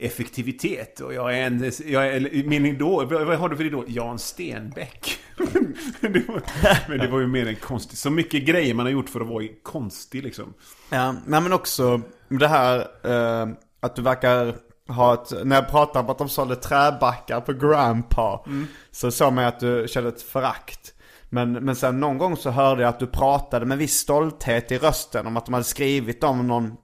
Effektivitet 0.00 1.00
och 1.00 1.14
jag 1.14 1.38
är 1.38 1.46
en... 1.46 1.72
Jag 1.86 2.06
är, 2.06 2.44
min 2.44 2.66
idol, 2.66 3.06
vad 3.06 3.38
har 3.38 3.48
du 3.48 3.56
för 3.56 3.64
idol? 3.64 3.84
Jan 3.88 4.18
Stenbeck. 4.18 5.18
det 6.00 6.28
var, 6.28 6.42
men 6.88 6.98
det 6.98 7.08
var 7.08 7.20
ju 7.20 7.26
mer 7.26 7.46
en 7.46 7.56
konstig... 7.56 7.98
Så 7.98 8.10
mycket 8.10 8.44
grejer 8.44 8.74
man 8.74 8.86
har 8.86 8.90
gjort 8.92 9.08
för 9.08 9.20
att 9.20 9.26
vara 9.26 9.44
konstig 9.62 10.22
liksom. 10.22 10.54
Ja, 10.90 11.14
nej 11.26 11.40
men 11.40 11.52
också 11.52 12.00
det 12.28 12.48
här 12.48 12.78
eh, 13.04 13.48
att 13.80 13.96
du 13.96 14.02
verkar 14.02 14.54
ha 14.92 15.14
ett, 15.14 15.46
när 15.46 15.56
jag 15.56 15.68
pratade 15.68 16.04
om 16.04 16.10
att 16.10 16.18
de 16.18 16.28
sålde 16.28 16.56
träbackar 16.56 17.40
på 17.40 17.52
Grandpa. 17.52 18.44
Så 18.90 19.10
såg 19.10 19.32
man 19.32 19.44
att 19.44 19.60
du 19.60 19.86
kände 19.88 20.08
ett 20.08 20.22
förakt. 20.22 20.94
Men, 21.28 21.52
men 21.52 21.76
sen 21.76 22.00
någon 22.00 22.18
gång 22.18 22.36
så 22.36 22.50
hörde 22.50 22.82
jag 22.82 22.88
att 22.88 22.98
du 22.98 23.06
pratade 23.06 23.66
med 23.66 23.78
viss 23.78 23.98
stolthet 23.98 24.72
i 24.72 24.78
rösten 24.78 25.26
om 25.26 25.36
att 25.36 25.46
de 25.46 25.54
hade 25.54 25.64
skrivit 25.64 26.24
om 26.24 26.46
någon 26.46 26.76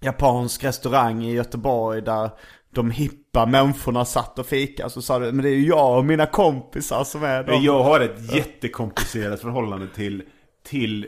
japansk 0.00 0.64
restaurang 0.64 1.24
i 1.24 1.32
Göteborg 1.32 2.02
där 2.02 2.30
de 2.74 2.90
hippa 2.90 3.46
människorna 3.46 4.04
satt 4.04 4.38
och 4.38 4.46
fikade. 4.46 4.90
Så 4.90 5.02
sa 5.02 5.18
du, 5.18 5.32
men 5.32 5.42
det 5.42 5.50
är 5.50 5.54
ju 5.54 5.66
jag 5.66 5.98
och 5.98 6.04
mina 6.04 6.26
kompisar 6.26 7.04
som 7.04 7.24
är 7.24 7.44
de. 7.44 7.62
Jag 7.62 7.82
har 7.82 8.00
ett 8.00 8.34
jättekomplicerat 8.34 9.40
förhållande 9.40 9.86
till, 9.94 10.22
till 10.62 11.06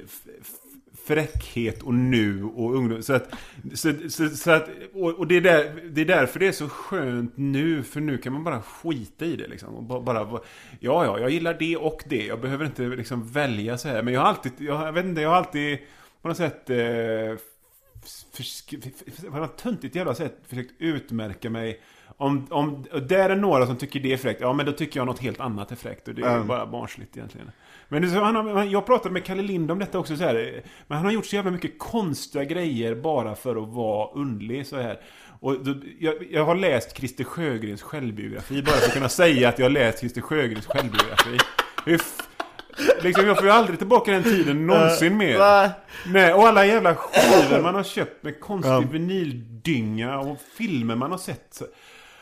fräckhet 1.06 1.82
och 1.82 1.94
nu 1.94 2.44
och 2.44 2.74
ungdom. 2.74 3.02
Så 3.02 3.14
att, 3.14 3.34
så, 3.74 3.92
så, 4.08 4.28
så 4.28 4.50
att, 4.50 4.68
och, 4.94 5.10
och 5.10 5.26
det, 5.26 5.36
är 5.36 5.40
där, 5.40 5.90
det 5.90 6.00
är 6.00 6.04
därför 6.04 6.40
det 6.40 6.46
är 6.46 6.52
så 6.52 6.68
skönt 6.68 7.32
nu, 7.36 7.82
för 7.82 8.00
nu 8.00 8.18
kan 8.18 8.32
man 8.32 8.44
bara 8.44 8.62
skita 8.62 9.24
i 9.24 9.36
det 9.36 9.48
liksom. 9.48 9.74
Och 9.74 9.82
bara, 9.82 10.00
bara, 10.00 10.40
ja, 10.80 11.04
ja, 11.04 11.18
jag 11.18 11.30
gillar 11.30 11.56
det 11.58 11.76
och 11.76 12.02
det. 12.08 12.26
Jag 12.26 12.40
behöver 12.40 12.64
inte 12.64 12.82
liksom 12.82 13.28
välja 13.28 13.78
så 13.78 13.88
här. 13.88 14.02
Men 14.02 14.14
jag 14.14 14.20
har 14.20 14.28
alltid, 14.28 14.52
jag, 14.58 14.86
jag 14.86 14.92
vet 14.92 15.04
inte, 15.04 15.20
jag 15.20 15.28
har 15.28 15.36
alltid 15.36 15.78
på 16.22 16.28
något 16.28 16.36
sätt 16.36 16.70
eh, 16.70 16.76
för, 18.32 19.46
töntigt 19.46 19.94
jävla 19.96 20.14
sätt 20.14 20.38
försökt 20.48 20.72
utmärka 20.78 21.50
mig. 21.50 21.80
Om, 22.16 22.46
om 22.50 22.84
och 22.92 23.02
där 23.02 23.30
är 23.30 23.36
några 23.36 23.66
som 23.66 23.76
tycker 23.76 24.00
det 24.00 24.12
är 24.12 24.16
fräckt, 24.16 24.40
ja 24.40 24.52
men 24.52 24.66
då 24.66 24.72
tycker 24.72 25.00
jag 25.00 25.06
något 25.06 25.18
helt 25.18 25.40
annat 25.40 25.72
är 25.72 25.76
fräckt. 25.76 26.08
Och 26.08 26.14
det 26.14 26.22
är 26.22 26.40
bara 26.44 26.66
barnsligt 26.66 27.16
egentligen. 27.16 27.50
Men 27.88 28.10
så, 28.10 28.20
han 28.20 28.36
har, 28.36 28.64
jag 28.64 28.86
pratade 28.86 29.12
med 29.12 29.24
Kalle 29.24 29.42
Lind 29.42 29.70
om 29.70 29.78
detta 29.78 29.98
också 29.98 30.16
så 30.16 30.24
här. 30.24 30.62
Men 30.86 30.96
han 30.96 31.04
har 31.06 31.12
gjort 31.12 31.26
så 31.26 31.36
jävla 31.36 31.50
mycket 31.50 31.78
konstiga 31.78 32.44
grejer 32.44 32.94
bara 32.94 33.34
för 33.34 33.62
att 33.62 33.68
vara 33.68 34.08
undlig 34.10 34.66
så 34.66 34.76
här. 34.76 35.00
Och 35.40 35.64
då, 35.64 35.74
jag, 36.00 36.14
jag 36.30 36.44
har 36.44 36.54
läst 36.54 36.96
Christer 36.96 37.24
Sjögrens 37.24 37.82
självbiografi 37.82 38.62
bara 38.62 38.74
för 38.76 38.86
att 38.86 38.92
kunna 38.92 39.08
säga 39.08 39.48
att 39.48 39.58
jag 39.58 39.66
har 39.66 39.70
läst 39.70 39.98
Christer 40.00 40.20
Sjögrens 40.20 40.66
självbiografi. 40.66 41.38
F- 41.86 42.18
Liksom 43.02 43.26
jag 43.26 43.36
får 43.36 43.46
ju 43.46 43.52
aldrig 43.52 43.78
tillbaka 43.78 44.12
den 44.12 44.22
tiden 44.22 44.66
någonsin 44.66 45.16
mer. 45.16 45.38
nej. 45.38 45.70
Nej, 46.06 46.32
och 46.34 46.48
alla 46.48 46.66
jävla 46.66 46.94
skivor 46.94 47.62
man 47.62 47.74
har 47.74 47.82
köpt 47.82 48.22
med 48.24 48.40
konstig 48.40 48.88
vinildynga 48.90 50.18
och 50.18 50.38
filmer 50.58 50.94
man 50.96 51.10
har 51.10 51.18
sett. 51.18 51.62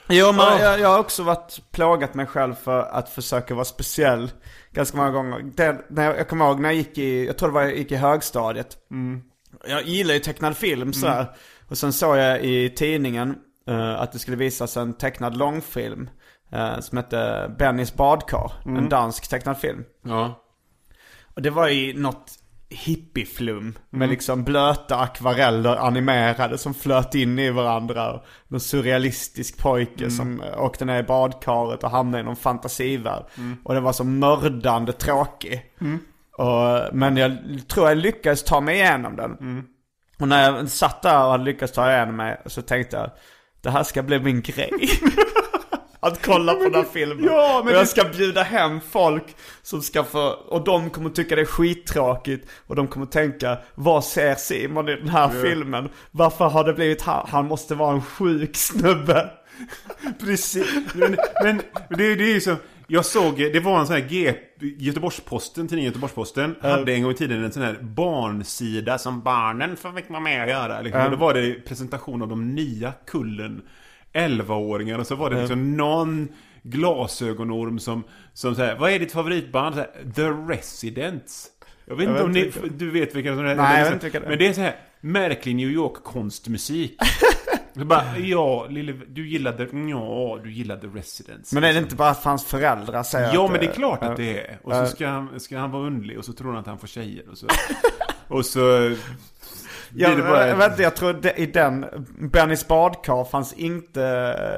Jo, 0.09 0.27
men 0.27 0.37
Ja. 0.41 0.61
jag, 0.61 0.81
jag 0.81 0.89
har 0.89 0.99
också 0.99 1.23
varit 1.23 1.59
plågat 1.73 2.15
mig 2.15 2.27
själv 2.27 2.55
för 2.55 2.81
att 2.83 3.09
försöka 3.09 3.55
vara 3.55 3.65
speciell 3.65 4.31
ganska 4.73 4.97
många 4.97 5.11
gånger. 5.11 5.43
Det, 5.55 5.77
när 5.89 6.05
jag, 6.05 6.19
jag 6.19 6.29
kommer 6.29 6.47
ihåg 6.47 6.61
när 6.61 6.69
jag 6.69 6.77
gick 6.77 6.99
i, 6.99 7.27
jag 7.27 7.39
tror 7.39 7.49
det 7.49 7.55
var 7.55 7.63
jag 7.63 7.77
gick 7.77 7.93
i 7.93 7.97
högstadiet. 7.97 8.77
Jag 9.69 9.83
gillar 9.83 10.15
ju 10.15 10.21
tecknad 10.21 10.57
film 10.57 10.93
så 10.93 11.07
här. 11.07 11.27
Och 11.69 11.79
sen 11.79 11.93
såg 11.93 12.17
jag 12.17 12.45
i 12.45 12.71
tidningen 12.71 13.35
eh, 13.69 14.01
att 14.01 14.13
det 14.13 14.19
skulle 14.19 14.37
visas 14.37 14.77
en 14.77 14.93
tecknad 14.95 15.37
långfilm. 15.37 16.11
Eh, 16.53 16.81
som 16.81 16.99
hette 16.99 17.51
Bennys 17.59 17.95
badkar. 17.95 18.53
En 18.79 18.89
dansk 18.89 19.29
tecknad 19.29 19.59
film. 19.59 19.85
Ja. 20.03 20.43
Och 21.35 21.43
det 21.43 21.51
var 21.51 21.69
ju 21.69 22.01
något 22.01 22.33
hippieflum. 22.71 23.79
Med 23.91 24.09
liksom 24.09 24.45
blöta 24.45 24.97
akvareller 24.97 25.77
animerade 25.77 26.59
som 26.59 26.75
flöt 26.75 27.15
in 27.15 27.39
i 27.39 27.51
varandra. 27.51 28.13
Och 28.13 28.25
Någon 28.49 28.61
surrealistisk 28.61 29.59
pojke 29.59 30.11
som 30.11 30.41
eh, 30.41 30.63
åkte 30.63 30.85
ner 30.85 31.01
i 31.01 31.03
badkaret 31.03 31.85
och 31.85 31.91
hamnade 31.91 32.21
i 32.21 32.25
någon 32.25 32.37
fantasivärld. 32.37 33.25
Och 33.65 33.75
det 33.75 33.81
var 33.81 33.93
så 33.93 34.05
mördande 34.05 34.93
tråkig. 34.93 35.63
Och, 36.39 36.95
men 36.97 37.17
jag 37.17 37.39
tror 37.69 37.89
jag 37.89 37.99
lyckades 37.99 38.45
ta 38.45 38.61
mig 38.61 38.75
igenom 38.75 39.17
den. 39.17 39.65
Och 40.21 40.29
när 40.29 40.51
jag 40.51 40.69
satt 40.69 41.03
där 41.03 41.25
och 41.25 41.31
hade 41.31 41.45
lyckats 41.45 41.73
ta 41.73 41.93
igenom 41.93 42.17
mig 42.17 42.41
så 42.47 42.63
tänkte 42.63 42.97
jag 42.97 43.11
det 43.61 43.71
här 43.71 43.83
ska 43.83 44.03
bli 44.03 44.21
min 44.21 44.43
grej. 44.43 44.71
Att 46.01 46.23
kolla 46.23 46.55
på 46.55 46.65
den 46.65 46.75
här 46.75 46.87
filmen. 46.93 47.25
Ja, 47.25 47.63
men 47.65 47.75
och 47.75 47.81
jag 47.81 47.89
ska 47.89 48.05
bjuda 48.05 48.43
hem 48.43 48.81
folk 48.91 49.37
som 49.63 49.83
ska 49.83 50.05
få, 50.05 50.29
och 50.29 50.65
de 50.65 50.91
kommer 50.91 51.11
tycka 51.11 51.37
det 51.37 51.43
är 51.43 51.47
skittråkigt. 51.47 52.49
Och 52.67 52.77
de 52.77 52.89
kommer 52.89 53.07
tänka, 53.07 53.59
vad 53.75 54.05
ser 54.05 54.35
Simon 54.35 54.89
i 54.89 54.97
den 54.97 55.09
här 55.09 55.29
filmen? 55.43 55.89
Varför 56.11 56.49
har 56.49 56.65
det 56.65 56.73
blivit 56.73 57.03
han? 57.03 57.27
Han 57.29 57.47
måste 57.47 57.75
vara 57.75 57.93
en 57.93 58.03
sjuk 58.03 58.57
snubbe. 58.57 59.31
Precis. 60.21 60.67
Men, 60.95 61.17
men 61.43 61.57
det, 61.89 62.15
det 62.15 62.25
är 62.25 62.35
ju 62.35 62.41
så. 62.41 62.57
Jag 62.87 63.05
såg, 63.05 63.39
det 63.39 63.61
var 63.61 63.81
en 63.81 63.87
sån 63.87 63.97
här 63.97 64.09
G, 64.09 64.35
Göteborgs-Posten, 64.61 65.69
tidningen 65.69 65.93
Göteborgs-Posten, 65.93 66.57
hade 66.61 66.93
en 66.93 67.03
gång 67.03 67.13
i 67.13 67.15
tiden 67.15 67.45
en 67.45 67.53
sån 67.53 67.63
här 67.63 67.79
barnsida 67.83 68.99
som 68.99 69.23
barnen 69.23 69.77
får 69.77 70.09
vara 70.09 70.21
med 70.21 70.43
och 70.43 70.49
göra. 70.49 70.81
Liksom. 70.81 71.05
Och 71.05 71.11
då 71.11 71.17
var 71.17 71.35
det 71.35 71.53
presentation 71.53 72.23
av 72.23 72.29
de 72.29 72.55
nya 72.55 72.93
kullen 73.07 73.63
11-åringar 74.13 74.99
och 74.99 75.07
så 75.07 75.15
var 75.15 75.31
det 75.31 75.41
liksom 75.41 75.77
någon 75.77 76.29
glasögonorm 76.63 77.79
som, 77.79 78.05
som 78.33 78.55
säger 78.55 78.77
vad 78.77 78.91
är 78.91 78.99
ditt 78.99 79.13
favoritband? 79.13 79.75
Här, 79.75 79.87
The 80.15 80.29
Residents. 80.29 81.47
Jag 81.85 81.97
vet 81.97 82.09
Jag 82.09 82.27
inte 82.27 82.41
vet 82.41 82.57
om 82.57 82.63
ni, 82.63 82.69
du 82.69 82.91
vet 82.91 83.15
vilka 83.15 83.37
som 83.37 83.47
är. 83.47 83.55
Nej, 83.55 83.83
jag 83.83 83.91
vet 83.91 84.05
inte. 84.05 84.21
Men 84.21 84.39
det 84.39 84.47
är 84.47 84.53
så 84.53 84.61
här 84.61 84.77
märklig 85.01 85.57
New 85.57 85.71
York-konstmusik. 85.71 86.99
Så 87.75 87.85
bara, 87.85 88.19
ja, 88.19 88.67
lille, 88.67 88.93
du 89.09 89.29
gillade, 89.29 89.69
ja, 89.91 90.41
du 90.45 90.53
gillade 90.53 90.87
Residents. 90.87 91.53
Men 91.53 91.65
är 91.65 91.73
det 91.73 91.79
inte 91.79 91.97
bara 91.97 92.11
att 92.11 92.25
hans 92.25 92.45
föräldrar 92.45 93.03
säger 93.03 93.35
Ja, 93.35 93.45
att 93.45 93.51
men 93.51 93.61
det 93.61 93.67
är 93.67 93.73
klart 93.73 94.03
att 94.03 94.17
det 94.17 94.41
är. 94.41 94.59
Och 94.63 94.73
så 94.73 94.87
ska 94.87 95.07
han, 95.09 95.41
ska 95.41 95.59
han 95.59 95.71
vara 95.71 95.87
underlig 95.87 96.19
och 96.19 96.25
så 96.25 96.33
tror 96.33 96.51
han 96.51 96.61
att 96.61 96.67
han 96.67 96.79
får 96.79 96.87
tjejer 96.87 97.29
och 97.31 97.39
så. 97.39 97.47
och 98.29 98.47
så... 98.47 98.95
jag, 99.95 100.13
inte, 100.13 100.83
jag 100.83 100.97
tror 100.97 101.13
det, 101.13 101.35
i 101.37 101.47
den, 101.47 101.87
Bennys 102.19 102.69
badkar 102.69 103.25
fanns 103.25 103.53
inte 103.53 104.03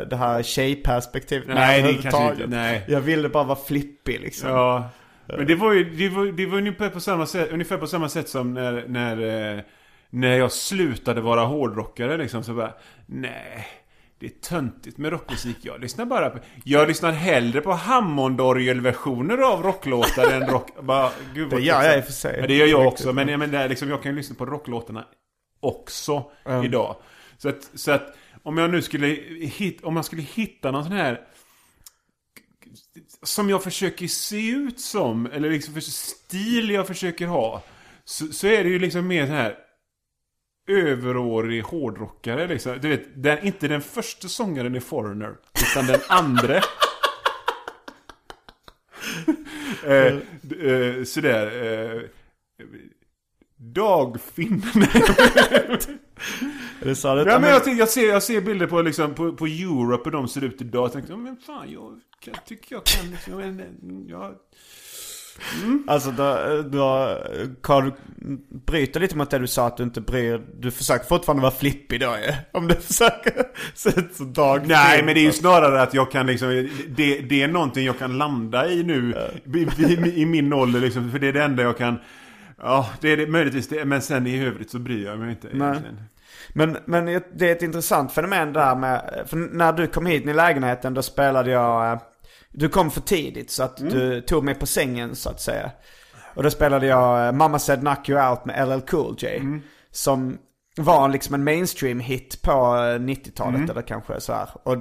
det 0.04 0.16
här 0.16 0.42
tjejperspektivet 0.42 1.48
Nej, 1.48 1.82
det 1.82 2.02
kanske 2.02 2.30
inte, 2.30 2.46
nej. 2.46 2.84
Jag 2.88 3.00
ville 3.00 3.28
bara 3.28 3.44
vara 3.44 3.58
flippig 3.58 4.20
liksom. 4.20 4.50
Ja. 4.50 4.90
Men 5.26 5.46
det 5.46 5.54
var 5.54 5.72
ju, 5.72 5.84
det 5.90 6.08
var, 6.08 6.26
det 6.26 6.46
var 6.46 6.58
ungefär 6.58 6.88
på 6.88 7.00
samma 7.00 7.26
sätt, 7.26 7.52
ungefär 7.52 7.76
på 7.76 7.86
samma 7.86 8.08
sätt 8.08 8.28
som 8.28 8.54
när, 8.54 8.84
när, 8.88 9.56
eh, 9.56 9.62
när 10.10 10.36
jag 10.36 10.52
slutade 10.52 11.20
vara 11.20 11.44
hårdrockare 11.44 12.16
liksom 12.16 12.42
så 12.42 12.54
bara, 12.54 12.72
nej. 13.06 13.66
Det 14.22 14.28
är 14.28 14.40
töntigt 14.40 14.98
med 14.98 15.12
rockmusik. 15.12 15.56
Jag 15.62 15.80
lyssnar 15.80 16.04
bara 16.04 16.30
på... 16.30 16.38
Jag 16.64 16.88
lyssnar 16.88 17.12
hellre 17.12 17.60
på 17.60 17.72
Hammondorgelversioner 17.72 19.38
av 19.38 19.62
rocklåtar 19.62 20.30
än 20.30 20.46
rock... 20.46 20.68
Bara, 20.82 21.10
gud 21.34 21.50
vad 21.50 21.60
Det 21.60 21.64
gör 21.64 21.82
jag 21.82 21.98
i 21.98 22.00
och 22.00 22.04
för 22.04 22.12
sig. 22.12 22.40
Ja, 22.40 22.46
det 22.46 22.54
gör 22.54 22.66
jag 22.66 22.86
också. 22.86 23.12
Men 23.12 23.28
jag, 23.28 23.38
menar, 23.38 23.68
liksom, 23.68 23.88
jag 23.88 24.02
kan 24.02 24.12
ju 24.12 24.16
lyssna 24.16 24.36
på 24.36 24.46
rocklåtarna 24.46 25.04
också 25.60 26.30
idag. 26.64 26.96
Så 27.38 27.48
att, 27.48 27.70
så 27.74 27.92
att 27.92 28.16
om 28.42 28.58
jag 28.58 28.70
nu 28.70 28.82
skulle 28.82 29.06
hit, 29.56 29.84
om 29.84 29.96
jag 29.96 30.04
skulle 30.04 30.22
hitta 30.22 30.70
någon 30.70 30.84
sån 30.84 30.92
här 30.92 31.20
som 33.22 33.50
jag 33.50 33.62
försöker 33.62 34.06
se 34.06 34.50
ut 34.50 34.80
som, 34.80 35.26
eller 35.26 35.50
liksom 35.50 35.74
för 35.74 35.80
stil 35.80 36.70
jag 36.70 36.86
försöker 36.86 37.26
ha. 37.26 37.62
Så, 38.04 38.26
så 38.26 38.46
är 38.46 38.64
det 38.64 38.70
ju 38.70 38.78
liksom 38.78 39.06
mer 39.06 39.26
så 39.26 39.32
här 39.32 39.56
överårig 40.66 41.62
hårdrockare 41.62 42.46
liksom. 42.46 42.78
Du 42.80 42.88
vet, 42.88 43.22
den, 43.22 43.46
inte 43.46 43.68
den 43.68 43.80
första 43.80 44.28
sångaren 44.28 44.76
i 44.76 44.80
Foreigner, 44.80 45.36
utan 45.70 45.86
den 45.86 46.00
andra. 46.08 46.56
eh, 49.84 50.16
eh, 50.70 51.04
sådär. 51.04 51.64
Eh, 51.64 52.02
Dagfinn. 53.56 54.62
Ja, 56.84 57.38
men 57.38 57.50
jag, 57.50 57.68
jag, 57.68 57.88
ser, 57.88 58.08
jag 58.08 58.22
ser 58.22 58.40
bilder 58.40 58.66
på, 58.66 58.82
liksom, 58.82 59.14
på, 59.14 59.32
på 59.32 59.46
Europe 59.46 60.04
och 60.04 60.10
de 60.10 60.28
ser 60.28 60.44
ut 60.44 60.60
idag. 60.60 60.84
Jag 60.84 60.92
tänkte, 60.92 61.16
men 61.16 61.36
fan, 61.36 61.72
jag 61.72 62.00
kan, 62.20 62.34
tycker 62.46 62.74
jag 62.74 62.84
kan 62.84 63.10
liksom, 63.10 63.36
men, 63.36 64.06
jag, 64.08 64.34
Alltså 65.86 66.10
då, 66.10 66.62
då 66.62 67.18
Carl, 67.62 67.84
du 67.84 67.92
bryter 68.66 69.00
lite 69.00 69.16
mot 69.16 69.30
det 69.30 69.38
du 69.38 69.46
sa 69.46 69.66
att 69.66 69.76
du 69.76 69.82
inte 69.82 70.00
bryr 70.00 70.40
Du 70.58 70.70
försöker 70.70 71.04
fortfarande 71.04 71.42
vara 71.42 71.52
flippig 71.52 72.00
då 72.00 72.06
ju. 72.06 72.32
Om 72.52 72.68
du 72.68 72.74
försöker 72.80 73.32
som 73.74 74.32
Dag 74.32 74.68
Nej, 74.68 75.02
men 75.02 75.14
det 75.14 75.20
är 75.20 75.24
ju 75.24 75.32
snarare 75.32 75.82
att 75.82 75.94
jag 75.94 76.10
kan 76.10 76.26
liksom, 76.26 76.68
det, 76.88 77.20
det 77.20 77.42
är 77.42 77.48
någonting 77.48 77.86
jag 77.86 77.98
kan 77.98 78.18
landa 78.18 78.68
i 78.68 78.82
nu 78.82 79.14
i, 79.54 79.82
i, 79.82 80.20
i 80.22 80.26
min 80.26 80.52
ålder 80.52 80.80
liksom, 80.80 81.10
för 81.10 81.18
det 81.18 81.28
är 81.28 81.32
det 81.32 81.42
enda 81.42 81.62
jag 81.62 81.78
kan 81.78 81.98
Ja, 82.62 82.90
det 83.00 83.08
är 83.08 83.16
det, 83.16 83.26
möjligtvis 83.26 83.68
det, 83.68 83.84
men 83.84 84.02
sen 84.02 84.26
i 84.26 84.46
övrigt 84.46 84.70
så 84.70 84.78
bryr 84.78 85.06
jag 85.06 85.18
mig 85.18 85.30
inte 85.30 85.48
Nej. 85.52 85.68
egentligen. 85.68 85.98
Men, 86.54 86.76
men 86.84 87.22
det 87.34 87.48
är 87.48 87.52
ett 87.52 87.62
intressant 87.62 88.12
fenomen 88.12 88.52
där 88.52 88.74
med, 88.74 89.24
för 89.26 89.36
när 89.36 89.72
du 89.72 89.86
kom 89.86 90.06
hit 90.06 90.26
i 90.26 90.32
lägenheten 90.32 90.94
då 90.94 91.02
spelade 91.02 91.50
jag, 91.50 91.92
eh, 91.92 91.98
du 92.52 92.68
kom 92.68 92.90
för 92.90 93.00
tidigt 93.00 93.50
så 93.50 93.62
att 93.62 93.76
du 93.76 94.20
tog 94.20 94.44
mig 94.44 94.54
på 94.54 94.66
sängen 94.66 95.16
så 95.16 95.30
att 95.30 95.40
säga. 95.40 95.70
Och 96.34 96.42
då 96.42 96.50
spelade 96.50 96.86
jag 96.86 97.26
eh, 97.26 97.32
Mamma 97.32 97.58
Said 97.58 97.80
Knock 97.80 98.08
You 98.08 98.28
Out 98.30 98.44
med 98.44 98.68
LL 98.68 98.80
Cool 98.80 99.16
J. 99.18 99.40
Som 99.90 100.38
var 100.76 101.08
liksom 101.08 101.34
en 101.34 101.44
mainstream 101.44 102.00
hit 102.00 102.42
på 102.42 102.50
eh, 102.50 102.98
90-talet 102.98 103.70
eller 103.70 103.82
kanske 103.82 104.20
så 104.20 104.32
här. 104.32 104.48
Och, 104.62 104.76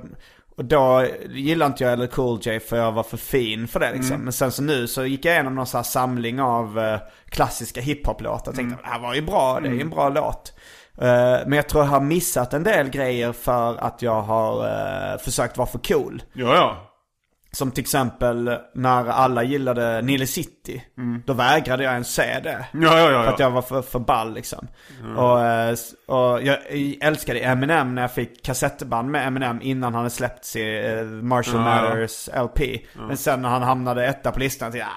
och 0.58 0.66
då 0.66 1.06
gillade 1.30 1.72
inte 1.72 1.84
jag 1.84 2.00
LL 2.00 2.08
Cool 2.08 2.40
J 2.42 2.60
för 2.60 2.78
jag 2.78 2.92
var 2.92 3.04
för 3.04 3.18
fin 3.18 3.68
för 3.68 3.80
det 3.80 3.92
liksom. 3.94 4.18
Men 4.22 4.34
sen 4.34 4.52
så 4.52 4.62
nu 4.62 4.88
så 4.88 5.06
gick 5.06 5.26
jag 5.26 5.34
igenom 5.34 5.56
någon 5.56 5.68
så 5.68 5.78
här 5.78 5.84
samling 5.84 6.42
av 6.42 6.80
eh, 6.80 7.00
klassiska 7.30 7.82
hiphop-låtar. 7.82 8.52
Tänkte 8.54 8.82
det 8.84 8.90
här 8.90 9.00
var 9.00 9.14
ju 9.14 9.22
bra, 9.22 9.60
det 9.60 9.68
är 9.68 9.74
ju 9.74 9.82
en 9.82 9.90
bra 9.90 10.10
låt. 10.10 10.54
Men 11.46 11.52
jag 11.54 11.70
tror 11.70 11.84
jag 11.84 11.90
har 11.90 12.00
missat 12.02 12.54
en 12.54 12.64
del 12.64 12.90
grejer 12.90 13.32
för 13.32 13.78
att 13.78 14.02
jag 14.02 14.22
har 14.22 15.18
försökt 15.18 15.58
vara 15.58 15.68
för 15.68 15.80
cool. 15.80 16.24
Ja, 16.34 16.56
ja. 16.56 16.91
Som 17.54 17.72
till 17.72 17.82
exempel 17.82 18.58
när 18.76 19.06
alla 19.08 19.44
gillade 19.44 20.02
Nile 20.02 20.28
City. 20.28 20.84
Då 21.26 21.34
vägrade 21.34 21.84
jag 21.84 21.94
ens 21.94 22.14
se 22.14 22.40
det. 22.44 22.66
Ja, 22.74 23.00
ja, 23.00 23.12
ja. 23.12 23.24
För 23.24 23.34
att 23.34 23.40
ja. 23.40 23.46
jag 23.46 23.52
var 23.52 23.62
för, 23.62 23.82
för 23.82 24.00
ball 24.00 24.34
liksom. 24.34 24.68
Och, 25.18 25.42
eh, 25.46 25.76
och 26.08 26.42
jag 26.44 26.58
älskade 27.02 27.40
Eminem 27.40 27.96
när 27.96 28.02
jag 28.02 28.12
fick 28.14 28.46
kassettband 28.46 29.12
med 29.12 29.28
Eminem 29.28 29.60
innan 29.62 29.94
han 29.94 30.04
hade 30.04 30.10
släppt 30.10 30.46
sin 30.46 30.78
eh, 30.86 31.04
Marshall 31.06 31.56
Ja, 31.62 31.76
ja. 31.76 31.90
Mathers 31.90 32.30
LP. 32.36 32.60
Men 33.08 33.18
sen 33.18 33.42
när 33.42 33.50
han 33.50 33.62
hamnade 33.64 34.06
etta 34.06 34.32
på 34.32 34.40
listan, 34.40 34.72
så 34.72 34.78
ja, 34.78 34.88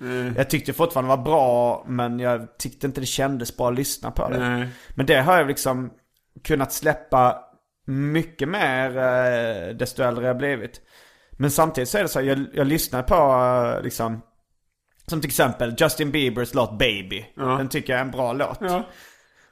Mm. 0.00 0.34
jag 0.36 0.50
tyckte 0.50 0.72
fortfarande 0.72 1.12
det 1.12 1.16
var 1.16 1.24
bra 1.24 1.84
men 1.88 2.18
jag 2.20 2.58
tyckte 2.58 2.86
inte 2.86 3.00
det 3.00 3.06
kändes 3.06 3.56
bra 3.56 3.68
att 3.68 3.74
lyssna 3.74 4.10
på 4.10 4.28
det. 4.28 4.68
Men 4.94 5.06
det 5.06 5.16
har 5.20 5.38
jag 5.38 5.46
liksom 5.46 5.90
kunnat 6.44 6.72
släppa 6.72 7.38
mycket 7.86 8.48
mer 8.48 8.96
eh, 8.98 9.74
desto 9.76 10.02
äldre 10.02 10.26
jag 10.26 10.36
blivit. 10.38 10.80
Men 11.36 11.50
samtidigt 11.50 11.88
så 11.88 11.98
är 11.98 12.02
det 12.02 12.08
så, 12.08 12.20
jag, 12.20 12.46
jag 12.54 12.66
lyssnar 12.66 13.02
på 13.02 13.14
eh, 13.76 13.82
liksom, 13.82 14.22
som 15.06 15.20
till 15.20 15.30
exempel 15.30 15.74
Justin 15.78 16.10
Biebers 16.10 16.54
låt 16.54 16.78
Baby. 16.78 17.26
Ja. 17.36 17.44
Den 17.44 17.68
tycker 17.68 17.92
jag 17.92 18.00
är 18.00 18.04
en 18.04 18.10
bra 18.10 18.32
låt. 18.32 18.58
Ja. 18.60 18.84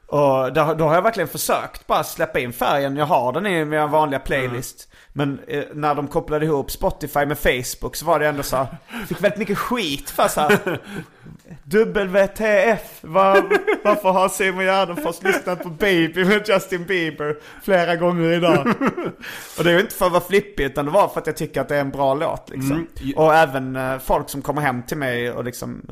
Och 0.07 0.53
då, 0.53 0.75
då 0.75 0.85
har 0.85 0.95
jag 0.95 1.03
verkligen 1.03 1.29
försökt 1.29 1.87
bara 1.87 2.05
släppa 2.05 2.41
in 2.41 2.53
färgen. 2.53 2.97
Jag 2.97 3.07
har 3.07 3.33
den 3.33 3.47
i 3.47 3.65
min 3.65 3.91
vanliga 3.91 4.21
playlist. 4.21 4.89
Men 5.13 5.41
eh, 5.49 5.65
när 5.73 5.95
de 5.95 6.09
kopplade 6.09 6.45
ihop 6.45 6.71
Spotify 6.71 7.27
med 7.27 7.39
Facebook 7.39 7.97
så 7.97 8.07
var 8.07 8.19
det 8.19 8.29
ändå 8.29 8.43
så 8.43 8.57
här, 8.57 8.67
fick 9.07 9.23
väldigt 9.23 9.39
mycket 9.39 9.59
skit 9.59 10.11
för 10.11 10.29
så 10.29 10.41
här. 10.41 10.81
WTF, 11.65 12.99
var, 13.01 13.45
varför 13.85 14.11
har 14.11 14.29
Simon 14.29 14.65
Gärdenfors 14.65 15.23
lyssnat 15.23 15.63
på 15.63 15.69
Baby 15.69 16.25
med 16.25 16.49
Justin 16.49 16.85
Bieber 16.85 17.37
flera 17.63 17.97
gånger 17.97 18.33
idag? 18.33 18.67
Och 19.59 19.65
det 19.65 19.71
är 19.71 19.75
ju 19.75 19.81
inte 19.81 19.95
för 19.95 20.07
att 20.07 20.13
vara 20.13 20.23
flippig 20.23 20.65
utan 20.65 20.85
det 20.85 20.91
var 20.91 21.09
för 21.09 21.21
att 21.21 21.27
jag 21.27 21.37
tycker 21.37 21.61
att 21.61 21.69
det 21.69 21.77
är 21.77 21.81
en 21.81 21.91
bra 21.91 22.15
låt 22.15 22.51
liksom. 22.51 22.87
Mm. 23.01 23.17
Och 23.17 23.35
även 23.35 23.77
eh, 23.77 23.99
folk 23.99 24.31
som 24.31 24.43
kommer 24.43 24.63
hem 24.63 24.83
till 24.83 24.97
mig 24.97 25.31
och 25.31 25.45
liksom 25.45 25.83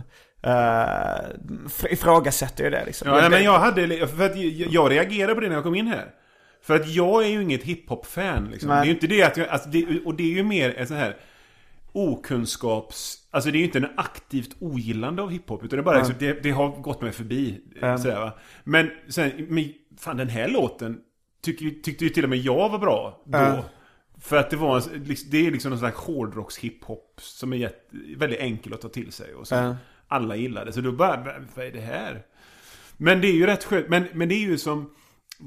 uh, 0.47 1.93
ifrågasätter 1.93 2.65
ju 2.65 2.71
det 2.71 2.85
liksom. 2.85 3.09
Ja, 3.09 3.21
nej, 3.21 3.31
men 3.31 3.45
jag 3.45 3.59
hade, 3.59 4.07
för 4.07 4.27
att 4.27 4.37
jag, 4.37 4.73
jag 4.73 4.91
reagerade 4.91 5.35
på 5.35 5.41
det 5.41 5.49
när 5.49 5.55
jag 5.55 5.65
kom 5.65 5.75
in 5.75 5.87
här. 5.87 6.07
För 6.63 6.77
att 6.77 6.89
jag 6.89 7.25
är 7.25 7.29
ju 7.29 7.43
inget 7.43 7.63
hiphop-fan 7.63 8.49
liksom. 8.51 8.69
Det 8.69 8.75
Nej. 8.75 8.83
är 8.83 8.87
ju 8.87 8.93
inte 8.93 9.07
det 9.07 9.23
att 9.23 9.37
jag, 9.37 9.49
alltså 9.49 9.69
det, 9.69 10.01
och 10.05 10.15
det 10.15 10.23
är 10.23 10.37
ju 10.37 10.43
mer 10.43 10.75
en 10.79 10.87
sån 10.87 10.97
här 10.97 11.17
okunskaps... 11.93 13.19
Alltså 13.35 13.51
det 13.51 13.57
är 13.57 13.61
ju 13.61 13.64
inte 13.66 13.78
en 13.78 13.89
aktivt 13.97 14.57
ogillande 14.61 15.22
av 15.22 15.30
hiphop. 15.30 15.64
Utan 15.64 15.76
det 15.76 15.83
bara 15.83 15.97
liksom, 15.99 16.14
det, 16.18 16.43
det 16.43 16.51
har 16.51 16.68
gått 16.68 17.01
mig 17.03 17.12
förbi. 17.12 17.61
Mm. 17.83 17.99
Sådär, 17.99 18.20
va? 18.20 18.33
Men 18.64 18.91
sen, 19.09 19.33
men 19.49 19.72
fan 19.99 20.16
den 20.16 20.28
här 20.28 20.49
låten 20.49 20.99
tycker, 21.43 21.64
ju- 21.64 21.70
tyckte 21.83 22.05
ju 22.05 22.11
till 22.11 22.24
och 22.24 22.30
med 22.30 22.39
jag 22.39 22.68
var 22.68 22.78
bra 22.78 23.22
då. 23.26 23.39
Mm. 23.39 23.62
För 24.20 24.37
att 24.37 24.51
det 24.51 24.57
var 24.57 24.76
en, 24.95 25.05
liksom- 25.05 25.30
det 25.30 25.47
är 25.47 25.51
liksom 25.51 25.70
någon 25.70 25.78
slags 25.78 25.97
hårdrocks 25.97 26.59
hiphop 26.59 27.14
som 27.20 27.53
är 27.53 27.57
jätte, 27.57 27.97
väldigt 28.16 28.41
enkel 28.41 28.74
att 28.74 28.80
ta 28.80 28.89
till 28.89 29.12
sig. 29.12 29.35
Och 29.35 29.47
så. 29.49 29.55
Mm. 29.55 29.74
alla 30.09 30.37
gillade. 30.37 30.72
Så 30.72 30.80
då 30.80 30.93
bara, 30.93 31.35
vad 31.55 31.66
är 31.66 31.70
det 31.72 31.80
här? 31.80 32.22
Men 32.97 33.20
det 33.20 33.26
är 33.28 33.33
ju 33.33 33.47
rätt 33.47 33.64
skönt. 33.64 33.89
Men, 33.89 34.05
men 34.12 34.28
det 34.28 34.35
är 34.35 34.41
ju 34.41 34.59
som... 34.59 34.91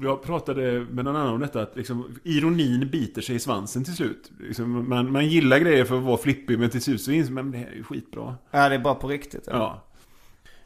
Jag 0.02 0.22
pratade 0.22 0.86
med 0.90 1.04
någon 1.04 1.16
annan 1.16 1.34
om 1.34 1.40
detta, 1.40 1.62
att 1.62 1.76
liksom, 1.76 2.18
ironin 2.24 2.88
biter 2.90 3.22
sig 3.22 3.36
i 3.36 3.38
svansen 3.38 3.84
till 3.84 3.94
slut. 3.96 4.30
Liksom, 4.40 4.88
man, 4.88 5.12
man 5.12 5.26
gillar 5.26 5.58
grejer 5.58 5.84
för 5.84 5.98
att 5.98 6.04
vara 6.04 6.16
flippig, 6.16 6.58
men 6.58 6.70
till 6.70 6.82
slut 6.82 7.00
så 7.00 7.10
inser 7.10 7.32
man 7.32 7.50
det 7.50 7.58
här 7.58 7.66
är 7.66 7.74
ju 7.76 7.82
skitbra. 7.84 8.34
Ja, 8.50 8.68
det 8.68 8.74
är 8.74 8.78
bara 8.78 8.94
på 8.94 9.08
riktigt. 9.08 9.44
Ja, 9.46 9.52
Ja. 9.52 9.82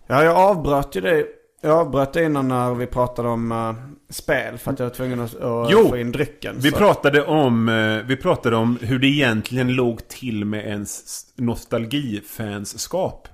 ja 0.07 0.25
jag 0.25 0.37
avbröt 0.37 0.97
ju 0.97 1.01
det. 1.01 1.27
Jag 1.63 1.73
avbröt 1.79 2.13
det 2.13 2.25
innan 2.25 2.49
när 2.49 2.75
vi 2.75 2.87
pratade 2.87 3.29
om 3.29 3.53
uh, 3.53 3.75
spel 4.09 4.59
för 4.59 4.71
att 4.71 4.79
jag 4.79 4.87
var 4.87 4.95
tvungen 4.95 5.21
att, 5.21 5.35
att 5.41 5.71
Jo, 5.73 5.89
få 5.89 5.97
in 5.97 6.13
drycken. 6.13 6.57
Vi 6.59 6.71
så. 6.71 6.77
pratade, 6.77 7.25
om, 7.25 7.69
eh, 7.69 7.99
vi 8.07 8.17
pratade 8.17 8.57
om 8.57 8.79
hur 8.81 8.99
det 8.99 9.07
egentligen 9.07 9.73
låg 9.75 10.09
till 10.09 10.45
med 10.45 10.67
ens 10.67 11.25
nostalgifanskap. 11.37 13.29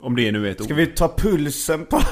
Om 0.00 0.16
det 0.16 0.32
nu 0.32 0.46
är 0.46 0.50
ett 0.50 0.64
Ska 0.64 0.74
ord. 0.74 0.78
vi 0.78 0.86
ta 0.86 1.14
pulsen 1.16 1.86
på? 1.86 2.02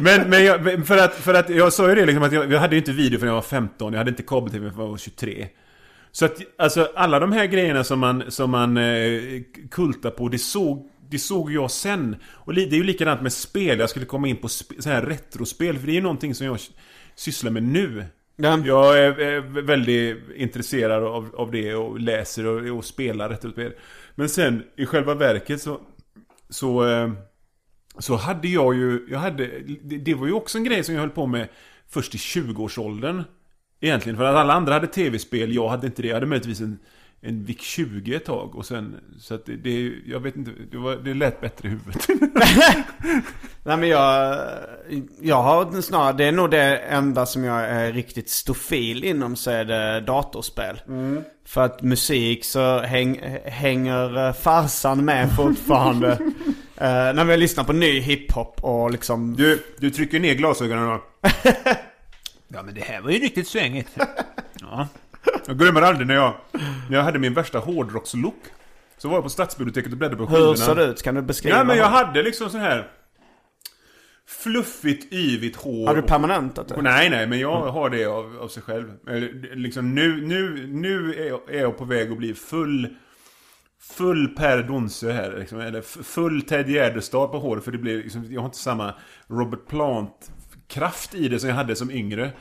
Men, 0.00 0.30
men 0.30 0.44
jag, 0.44 0.86
för, 0.86 0.98
att, 0.98 1.14
för 1.14 1.34
att 1.34 1.48
jag 1.50 1.72
sa 1.72 1.88
ju 1.88 1.94
det 1.94 2.06
liksom 2.06 2.22
att 2.22 2.32
jag, 2.32 2.52
jag 2.52 2.60
hade 2.60 2.74
ju 2.74 2.78
inte 2.80 2.92
video 2.92 3.18
förrän 3.18 3.28
jag 3.28 3.34
var 3.34 3.42
15. 3.42 3.92
Jag 3.92 3.98
hade 3.98 4.10
inte 4.10 4.22
kabel-tv 4.22 4.70
förrän 4.70 4.84
jag 4.84 4.90
var 4.90 4.98
23. 4.98 5.48
Så 6.12 6.24
att 6.24 6.38
alltså 6.58 6.88
alla 6.94 7.20
de 7.20 7.32
här 7.32 7.46
grejerna 7.46 7.84
som 7.84 7.98
man, 7.98 8.22
som 8.28 8.50
man 8.50 8.76
eh, 8.76 9.42
kultar 9.70 10.10
på, 10.10 10.28
det 10.28 10.38
såg, 10.38 10.90
det 11.10 11.18
såg 11.18 11.52
jag 11.52 11.70
sen. 11.70 12.16
Och 12.32 12.54
det 12.54 12.62
är 12.62 12.74
ju 12.74 12.84
likadant 12.84 13.22
med 13.22 13.32
spel. 13.32 13.78
Jag 13.78 13.90
skulle 13.90 14.06
komma 14.06 14.28
in 14.28 14.36
på 14.36 14.48
så 14.48 14.64
här 14.84 15.02
retrospel. 15.02 15.78
För 15.78 15.86
det 15.86 15.92
är 15.92 15.94
ju 15.94 16.00
någonting 16.00 16.34
som 16.34 16.46
jag 16.46 16.58
sysslar 17.14 17.50
med 17.50 17.62
nu. 17.62 18.04
Ja. 18.36 18.58
Jag 18.64 18.98
är, 18.98 19.20
är 19.20 19.40
väldigt 19.62 20.18
intresserad 20.36 21.04
av, 21.04 21.34
av 21.36 21.50
det 21.50 21.74
och 21.74 22.00
läser 22.00 22.46
och, 22.46 22.78
och 22.78 22.84
spelar 22.84 23.28
retrospel. 23.28 23.72
Men 24.14 24.28
sen 24.28 24.62
i 24.76 24.86
själva 24.86 25.14
verket 25.14 25.62
så... 25.62 25.80
Så, 26.52 26.88
eh, 26.88 27.12
så 27.98 28.16
hade 28.16 28.48
jag 28.48 28.74
ju... 28.74 29.06
Jag 29.10 29.18
hade, 29.18 29.46
det, 29.82 29.98
det 29.98 30.14
var 30.14 30.26
ju 30.26 30.32
också 30.32 30.58
en 30.58 30.64
grej 30.64 30.84
som 30.84 30.94
jag 30.94 31.00
höll 31.00 31.10
på 31.10 31.26
med 31.26 31.48
först 31.88 32.14
i 32.14 32.18
20-årsåldern. 32.18 33.22
Egentligen, 33.80 34.16
för 34.16 34.24
att 34.24 34.36
alla 34.36 34.52
andra 34.52 34.72
hade 34.72 34.86
tv-spel, 34.86 35.54
jag 35.54 35.68
hade 35.68 35.86
inte 35.86 36.02
det. 36.02 36.08
Jag 36.08 36.14
hade 36.14 36.26
möjligtvis 36.26 36.60
en, 36.60 36.78
en 37.24 37.44
VIC 37.44 37.60
20 37.60 38.14
ett 38.14 38.24
tag 38.24 38.56
och 38.56 38.66
sen... 38.66 39.00
Så 39.18 39.34
att 39.34 39.46
det, 39.46 39.56
det 39.56 39.92
jag 40.06 40.20
vet 40.20 40.36
inte, 40.36 40.50
det, 40.70 40.76
var, 40.76 40.96
det 40.96 41.14
lät 41.14 41.40
bättre 41.40 41.68
i 41.68 41.70
huvudet. 41.70 42.08
Nej 43.64 43.76
men 43.76 43.88
jag, 43.88 44.38
jag 45.20 45.42
har 45.42 45.80
snarare, 45.80 46.12
det 46.12 46.24
är 46.24 46.32
nog 46.32 46.50
det 46.50 46.76
enda 46.76 47.26
som 47.26 47.44
jag 47.44 47.60
är 47.64 47.92
riktigt 47.92 48.30
stofil 48.30 49.04
inom 49.04 49.36
så 49.36 49.50
är 49.50 49.64
det 49.64 50.00
datorspel. 50.00 50.80
För 51.46 51.60
att 51.60 51.82
musik 51.82 52.44
så 52.44 52.78
häng, 52.78 53.20
hänger 53.44 54.26
eh, 54.26 54.32
farsan 54.32 55.04
med 55.04 55.36
fortfarande. 55.36 56.08
uh, 56.12 56.28
när 57.14 57.24
vi 57.24 57.36
lyssnar 57.36 57.64
på 57.64 57.72
ny 57.72 58.00
hiphop 58.00 58.64
och 58.64 58.90
liksom... 58.90 59.36
Du, 59.36 59.62
du 59.78 59.90
trycker 59.90 60.20
ner 60.20 60.34
glasögonen 60.34 60.88
då. 60.88 61.02
Ja 62.54 62.62
men 62.62 62.74
det 62.74 62.80
här 62.80 63.00
var 63.00 63.10
ju 63.10 63.18
riktigt 63.18 63.48
svängigt. 63.48 63.98
Ja. 64.60 64.88
Jag 65.46 65.58
glömmer 65.58 65.82
aldrig 65.82 66.06
när 66.06 66.14
jag, 66.14 66.34
när 66.90 66.96
jag 66.96 67.04
hade 67.04 67.18
min 67.18 67.34
värsta 67.34 67.58
hårdrockslook. 67.58 68.42
Så 68.98 69.08
var 69.08 69.16
jag 69.16 69.22
på 69.24 69.30
stadsbiblioteket 69.30 69.92
och 69.92 69.98
bläddrade 69.98 70.26
på 70.26 70.32
skivorna. 70.32 70.48
Hur 70.48 70.54
ser 70.54 70.74
det 70.74 70.84
ut? 70.84 71.02
Kan 71.02 71.14
du 71.14 71.22
beskriva? 71.22 71.56
Ja 71.56 71.64
men 71.64 71.76
jag 71.76 71.88
hade 71.88 72.22
liksom 72.22 72.50
så 72.50 72.58
här 72.58 72.90
Fluffigt, 74.26 75.12
yvigt 75.12 75.56
hår. 75.56 75.86
Har 75.86 75.96
du 75.96 76.02
permanentat 76.02 76.68
det? 76.68 76.82
Nej, 76.82 77.10
nej, 77.10 77.26
men 77.26 77.38
jag 77.38 77.60
har 77.60 77.90
det 77.90 78.04
av, 78.04 78.38
av 78.40 78.48
sig 78.48 78.62
själv. 78.62 78.92
Liksom 79.54 79.94
nu, 79.94 80.26
nu, 80.26 80.66
nu 80.66 81.14
är 81.14 81.28
jag, 81.28 81.54
är 81.54 81.60
jag 81.60 81.78
på 81.78 81.84
väg 81.84 82.12
att 82.12 82.18
bli 82.18 82.34
full 82.34 82.96
Full 83.82 84.28
Per 84.28 84.62
Donsö 84.62 85.12
här 85.12 85.36
liksom, 85.38 85.60
eller 85.60 85.80
full 86.02 86.42
Ted 86.42 86.68
Gärdestad 86.68 87.30
på 87.30 87.38
håret 87.38 87.64
för 87.64 87.72
det 87.72 87.78
blir 87.78 88.02
liksom, 88.02 88.26
jag 88.30 88.40
har 88.40 88.46
inte 88.46 88.58
samma 88.58 88.94
Robert 89.28 89.66
Plant 89.68 90.32
kraft 90.68 91.14
i 91.14 91.28
det 91.28 91.38
som 91.38 91.48
jag 91.48 91.56
hade 91.56 91.76
som 91.76 91.90
yngre. 91.90 92.32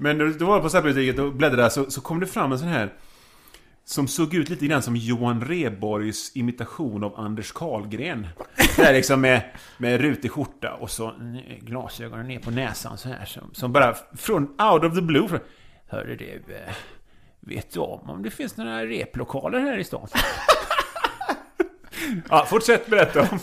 Men 0.00 0.18
då 0.18 0.26
då 0.38 0.46
var 0.46 0.54
jag 0.54 0.62
på 0.62 0.68
Stadsbiblioteket 0.68 1.20
och 1.20 1.32
bläddrade 1.32 1.70
så, 1.70 1.90
så 1.90 2.00
kom 2.00 2.20
det 2.20 2.26
fram 2.26 2.52
en 2.52 2.58
sån 2.58 2.68
här 2.68 2.92
som 3.84 4.08
såg 4.08 4.34
ut 4.34 4.48
lite 4.48 4.66
grann 4.66 4.82
som 4.82 4.96
Johan 4.96 5.40
Rheborgs 5.44 6.36
imitation 6.36 7.04
av 7.04 7.20
Anders 7.20 7.52
Karlgren. 7.52 8.26
Där 8.76 8.92
liksom 8.92 9.20
med, 9.20 9.42
med 9.78 10.00
rutig 10.00 10.30
skjorta 10.30 10.74
och 10.74 10.90
så 10.90 11.12
glasögonen 11.60 12.28
ner 12.28 12.38
på 12.38 12.50
näsan 12.50 12.98
så 12.98 13.08
här. 13.08 13.24
Som, 13.24 13.50
som 13.54 13.72
bara 13.72 13.94
från 14.16 14.42
out 14.42 14.84
of 14.84 14.94
the 14.94 15.02
blue. 15.02 15.28
från- 15.28 15.40
Hörru 15.88 16.16
du, 16.16 16.42
eh, 16.54 16.74
vet 17.40 17.72
du 17.72 17.80
om 17.80 18.10
om 18.10 18.22
det 18.22 18.30
finns 18.30 18.56
några 18.56 18.86
replokaler 18.86 19.60
här 19.60 19.78
i 19.78 19.84
stan? 19.84 20.08
ja, 22.28 22.46
fortsätt 22.48 22.86
berätta 22.86 23.20
om, 23.20 23.38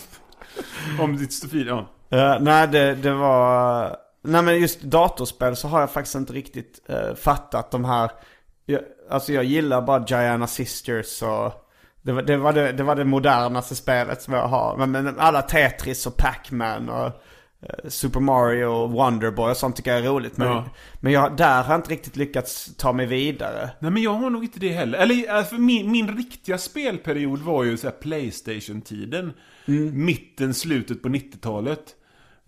om 1.00 1.18
ditt 1.18 1.34
stofil. 1.34 1.68
Ja. 1.68 1.88
Uh, 2.14 2.44
nej 2.44 2.68
det, 2.68 2.96
det 2.96 3.14
var... 3.14 3.98
Nej 4.28 4.42
men 4.44 4.60
just 4.60 4.82
datorspel 4.82 5.56
så 5.56 5.68
har 5.68 5.80
jag 5.80 5.92
faktiskt 5.92 6.16
inte 6.16 6.34
riktigt 6.34 6.80
eh, 6.90 7.16
fattat 7.16 7.72
de 7.72 7.86
här... 7.86 8.12
Jag, 8.66 8.82
alltså 9.10 9.34
jag 9.34 9.44
gillar 9.44 9.82
bara 9.82 10.06
Giana 10.08 10.48
Sisters 10.48 11.22
och... 11.22 11.64
Det 12.02 12.12
var 12.12 12.22
det, 12.22 12.38
var 12.38 12.54
det, 12.54 12.72
det 12.72 12.84
var 12.84 12.96
det 12.96 13.06
modernaste 13.06 13.76
spelet 13.76 14.22
som 14.22 14.34
jag 14.34 14.48
har. 14.48 14.78
Men, 14.78 14.92
men 14.92 15.20
alla 15.20 15.42
Tetris 15.42 16.08
och 16.08 16.18
Pac-Man 16.18 16.90
och 16.90 17.06
eh, 17.62 17.90
Super 17.90 18.20
Mario 18.20 18.66
och 18.66 18.92
Wonderboy 18.92 19.52
och 19.52 19.58
sånt 19.58 19.76
tycker 19.76 19.92
jag 19.92 20.06
är 20.06 20.10
roligt. 20.10 20.38
Men, 20.38 20.48
Ja. 20.48 20.66
men 21.00 21.14
jag, 21.14 21.38
där 21.38 21.64
har 21.64 21.74
jag 21.74 21.80
inte 21.80 21.92
riktigt 21.92 22.16
lyckats 22.16 22.76
ta 22.78 22.94
mig 22.94 23.06
vidare. 23.06 23.70
Nej 23.80 23.92
men 23.92 24.04
jag 24.04 24.14
har 24.14 24.30
nog 24.30 24.44
inte 24.44 24.60
det 24.60 24.72
heller. 24.72 24.98
Eller 24.98 25.32
alltså, 25.32 25.56
min, 25.56 25.92
min 25.92 26.18
riktiga 26.18 26.58
spelperiod 26.58 27.40
var 27.40 27.64
ju 27.64 27.78
så 27.78 27.92
Playstation-tiden. 27.92 29.34
Mitten, 29.94 30.54
slutet 30.54 31.02
på 31.04 31.10
90-talet. 31.10 31.94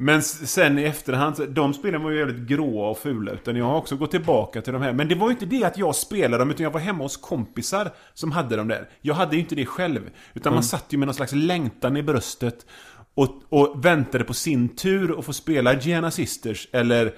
Men 0.01 0.21
sen 0.23 0.79
i 0.79 0.83
efterhand, 0.83 1.49
de 1.49 1.73
spelen 1.73 2.03
var 2.03 2.11
ju 2.11 2.17
jävligt 2.17 2.47
gråa 2.47 2.89
och 2.89 2.97
fula. 2.97 3.31
Utan 3.31 3.55
jag 3.55 3.65
har 3.65 3.75
också 3.75 3.95
gått 3.95 4.11
tillbaka 4.11 4.61
till 4.61 4.73
de 4.73 4.81
här. 4.81 4.93
Men 4.93 5.07
det 5.07 5.15
var 5.15 5.27
ju 5.27 5.31
inte 5.31 5.45
det 5.45 5.63
att 5.63 5.77
jag 5.77 5.95
spelade 5.95 6.41
dem, 6.41 6.51
utan 6.51 6.63
jag 6.63 6.71
var 6.71 6.79
hemma 6.79 7.03
hos 7.03 7.17
kompisar 7.17 7.91
som 8.13 8.31
hade 8.31 8.55
dem 8.55 8.67
där. 8.67 8.89
Jag 9.01 9.15
hade 9.15 9.35
ju 9.35 9.41
inte 9.41 9.55
det 9.55 9.65
själv. 9.65 10.09
Utan 10.33 10.53
man 10.53 10.63
satt 10.63 10.85
ju 10.89 10.97
med 10.97 11.07
någon 11.07 11.15
slags 11.15 11.31
längtan 11.31 11.97
i 11.97 12.03
bröstet. 12.03 12.65
Och, 13.13 13.41
och 13.49 13.85
väntade 13.85 14.23
på 14.23 14.33
sin 14.33 14.75
tur 14.75 15.19
att 15.19 15.25
få 15.25 15.33
spela 15.33 15.73
Gianna 15.73 16.11
Sisters 16.11 16.67
eller 16.71 17.13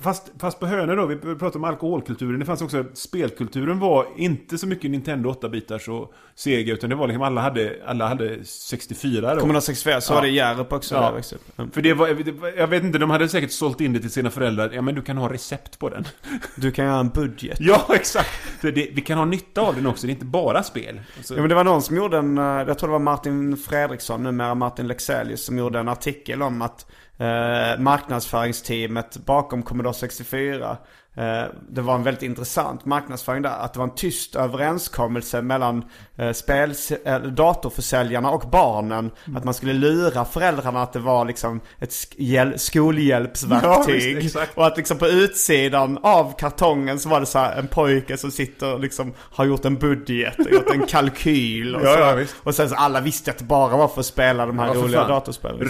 Fast, 0.00 0.30
fast 0.38 0.60
på 0.60 0.66
hönor 0.66 0.96
då, 0.96 1.06
vi 1.06 1.16
pratade 1.16 1.58
om 1.58 1.64
alkoholkulturen. 1.64 2.40
Det 2.40 2.46
fanns 2.46 2.62
också, 2.62 2.84
spelkulturen 2.94 3.78
var 3.78 4.06
inte 4.16 4.58
så 4.58 4.66
mycket 4.66 4.90
Nintendo 4.90 5.30
8-bitars 5.32 5.88
och 5.88 6.12
Sega. 6.34 6.72
Utan 6.72 6.90
det 6.90 6.96
var 6.96 7.06
liksom, 7.06 7.22
alla 7.22 7.40
hade, 7.40 7.76
alla 7.86 8.08
hade 8.08 8.44
64 8.44 9.34
då. 9.34 9.40
Commodore 9.40 9.60
64, 9.62 10.00
så 10.00 10.12
Ja. 10.12 10.14
var 10.14 10.22
det 10.22 10.28
Hjärup 10.28 10.72
också 10.72 10.94
Ja. 10.94 11.00
där. 11.00 11.22
Mm. 11.58 11.70
För 11.70 11.82
det 11.82 11.94
var, 11.94 12.08
jag 12.56 12.66
vet 12.66 12.84
inte, 12.84 12.98
de 12.98 13.10
hade 13.10 13.28
säkert 13.28 13.50
sålt 13.52 13.80
in 13.80 13.92
det 13.92 14.00
till 14.00 14.10
sina 14.10 14.30
föräldrar. 14.30 14.70
Ja 14.74 14.82
men 14.82 14.94
du 14.94 15.02
kan 15.02 15.16
ha 15.18 15.32
recept 15.32 15.78
på 15.78 15.88
den. 15.88 16.04
Du 16.56 16.70
kan 16.70 16.84
göra 16.84 17.00
en 17.00 17.08
budget. 17.08 17.56
ja 17.60 17.86
exakt! 17.94 18.30
Det, 18.60 18.70
vi 18.70 19.00
kan 19.00 19.18
ha 19.18 19.24
nytta 19.24 19.60
av 19.60 19.74
den 19.74 19.86
också, 19.86 20.06
det 20.06 20.10
är 20.10 20.14
inte 20.14 20.24
bara 20.24 20.62
spel. 20.62 21.00
Alltså, 21.16 21.34
Ja 21.34 21.40
men 21.40 21.48
det 21.48 21.54
var 21.54 21.64
någon 21.64 21.82
som 21.82 21.96
gjorde 21.96 22.18
en, 22.18 22.38
eh, 22.38 22.44
jag 22.44 22.78
tror 22.78 22.88
det 22.88 22.92
var 22.92 22.98
Martin 22.98 23.56
Fredriksson, 23.56 24.22
numera 24.22 24.54
Martin 24.54 24.86
Lexelius, 24.86 25.44
som 25.44 25.58
gjorde 25.58 25.78
en 25.78 25.88
artikel 25.88 26.42
om 26.42 26.62
att 26.62 26.86
eh, 27.18 27.78
marknadsföringsteamet 27.78 29.16
bakom 29.16 29.62
Commodore 29.62 29.94
64 29.94 30.76
eh, 31.16 31.42
det 31.70 31.80
var 31.80 31.94
en 31.94 32.02
väldigt 32.02 32.22
intressant 32.22 32.84
marknadsföring 32.84 33.42
där. 33.42 33.58
Att 33.64 33.72
det 33.72 33.78
var 33.78 33.86
en 33.86 33.94
tyst 33.94 34.36
överenskommelse 34.36 35.42
mellan 35.42 35.84
eh, 36.16 36.32
spel, 36.32 36.74
eh, 37.04 37.18
datorförsäljarna 37.18 38.30
och 38.30 38.50
barnen. 38.50 39.10
Att 39.36 39.44
man 39.44 39.54
skulle 39.54 39.72
lura 39.72 40.24
föräldrarna 40.24 40.82
att 40.82 40.92
det 40.92 40.98
var 40.98 41.24
liksom 41.24 41.60
ett 41.78 41.90
sk- 41.90 42.14
hjäl- 42.18 42.58
skolhjälpsverktyg. 42.58 44.30
Ja, 44.34 44.40
och 44.54 44.66
att 44.66 44.76
liksom 44.76 44.98
på 44.98 45.06
utsidan 45.06 45.98
av 46.02 46.32
kartongen 46.38 46.98
så 47.00 47.08
var 47.08 47.20
det 47.20 47.26
så 47.26 47.38
en 47.38 47.66
pojke 47.68 48.16
som 48.16 48.30
sitter 48.30 48.74
och 48.74 48.80
liksom 48.80 49.14
har 49.18 49.44
gjort 49.44 49.64
en 49.64 49.74
budget 49.78 50.34
gjort 50.50 50.70
en 50.74 50.86
kalkyl. 50.88 51.76
Och, 51.76 51.82
Ja, 51.84 51.92
så. 51.94 52.00
ja, 52.00 52.24
och 52.42 52.54
sen 52.54 52.68
så 52.68 52.74
alla 52.74 53.00
visste 53.00 53.30
att 53.30 53.38
det 53.38 53.44
bara 53.44 53.76
var 53.76 53.88
för 53.88 54.00
att 54.00 54.06
spela 54.06 54.46
de 54.46 54.58
här 54.58 54.66
Ja, 54.66 54.74
roliga 54.74 55.08
datorspelen. 55.08 55.68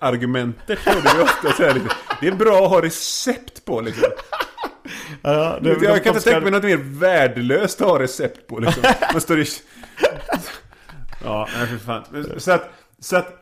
Receptargumentet 0.00 0.78
hörde 0.78 1.00
vi 1.16 1.22
ofta 1.22 1.52
så 1.52 1.62
här 1.62 1.74
lite. 1.74 1.88
Det 2.20 2.26
är 2.28 2.32
bra 2.32 2.64
att 2.64 2.70
ha 2.70 2.82
recept 2.82 3.64
på 3.64 3.80
liksom. 3.80 4.08
Ja, 5.22 5.58
det, 5.62 5.68
jag 5.70 5.80
de- 5.80 5.86
kan 5.86 6.02
de 6.02 6.08
inte 6.08 6.20
tänka 6.20 6.40
mig 6.40 6.50
något 6.50 6.62
mer 6.62 6.76
värdelöst 6.76 7.80
att 7.80 7.88
ha 7.88 7.98
recept 7.98 8.46
på 8.46 8.58
liksom. 8.58 8.82
Man 9.12 9.20
står 9.20 9.40
i... 9.40 9.44
Ja, 11.24 11.48
nej 11.58 11.66
för 11.66 11.76
fan. 11.76 12.02
Så 12.38 12.52
att, 12.52 12.70
så 12.98 13.16
att... 13.16 13.36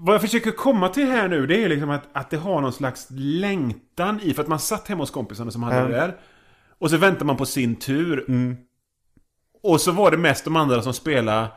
Vad 0.00 0.14
jag 0.14 0.20
försöker 0.20 0.50
komma 0.50 0.88
till 0.88 1.06
här 1.06 1.28
nu, 1.28 1.46
det 1.46 1.64
är 1.64 1.68
liksom 1.68 1.90
att, 1.90 2.02
att 2.12 2.30
det 2.30 2.36
har 2.36 2.60
någon 2.60 2.72
slags 2.72 3.06
längtan 3.10 4.20
i. 4.22 4.34
För 4.34 4.42
att 4.42 4.48
man 4.48 4.58
satt 4.58 4.88
hemma 4.88 5.02
hos 5.02 5.10
kompisarna 5.10 5.50
som 5.50 5.62
hade 5.62 5.76
Mm. 5.78 5.90
det 5.90 5.96
där. 5.98 6.16
Och 6.78 6.90
så 6.90 6.96
väntar 6.96 7.24
man 7.26 7.36
på 7.36 7.46
sin 7.46 7.76
tur. 7.76 8.24
Och 9.62 9.80
så 9.80 9.92
var 9.92 10.10
det 10.10 10.16
mest 10.16 10.44
de 10.44 10.56
andra 10.56 10.82
som 10.82 10.92
spelade. 10.94 11.48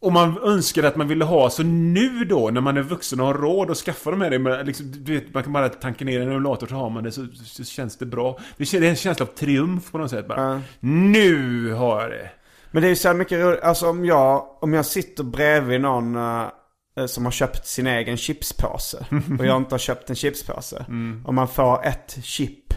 Och 0.00 0.12
man 0.12 0.38
önskade 0.38 0.88
att 0.88 0.96
man 0.96 1.08
ville 1.08 1.24
ha, 1.24 1.50
så 1.50 1.62
nu 1.62 2.24
då 2.24 2.50
när 2.50 2.60
man 2.60 2.76
är 2.76 2.82
vuxen 2.82 3.20
och 3.20 3.26
har 3.26 3.34
råd 3.34 3.70
att 3.70 3.76
skaffa 3.76 4.10
de 4.10 4.20
här, 4.20 4.30
det 4.30 4.38
med, 4.38 4.66
liksom, 4.66 4.92
du 4.92 5.14
vet, 5.14 5.34
man 5.34 5.42
kan 5.42 5.52
bara 5.52 5.68
tanka 5.68 6.04
ner 6.04 6.20
en 6.20 6.30
emulator 6.30 6.66
så 6.66 6.74
har 6.74 6.90
man 6.90 7.04
det 7.04 7.12
så, 7.12 7.26
så 7.44 7.64
känns 7.64 7.96
det 7.98 8.06
bra. 8.06 8.38
Det 8.56 8.74
är 8.74 8.82
en 8.82 8.96
känsla 8.96 9.26
av 9.26 9.30
triumf 9.30 9.92
på 9.92 9.98
något 9.98 10.10
sätt 10.10 10.28
bara. 10.28 10.52
Ja. 10.52 10.60
Nu 10.80 11.72
har 11.72 12.02
jag 12.02 12.10
det! 12.10 12.30
Men 12.70 12.82
det 12.82 12.86
är 12.86 12.90
ju 12.90 12.96
så 12.96 13.14
mycket 13.14 13.40
roligt, 13.40 13.60
alltså 13.60 13.88
om 13.88 14.04
jag, 14.04 14.46
om 14.60 14.72
jag 14.72 14.86
sitter 14.86 15.24
bredvid 15.24 15.80
någon 15.80 16.16
eh, 16.16 17.06
som 17.06 17.24
har 17.24 17.32
köpt 17.32 17.66
sin 17.66 17.86
egen 17.86 18.16
chipspåse 18.16 19.06
och 19.38 19.46
jag 19.46 19.56
inte 19.56 19.74
har 19.74 19.78
köpt 19.78 20.10
en 20.10 20.16
chipspåse. 20.16 20.84
Och 21.24 21.34
man 21.34 21.48
får 21.48 21.86
ett 21.86 22.18
chip. 22.22 22.72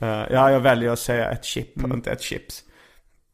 Eh, 0.00 0.08
ja, 0.30 0.50
jag 0.50 0.60
väljer 0.60 0.90
att 0.90 0.98
säga 0.98 1.30
ett 1.30 1.44
chip 1.44 1.84
och 1.84 1.90
inte 1.90 2.10
ett 2.10 2.22
chips. 2.22 2.64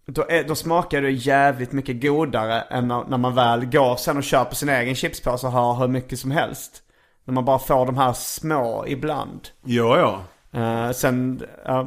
Då, 0.06 0.24
är, 0.28 0.44
då 0.44 0.54
smakar 0.54 1.02
det 1.02 1.10
jävligt 1.10 1.72
mycket 1.72 2.02
godare 2.02 2.60
än 2.60 2.88
när, 2.88 3.04
när 3.04 3.18
man 3.18 3.34
väl 3.34 3.64
går 3.66 3.96
sen 3.96 4.16
och 4.16 4.22
köper 4.24 4.54
sin 4.54 4.68
egen 4.68 4.94
chipspåse 4.94 5.46
och 5.46 5.52
har 5.52 5.74
hur 5.74 5.88
mycket 5.88 6.18
som 6.18 6.30
helst. 6.30 6.82
När 7.24 7.34
man 7.34 7.44
bara 7.44 7.58
får 7.58 7.86
de 7.86 7.96
här 7.96 8.12
små 8.12 8.84
ibland. 8.88 9.48
Ja, 9.64 9.98
ja. 9.98 10.22
Eh, 10.60 10.92
sen, 10.92 11.42
ja. 11.64 11.80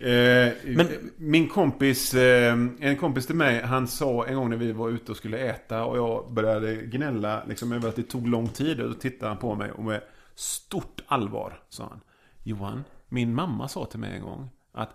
Eh, 0.00 0.52
Men- 0.64 1.10
Min 1.16 1.48
kompis, 1.48 2.14
eh, 2.14 2.52
en 2.80 2.96
kompis 3.00 3.26
till 3.26 3.34
mig, 3.36 3.62
han 3.62 3.88
sa 3.88 4.26
en 4.26 4.34
gång 4.36 4.50
när 4.50 4.56
vi 4.56 4.72
var 4.72 4.88
ute 4.88 5.10
och 5.12 5.16
skulle 5.16 5.38
äta 5.38 5.84
och 5.84 5.98
jag 5.98 6.32
började 6.32 6.74
gnälla 6.76 7.42
liksom, 7.48 7.72
över 7.72 7.88
att 7.88 7.96
det 7.96 8.02
tog 8.02 8.28
lång 8.28 8.48
tid. 8.48 8.80
Och 8.80 8.88
då 8.88 8.94
tittade 8.94 9.28
han 9.30 9.38
på 9.38 9.54
mig 9.54 9.70
och 9.72 9.84
med 9.84 10.00
stort 10.34 11.00
allvar 11.06 11.60
sa 11.68 11.84
han. 11.90 12.00
Johan, 12.42 12.84
min 13.08 13.34
mamma 13.34 13.68
sa 13.68 13.84
till 13.84 13.98
mig 14.00 14.16
en 14.16 14.22
gång 14.22 14.48
att 14.74 14.90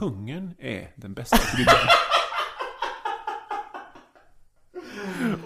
hungern 0.00 0.54
är 0.58 0.88
den 0.96 1.14
bästa 1.14 1.36
kryddan. 1.56 1.74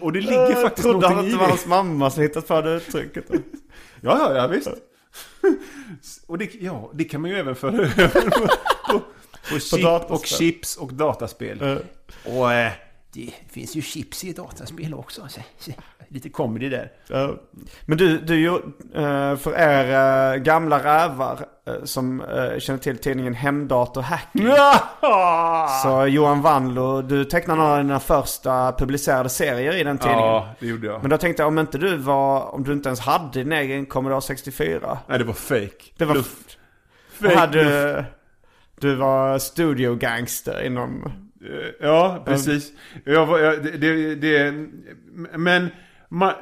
och 0.00 0.12
det 0.12 0.20
ligger 0.20 0.62
faktiskt 0.62 0.88
trodde 0.88 1.06
han 1.06 1.16
någonting 1.16 1.18
att 1.18 1.26
i 1.26 1.30
det 1.30 1.36
var 1.36 1.46
det. 1.46 1.50
hans 1.50 1.66
mamma 1.66 2.10
som 2.10 2.22
hittat 2.22 2.48
på 2.48 2.60
det 2.60 2.70
uttrycket. 2.70 3.24
Ja, 3.30 3.38
ja, 4.00 4.34
ja 4.34 4.46
visst. 4.46 4.68
Och 6.26 6.38
det, 6.38 6.54
ja, 6.54 6.90
det 6.94 7.04
kan 7.04 7.20
man 7.20 7.30
ju 7.30 7.36
även 7.36 7.54
föra 7.54 7.76
över 7.76 8.08
på, 8.08 8.40
på, 8.92 9.00
på, 9.50 9.58
chip 9.58 10.10
och 10.10 10.26
chips 10.26 10.76
och 10.76 10.94
dataspel. 10.94 11.62
Eh. 11.62 11.76
Och 12.36 12.52
eh, 12.52 12.72
det 13.16 13.32
finns 13.48 13.76
ju 13.76 13.82
chips 13.82 14.24
i 14.24 14.32
dataspel 14.32 14.94
också. 14.94 15.28
Så, 15.28 15.40
så, 15.58 15.70
lite 16.08 16.28
comedy 16.28 16.68
där. 16.68 16.92
Ja. 17.08 17.34
Men 17.86 17.98
du, 17.98 18.18
du 18.18 18.46
eh, 18.46 19.36
för 19.36 19.58
er 19.58 20.34
eh, 20.34 20.36
gamla 20.36 20.78
rävar 20.84 21.46
eh, 21.66 21.84
som 21.84 22.22
känner 22.58 22.78
till 22.78 22.98
tidningen 22.98 23.34
Hemdator 23.34 24.02
Hacking. 24.02 24.48
Så 25.82 26.06
Johan 26.06 26.42
Wanlo, 26.42 27.02
du 27.02 27.24
tecknade 27.24 27.60
några 27.60 27.72
av 27.72 27.78
dina 27.78 28.00
första 28.00 28.72
publicerade 28.72 29.28
serier 29.28 29.76
i 29.76 29.84
den 29.84 29.98
tidningen. 29.98 30.24
Ja, 30.24 30.48
det 30.60 30.66
gjorde 30.66 30.86
jag. 30.86 31.00
Men 31.02 31.10
då 31.10 31.18
tänkte 31.18 31.42
jag 31.42 31.48
om 31.48 31.58
inte 31.58 31.78
du 31.78 31.96
var, 31.96 32.54
om 32.54 32.64
du 32.64 32.72
inte 32.72 32.88
ens 32.88 33.00
hade 33.00 33.42
din 33.42 33.52
egen 33.52 33.86
Commodore 33.86 34.22
64. 34.22 34.98
Nej, 35.06 35.18
det 35.18 35.24
var 35.24 35.34
fake. 35.34 35.84
Det 35.96 36.04
var, 36.04 36.14
Luft. 36.14 36.58
Fake 37.20 37.36
hade, 37.36 37.96
luft. 37.96 38.08
du 38.80 38.94
var 38.94 39.38
studio 39.38 39.94
gangster 39.94 40.66
inom... 40.66 41.12
Eh, 41.46 41.70
Ja, 41.80 42.22
precis. 42.26 42.72
Jag 43.04 43.40
jag, 43.40 43.64
det, 43.80 44.14
det, 44.14 44.66
men 45.36 45.68
man, 46.08 46.32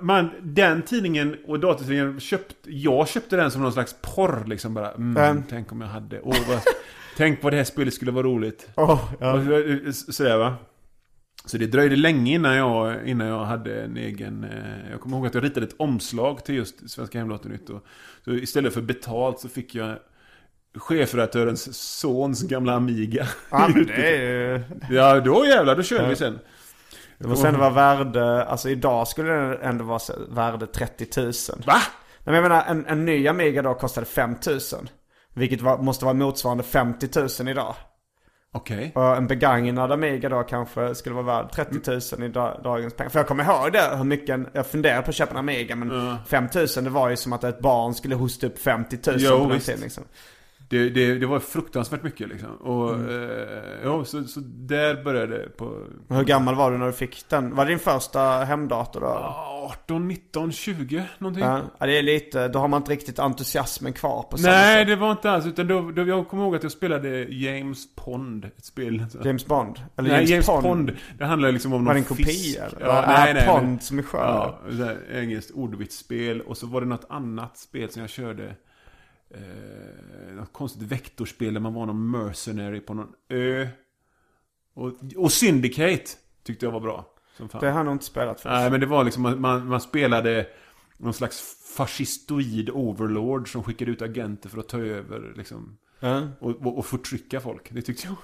man, 0.00 0.30
den 0.42 0.82
tidningen 0.82 1.36
och 1.46 1.60
datatidningen 1.60 2.20
köpt, 2.20 2.56
jag 2.64 3.08
köpte 3.08 3.36
den 3.36 3.50
som 3.50 3.62
någon 3.62 3.72
slags 3.72 3.96
porr 4.02 4.44
liksom 4.46 4.74
bara. 4.74 4.90
Mm, 4.92 5.30
Mm. 5.30 5.42
Tänk 5.48 5.72
om 5.72 5.80
jag 5.80 5.88
hade, 5.88 6.20
åh 6.20 6.36
vad, 6.48 6.60
tänk 7.16 7.42
vad 7.42 7.52
det 7.52 7.56
här 7.56 7.64
spelet 7.64 7.94
skulle 7.94 8.10
vara 8.10 8.26
roligt. 8.26 8.68
Oh, 8.76 9.12
ja. 9.20 9.42
Sådär 9.92 10.38
va. 10.38 10.56
Så 11.46 11.58
det 11.58 11.66
dröjde 11.66 11.96
länge 11.96 12.34
innan 12.34 12.56
jag, 12.56 13.08
innan 13.08 13.26
jag 13.26 13.44
hade 13.44 13.82
en 13.82 13.96
egen... 13.96 14.44
Eh, 14.44 14.90
jag 14.90 15.00
kommer 15.00 15.16
ihåg 15.16 15.26
att 15.26 15.34
jag 15.34 15.44
ritade 15.44 15.66
ett 15.66 15.74
omslag 15.78 16.44
till 16.44 16.54
just 16.54 16.90
Svenska 16.90 17.18
Hemdatornytt. 17.18 17.70
Och, 17.70 17.84
så 18.24 18.32
istället 18.32 18.74
för 18.74 18.82
betalt 18.82 19.40
så 19.40 19.48
fick 19.48 19.74
jag 19.74 19.96
chefredaktörens 20.76 21.76
sons 21.98 22.42
gamla 22.42 22.72
Amiga. 22.74 23.26
ja 23.50 23.68
men 23.74 23.86
det 23.96 24.16
är 24.16 24.22
ju... 24.22 24.62
Ja, 24.90 25.20
då 25.20 25.46
jävlar, 25.46 25.76
då 25.76 25.82
körde 25.82 26.08
vi 26.08 26.16
sen. 26.16 26.38
Det 27.18 27.28
måste 27.28 27.48
ändå 27.48 27.60
vara 27.60 27.70
värde, 27.70 28.44
alltså 28.44 28.68
idag 28.68 29.08
skulle 29.08 29.32
det 29.32 29.56
ändå 29.56 29.84
vara 29.84 30.00
värde 30.28 30.66
30 30.66 31.20
000. 31.20 31.32
Va? 31.66 31.74
Nej, 31.74 31.80
men 32.24 32.34
jag 32.34 32.42
menar 32.42 32.64
en, 32.68 32.86
en 32.86 33.04
ny 33.04 33.28
Amiga 33.28 33.62
då 33.62 33.74
kostade 33.74 34.06
5 34.06 34.34
000. 34.46 34.58
Vilket 35.34 35.60
var, 35.60 35.78
måste 35.78 36.04
vara 36.04 36.14
motsvarande 36.14 36.62
50 36.64 37.08
000 37.40 37.48
idag. 37.48 37.74
Okej. 38.52 38.92
Och 38.94 39.16
en 39.16 39.26
begagnad 39.26 39.92
Amiga 39.92 40.28
då 40.28 40.42
kanske 40.42 40.94
skulle 40.94 41.14
vara 41.14 41.26
värd 41.42 41.52
30 41.52 41.90
000 42.20 42.28
i 42.30 42.32
da, 42.32 42.60
dagens 42.64 42.94
pengar. 42.94 43.10
För 43.10 43.18
jag 43.18 43.26
kommer 43.28 43.44
ihåg 43.44 43.72
det, 43.72 43.96
hur 43.96 44.04
mycket, 44.04 44.28
en- 44.30 44.48
jag 44.52 44.66
funderade 44.66 45.02
på 45.02 45.10
att 45.10 45.14
köpa 45.16 45.30
en 45.32 45.36
Amiga 45.38 45.76
men 45.76 46.16
5 46.26 46.48
000 46.54 46.66
det 46.84 46.90
var 46.90 47.08
ju 47.08 47.16
som 47.16 47.32
att 47.32 47.44
ett 47.44 47.60
barn 47.60 47.94
skulle 47.94 48.14
hosta 48.14 48.46
upp 48.46 48.58
50 48.58 48.98
000 49.10 49.16
Jo, 49.20 49.30
på 49.30 49.38
den 49.44 49.50
visst. 49.52 49.66
tiden 49.66 49.80
liksom. 49.80 50.04
Det, 50.74 50.90
det, 50.90 51.18
det 51.18 51.26
var 51.26 51.38
fruktansvärt 51.40 52.02
mycket 52.02 52.28
liksom. 52.28 52.56
Och, 52.56 53.10
eh, 53.10 53.48
ja, 53.84 54.04
så, 54.04 54.24
så 54.24 54.40
där 54.44 55.04
började 55.04 55.38
det 55.38 55.48
på... 55.56 55.86
Hur 56.08 56.24
gammal 56.24 56.54
var 56.54 56.70
du 56.70 56.78
när 56.78 56.86
du 56.86 56.92
fick 56.92 57.28
den? 57.28 57.54
Var 57.54 57.64
det 57.64 57.70
din 57.70 57.78
första 57.78 58.20
hemdator 58.20 59.00
då? 59.00 59.06
18, 59.06 60.08
19, 60.08 60.52
20 60.52 61.04
någonting. 61.18 61.44
Ja, 61.44 61.60
ja, 61.78 61.86
det 61.86 61.98
är 61.98 62.02
lite, 62.02 62.48
då 62.48 62.58
har 62.58 62.68
man 62.68 62.80
inte 62.80 62.92
riktigt 62.92 63.18
entusiasmen 63.18 63.92
kvar 63.92 64.22
på 64.22 64.38
samma 64.38 64.52
Nej, 64.52 64.80
sätt. 64.80 64.88
det 64.88 64.96
var 64.96 65.10
inte 65.10 65.30
alls. 65.30 65.46
Utan 65.46 65.66
då, 65.66 65.90
då, 65.90 66.02
jag 66.06 66.28
kommer 66.28 66.42
ihåg 66.42 66.56
att 66.56 66.62
jag 66.62 66.72
spelade 66.72 67.24
James 67.24 67.94
Pond, 67.94 68.44
ett 68.44 68.64
spel. 68.64 69.06
James 69.24 69.46
Bond? 69.46 69.76
Eller 69.96 70.10
nej, 70.10 70.30
James, 70.30 70.46
Pond. 70.46 70.92
Det 71.18 71.24
handlar 71.24 71.52
liksom 71.52 71.72
om 71.72 71.84
Var 71.84 71.94
någon 71.94 72.02
det 72.02 72.10
en 72.10 72.16
kopia 72.16 72.26
fisk. 72.26 72.58
Ja, 72.60 72.66
Ja, 72.80 73.04
nej, 73.06 73.34
nej, 73.34 73.46
Pond 73.46 73.68
nej. 73.68 73.80
som 73.80 73.98
är 73.98 74.02
skön. 74.02 74.20
Ja, 74.20 74.58
engelskt 75.12 75.50
ordvitsspel. 75.50 76.40
Och 76.40 76.56
så 76.56 76.66
var 76.66 76.80
det 76.80 76.86
något 76.86 77.06
annat 77.08 77.58
spel 77.58 77.90
som 77.90 78.00
jag 78.00 78.10
körde. 78.10 78.54
Eh, 79.34 80.34
något 80.34 80.52
konstigt 80.52 80.82
vektorspel 80.82 81.54
där 81.54 81.60
man 81.60 81.74
var 81.74 81.86
någon 81.86 82.10
mercenary 82.10 82.80
på 82.80 82.94
någon 82.94 83.12
ö. 83.28 83.68
Och, 84.74 84.92
och 85.16 85.32
Syndicate 85.32 86.04
tyckte 86.42 86.66
jag 86.66 86.72
var 86.72 86.80
bra. 86.80 87.14
Som 87.36 87.48
fan. 87.48 87.60
Det 87.60 87.70
har 87.70 87.84
nog 87.84 87.94
inte 87.94 88.04
spelat 88.04 88.40
för. 88.40 88.50
Nej, 88.50 88.70
men 88.70 88.80
det 88.80 88.86
var 88.86 89.04
liksom, 89.04 89.22
man, 89.22 89.40
man, 89.40 89.66
man 89.66 89.80
spelade 89.80 90.46
någon 90.96 91.14
slags 91.14 91.56
fascistoid 91.76 92.70
overlord 92.70 93.52
som 93.52 93.62
skickade 93.62 93.90
ut 93.90 94.02
agenter 94.02 94.48
för 94.48 94.58
att 94.58 94.68
ta 94.68 94.78
över 94.78 95.32
liksom. 95.36 95.78
Ja. 96.00 96.28
Och, 96.40 96.50
och, 96.50 96.78
och 96.78 96.86
förtrycka 96.86 97.40
folk. 97.40 97.70
Det 97.70 97.82
tyckte 97.82 98.06
jag. 98.06 98.16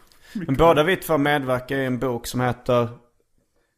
Men 0.47 0.55
båda 0.55 0.83
vi 0.83 0.97
två 0.97 1.19
medverkar 1.19 1.77
i 1.77 1.87
en 1.87 1.99
bok 1.99 2.27
som 2.27 2.41
heter 2.41 2.89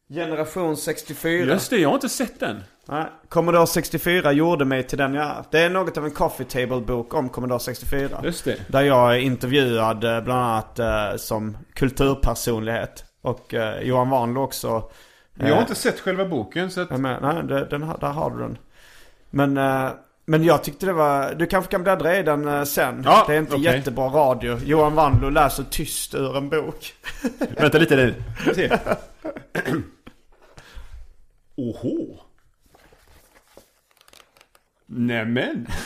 Generation 0.09 0.77
64. 0.77 1.45
Just 1.45 1.69
det, 1.69 1.77
jag 1.77 1.89
har 1.89 1.95
inte 1.95 2.09
sett 2.09 2.39
den. 2.39 2.61
Nej, 2.87 3.05
Commodore 3.29 3.67
64 3.67 4.31
gjorde 4.31 4.65
mig 4.65 4.83
till 4.83 4.97
den 4.97 5.13
jag 5.13 5.25
är. 5.25 5.43
Det 5.51 5.59
är 5.59 5.69
något 5.69 5.97
av 5.97 6.05
en 6.05 6.11
coffee 6.11 6.45
table 6.45 6.81
bok 6.81 7.13
om 7.13 7.29
Commodore 7.29 7.59
64. 7.59 8.21
Just 8.23 8.45
det. 8.45 8.57
Där 8.67 8.81
jag 8.81 9.15
är 9.15 9.19
intervjuad 9.19 10.03
eh, 10.03 10.21
bland 10.21 10.41
annat 10.41 10.79
eh, 10.79 11.15
som 11.17 11.57
kulturpersonlighet. 11.73 13.05
Och 13.21 13.53
eh, 13.53 13.81
Johan 13.81 14.09
Wanlo 14.09 14.41
också. 14.41 14.91
Jag 15.33 15.47
har 15.47 15.55
eh, 15.55 15.61
inte 15.61 15.75
sett 15.75 15.99
själva 15.99 16.25
boken 16.25 16.71
så 16.71 16.81
att... 16.81 16.99
med. 16.99 17.21
Nej, 17.21 17.43
det, 17.43 17.65
den, 17.65 17.81
där 17.81 18.11
har 18.11 18.29
du 18.29 18.39
den. 18.39 18.57
Men, 19.29 19.57
eh, 19.57 19.89
men 20.25 20.43
jag 20.43 20.63
tyckte 20.63 20.85
det 20.85 20.93
var... 20.93 21.33
Du 21.33 21.45
kanske 21.45 21.71
kan 21.71 21.83
bläddra 21.83 22.17
i 22.17 22.23
den 22.23 22.47
eh, 22.47 22.63
sen. 22.63 23.01
Ja, 23.05 23.23
det 23.27 23.33
är 23.35 23.39
inte 23.39 23.55
okej. 23.55 23.75
jättebra 23.75 24.05
radio. 24.05 24.59
Johan 24.65 24.95
Wanlo 24.95 25.29
läser 25.29 25.63
tyst 25.63 26.15
ur 26.15 26.37
en 26.37 26.49
bok. 26.49 26.93
Vänta 27.57 27.77
lite 27.77 27.95
nu. 27.95 28.15
Oho. 31.55 32.22
Nämen. 34.95 35.67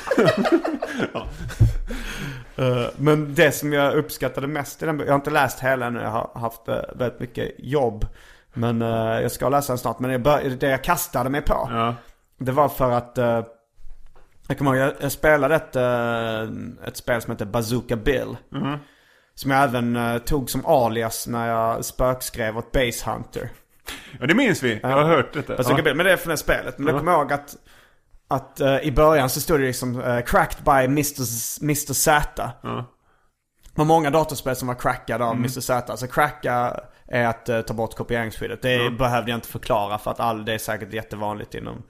Eh, 2.55 2.85
Men 2.97 3.33
det 3.35 3.51
som 3.51 3.73
jag 3.73 3.93
uppskattade 3.95 4.47
mest 4.47 4.83
i 4.83 4.85
den 4.85 4.99
jag 4.99 5.07
har 5.07 5.15
inte 5.15 5.29
läst 5.31 5.59
hela 5.59 5.85
ännu, 5.85 5.99
jag 6.01 6.09
har 6.09 6.29
haft 6.39 6.67
eh, 6.67 6.75
väldigt 6.95 7.19
mycket 7.19 7.51
jobb. 7.57 8.05
Men 8.53 8.81
eh, 8.81 8.87
jag 9.21 9.31
ska 9.31 9.49
läsa 9.49 9.73
den 9.73 9.77
snart. 9.77 9.99
Men 9.99 10.23
bör, 10.23 10.41
det 10.59 10.69
jag 10.69 10.83
kastade 10.83 11.29
mig 11.29 11.41
på, 11.41 11.67
Ja. 11.71 11.95
det 12.37 12.51
var 12.51 12.69
för 12.69 12.91
att 12.91 13.17
jag 14.47 14.57
kommer 14.57 14.75
ihåg, 14.75 14.87
jag, 14.87 14.93
jag 14.99 15.11
spelade 15.11 15.55
ett, 15.55 15.75
ett 16.87 16.97
spel 16.97 17.21
som 17.21 17.31
heter 17.31 17.45
Bazooka 17.45 17.95
Bill. 17.95 18.37
Som 19.35 19.51
jag 19.51 19.63
även 19.63 20.19
tog 20.25 20.49
som 20.49 20.65
alias 20.65 21.27
när 21.27 21.47
jag 21.47 21.85
spökskrev 21.85 22.57
åt 22.57 22.71
Base 22.71 23.09
Hunter. 23.11 23.49
ja, 24.19 24.25
det 24.25 24.33
minns 24.35 24.63
vi. 24.63 24.79
Jag 24.83 24.89
har 24.89 25.03
hört 25.03 25.33
detta. 25.33 25.55
Bazooka 25.57 25.77
Ja. 25.79 25.83
Bill, 25.83 25.95
men 25.95 26.05
det 26.05 26.11
är 26.11 26.17
från 26.17 26.31
det 26.31 26.37
spelet. 26.37 26.77
Men 26.77 26.87
Ja. 26.87 26.93
jag 26.93 26.99
kommer 26.99 27.11
ihåg 27.13 27.33
att, 27.33 27.55
att 28.27 28.59
eh, 28.59 28.77
i 28.79 28.91
början 28.91 29.29
så 29.29 29.41
stod 29.41 29.59
det 29.59 29.65
liksom 29.65 30.01
eh, 30.01 30.21
cracked 30.21 30.63
by 30.65 30.71
Mr. 30.85 31.23
Z- 31.23 31.63
Mr. 31.65 31.93
Z. 31.93 32.51
Ja. 32.61 32.85
Det 33.73 33.77
var 33.81 33.85
många 33.85 34.09
datorspel 34.09 34.55
som 34.55 34.67
var 34.67 34.75
crackade 34.75 35.25
av 35.25 35.35
Mr. 35.35 35.47
Z. 35.61 35.91
Alltså 35.91 36.07
cracka 36.07 36.79
är 37.07 37.25
att 37.25 37.49
eh, 37.49 37.61
ta 37.61 37.73
bort 37.73 37.95
kopieringsskyddet. 37.95 38.61
Det 38.61 38.91
behövde 38.97 39.31
jag 39.31 39.37
inte 39.37 39.47
förklara 39.47 39.97
för 39.97 40.11
att 40.11 40.19
all, 40.19 40.45
det 40.45 40.53
är 40.53 40.57
säkert 40.57 40.93
jättevanligt 40.93 41.55
inom 41.55 41.83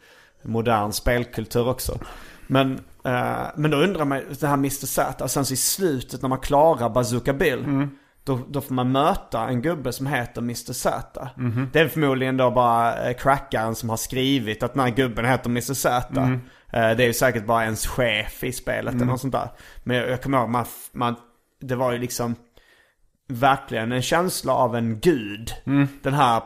modern 0.43 0.91
spelkultur 0.91 1.67
också. 1.69 1.99
Men, 2.47 2.73
eh, 3.05 3.41
men 3.55 3.71
då 3.71 3.77
undrar 3.77 4.05
man, 4.05 4.21
det 4.39 4.47
här 4.47 4.53
Mr. 4.53 4.69
Z, 4.85 5.23
och 5.23 5.31
sen 5.31 5.45
så 5.45 5.53
i 5.53 5.57
slutet 5.57 6.21
när 6.21 6.29
man 6.29 6.39
klarar 6.39 6.89
Bazooka 6.89 7.33
Bill. 7.33 7.87
Då, 8.27 8.39
då 8.49 8.61
får 8.61 8.73
man 8.73 8.91
möta 8.91 9.47
en 9.47 9.61
gubbe 9.61 9.93
som 9.93 10.07
heter 10.07 10.41
Mr. 10.41 10.73
Z. 10.73 11.29
Det 11.73 11.79
är 11.79 11.87
förmodligen 11.87 12.37
då 12.37 12.51
bara 12.51 13.07
eh, 13.09 13.15
crackaren 13.17 13.75
som 13.75 13.89
har 13.89 13.97
skrivit 13.97 14.63
att 14.63 14.73
den 14.73 14.83
här 14.83 14.89
gubben 14.89 15.25
heter 15.25 15.49
Mr. 15.49 15.73
Z. 15.73 16.07
Eh, 16.73 16.97
det 16.97 17.03
är 17.03 17.07
ju 17.07 17.13
säkert 17.13 17.45
bara 17.45 17.63
ens 17.63 17.87
chef 17.87 18.43
i 18.43 18.51
spelet 18.51 18.95
eller 18.95 19.05
något 19.05 19.21
sånt 19.21 19.33
där. 19.33 19.49
Men 19.83 19.97
jag, 19.97 20.09
jag 20.09 20.21
kommer 20.21 20.37
ihåg, 20.37 20.49
man, 20.49 20.65
man, 20.91 21.15
det 21.61 21.75
var 21.75 21.91
ju 21.91 21.97
liksom 21.97 22.35
verkligen 23.29 23.91
en 23.91 24.01
känsla 24.01 24.53
av 24.53 24.75
en 24.75 24.99
gud. 24.99 25.51
Den, 26.01 26.13
här, 26.13 26.41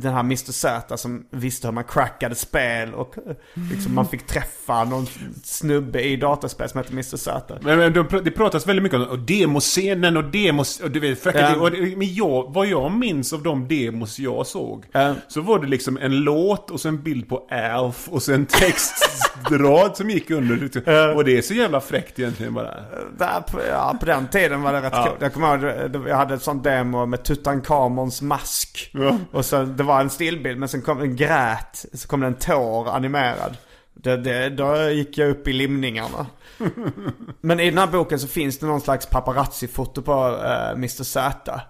den 0.00 0.12
här 0.12 0.20
Mr 0.20 0.52
Z 0.52 0.96
som 0.96 1.24
visste 1.30 1.66
hur 1.66 1.72
man 1.72 1.84
crackade 1.84 2.34
spel 2.34 2.94
och 2.94 3.18
eh, 3.18 3.34
liksom 3.70 3.94
man 3.94 4.08
fick 4.08 4.26
träffa 4.26 4.84
någon 4.84 5.06
snubbe 5.44 6.02
i 6.02 6.16
dataspel 6.16 6.68
som 6.68 6.78
hette 6.78 6.92
Mr 6.92 7.16
Z. 7.16 7.58
Men, 7.60 7.78
men 7.78 7.92
de, 7.92 8.06
det 8.24 8.30
pratas 8.30 8.66
väldigt 8.66 8.82
mycket 8.82 8.98
om 9.00 9.06
och 9.06 9.18
demoscenen 9.18 10.16
och 10.16 10.24
demos... 10.24 10.80
Och 10.80 10.90
du 10.90 11.00
vet, 11.00 11.24
Ja. 11.34 11.56
och, 11.56 11.72
men 11.96 12.14
jag, 12.14 12.52
vad 12.54 12.66
jag 12.66 12.92
minns 12.92 13.32
av 13.32 13.42
de 13.42 13.68
demos 13.68 14.18
jag 14.18 14.46
såg. 14.46 14.84
Ja. 14.92 15.14
Så 15.28 15.40
var 15.40 15.58
det 15.58 15.66
liksom 15.66 15.98
en 15.98 16.16
låt 16.20 16.70
och 16.70 16.80
så 16.80 16.88
en 16.88 17.02
bild 17.02 17.28
på 17.28 17.46
Alf 17.50 18.08
och 18.08 18.22
så 18.22 18.32
en 18.32 18.46
textrad 18.46 19.96
som 19.96 20.10
gick 20.10 20.30
under. 20.30 20.54
Och 21.16 21.24
det 21.24 21.38
är 21.38 21.42
så 21.42 21.54
jävla 21.54 21.80
fräckt 21.80 22.18
egentligen 22.18 22.54
bara. 22.54 22.74
Där 23.18 23.42
ja, 23.70 23.96
på 24.00 24.06
den 24.06 24.28
tiden 24.28 24.62
var 24.62 24.72
det 24.72 24.80
rätt 24.80 24.92
Ja. 24.96 25.04
coolt. 25.06 25.16
Jag 25.20 25.32
kommer 25.32 25.58
ihåg, 25.88 26.08
jag 26.08 26.16
hade 26.22 26.34
ett 26.34 26.42
sånt 26.42 26.64
demo 26.64 27.06
med 27.06 27.24
Tutankhamons 27.24 28.22
mask. 28.22 28.90
Ja. 28.92 29.18
Och 29.32 29.44
så, 29.44 29.62
det 29.62 29.82
var 29.82 30.00
en 30.00 30.10
stillbild 30.10 30.58
men 30.58 30.68
sen 30.68 30.82
kom 30.82 31.00
en 31.00 31.16
grät, 31.16 31.84
så 31.92 32.08
kom 32.08 32.20
det 32.20 32.26
en 32.26 32.34
tår 32.34 32.88
animerad. 32.88 33.56
Det, 33.94 34.16
det, 34.16 34.48
då 34.48 34.90
gick 34.90 35.18
jag 35.18 35.30
upp 35.30 35.48
i 35.48 35.52
limningarna. 35.52 36.26
men 37.40 37.60
i 37.60 37.70
den 37.70 37.78
här 37.78 37.86
boken 37.86 38.18
så 38.18 38.28
finns 38.28 38.58
det 38.58 38.66
någon 38.66 38.80
slags 38.80 39.06
paparazzi-foto 39.06 40.02
på 40.02 40.40
eh, 40.44 40.70
Mr 40.70 41.02
Z. 41.04 41.60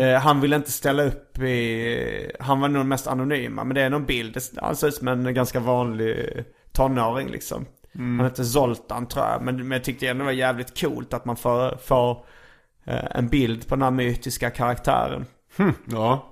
Eh, 0.00 0.20
han 0.20 0.40
ville 0.40 0.56
inte 0.56 0.72
ställa 0.72 1.02
upp 1.02 1.38
i, 1.38 2.30
han 2.40 2.60
var 2.60 2.68
nog 2.68 2.80
den 2.80 2.88
mest 2.88 3.06
anonyma. 3.06 3.64
Men 3.64 3.74
det 3.74 3.82
är 3.82 3.90
någon 3.90 4.06
bild, 4.06 4.38
han 4.56 4.76
ser 4.76 4.88
ut 4.88 4.94
som 4.94 5.08
en 5.08 5.34
ganska 5.34 5.60
vanlig 5.60 6.44
tonåring 6.72 7.28
liksom. 7.28 7.66
Han 7.94 8.20
hette 8.20 8.44
Zoltan 8.44 9.06
tror 9.06 9.24
jag. 9.24 9.42
Men, 9.42 9.56
men 9.56 9.70
jag 9.70 9.84
tyckte 9.84 10.08
ändå 10.08 10.22
det 10.22 10.24
var 10.24 10.32
jävligt 10.32 10.80
coolt 10.80 11.14
att 11.14 11.24
man 11.24 11.36
får, 11.36 11.76
får 11.76 12.24
en 12.86 13.28
bild 13.28 13.68
på 13.68 13.74
den 13.74 13.82
här 13.82 13.90
mytiska 13.90 14.50
karaktären. 14.50 15.26
Ja. 15.84 16.30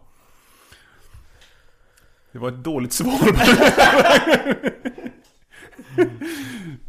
Det 2.33 2.39
var 2.39 2.49
ett 2.49 2.65
dåligt 2.65 2.93
svar. 2.93 3.21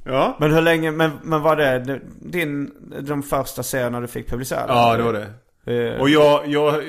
Ja. 0.05 0.37
Men 0.39 0.53
hur 0.53 0.61
länge, 0.61 0.91
men, 0.91 1.11
men 1.23 1.41
var 1.41 1.55
det 1.55 1.99
din, 2.21 2.71
de 3.01 3.23
första 3.23 3.63
serierna 3.63 3.99
du 4.01 4.07
fick 4.07 4.29
publicerade? 4.29 4.73
Ja, 4.73 4.97
det 4.97 5.03
var 5.03 5.13
det. 5.13 5.33
Eh, 5.93 5.99
Och 6.01 6.09
jag, 6.09 6.47
jag, 6.47 6.83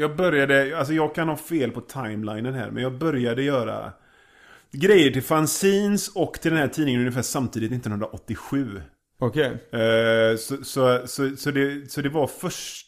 jag 0.00 0.16
började, 0.16 0.78
alltså 0.78 0.94
jag 0.94 1.14
kan 1.14 1.28
ha 1.28 1.36
fel 1.36 1.70
på 1.70 1.80
timelinen 1.80 2.54
här, 2.54 2.70
men 2.70 2.82
jag 2.82 2.92
började 2.98 3.42
göra 3.42 3.92
grejer 4.72 5.10
till 5.10 5.22
fanzines 5.22 6.08
och 6.08 6.34
till 6.34 6.50
den 6.50 6.60
här 6.60 6.68
tidningen 6.68 7.00
ungefär 7.00 7.22
samtidigt 7.22 7.72
1987. 7.72 8.82
Okej. 9.26 9.46
Eh, 9.72 10.36
så, 10.36 10.56
så, 10.64 11.06
så, 11.06 11.36
så, 11.36 11.50
det, 11.50 11.90
så 11.90 12.00
det 12.00 12.08
var 12.08 12.26
först, 12.26 12.86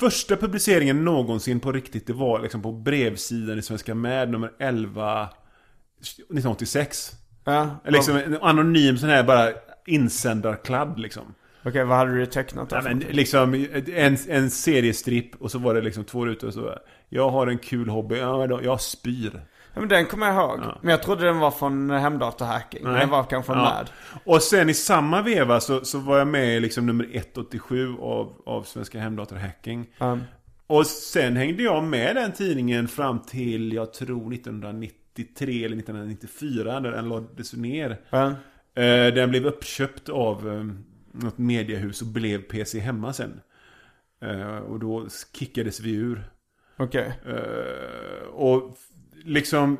första 0.00 0.36
publiceringen 0.36 1.04
någonsin 1.04 1.60
på 1.60 1.72
riktigt, 1.72 2.06
det 2.06 2.12
var 2.12 2.40
liksom 2.40 2.62
på 2.62 2.72
brevsidan 2.72 3.58
i 3.58 3.62
Svenska 3.62 3.94
Med 3.94 4.30
nummer 4.30 4.52
11 4.58 5.28
1986. 6.00 7.12
Ja, 7.44 7.80
Liksom 7.84 8.16
en 8.16 8.36
anonym 8.36 8.98
sån 8.98 9.08
här 9.08 9.24
bara 9.24 9.52
insändarkladd 9.86 10.98
liksom. 10.98 11.34
Okej, 11.64 11.84
vad 11.84 11.98
hade 11.98 12.18
du 12.18 12.26
tecknat 12.26 12.70
då? 12.70 12.76
Ja, 12.76 12.82
men 12.82 12.98
liksom 12.98 13.54
en, 13.94 14.16
en 14.28 14.50
seriestripp 14.50 15.42
och 15.42 15.50
så 15.50 15.58
var 15.58 15.74
det 15.74 15.80
liksom 15.80 16.04
två 16.04 16.26
rutor 16.26 16.48
och 16.48 16.54
så 16.54 16.78
Jag 17.08 17.30
har 17.30 17.46
en 17.46 17.58
kul 17.58 17.88
hobby, 17.88 18.18
ja, 18.18 18.62
jag 18.62 18.80
spyr. 18.80 19.40
Ja, 19.74 19.80
men 19.80 19.88
den 19.88 20.06
kommer 20.06 20.26
jag 20.26 20.36
ihåg. 20.36 20.60
Men 20.82 20.90
jag 20.90 21.02
trodde 21.02 21.24
den 21.24 21.38
var 21.38 21.50
från 21.50 21.90
hemdatahacking. 21.90 22.80
Nej. 22.84 23.00
Den 23.00 23.08
var 23.10 23.22
kanske 23.24 23.52
från 23.52 23.58
Ja. 23.64 23.64
Mad. 23.64 23.90
Och 24.24 24.42
sen 24.42 24.70
i 24.70 24.74
samma 24.74 25.22
veva 25.22 25.60
så, 25.60 25.84
så 25.84 25.98
var 25.98 26.18
jag 26.18 26.26
med 26.28 26.56
i 26.56 26.60
liksom 26.60 26.86
nummer 26.86 27.08
187 27.12 27.96
av, 28.00 28.32
av 28.46 28.62
Svenska 28.62 28.98
Hemdatorhacking. 28.98 29.86
Um, 29.98 30.22
Och 30.66 30.86
sen 30.86 31.36
hängde 31.36 31.62
jag 31.62 31.84
med 31.84 32.16
den 32.16 32.32
tidningen 32.32 32.88
fram 32.88 33.18
till, 33.22 33.72
jag 33.72 33.92
tror 33.92 34.34
1993 34.34 35.64
eller 35.64 35.76
1994 35.76 36.80
när 36.80 36.90
den 36.90 37.08
lades 37.08 37.52
ner. 37.54 37.96
ja. 38.10 38.26
Eh, 38.74 39.14
Den 39.14 39.30
blev 39.30 39.46
uppköpt 39.46 40.08
av 40.08 40.48
eh, 40.48 40.64
något 41.12 41.38
mediehus 41.38 42.00
och 42.00 42.06
blev 42.06 42.42
PC 42.42 42.78
Hemma 42.80 43.12
sen. 43.12 43.40
Eh, 44.22 44.56
Och 44.58 44.78
då 44.78 45.06
kickades 45.34 45.80
vi 45.80 45.90
ur. 45.94 46.22
Okej. 46.76 47.12
Eh, 47.26 48.28
och 48.32 48.78
liksom 49.24 49.78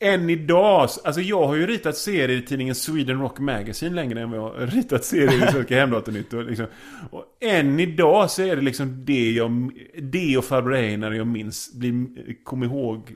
än 0.00 0.30
idag, 0.30 0.88
alltså 1.04 1.20
jag 1.20 1.46
har 1.46 1.54
ju 1.54 1.66
ritat 1.66 1.96
serier 1.96 2.38
i 2.38 2.42
tidningen 2.42 2.74
Sweden 2.74 3.20
Rock 3.20 3.38
Magazine 3.38 3.94
längre 3.94 4.20
än 4.20 4.30
vad 4.30 4.40
jag 4.40 4.44
har 4.44 4.66
ritat 4.66 5.04
serier 5.04 5.48
i 5.48 5.50
Svenska 5.52 5.76
Hemdatornytt. 5.76 6.32
Och, 6.32 6.44
liksom, 6.44 6.66
och 7.10 7.24
än 7.40 7.80
idag 7.80 8.30
så 8.30 8.42
är 8.42 8.56
det 8.56 8.62
liksom 8.62 9.04
det 9.04 9.30
jag, 9.30 9.70
det 10.02 10.38
och 10.38 10.44
Farbror 10.44 10.74
Einar 10.74 11.12
jag 11.12 11.26
minns, 11.26 11.74
blir, 11.74 12.06
kom 12.44 12.62
ihåg, 12.62 13.14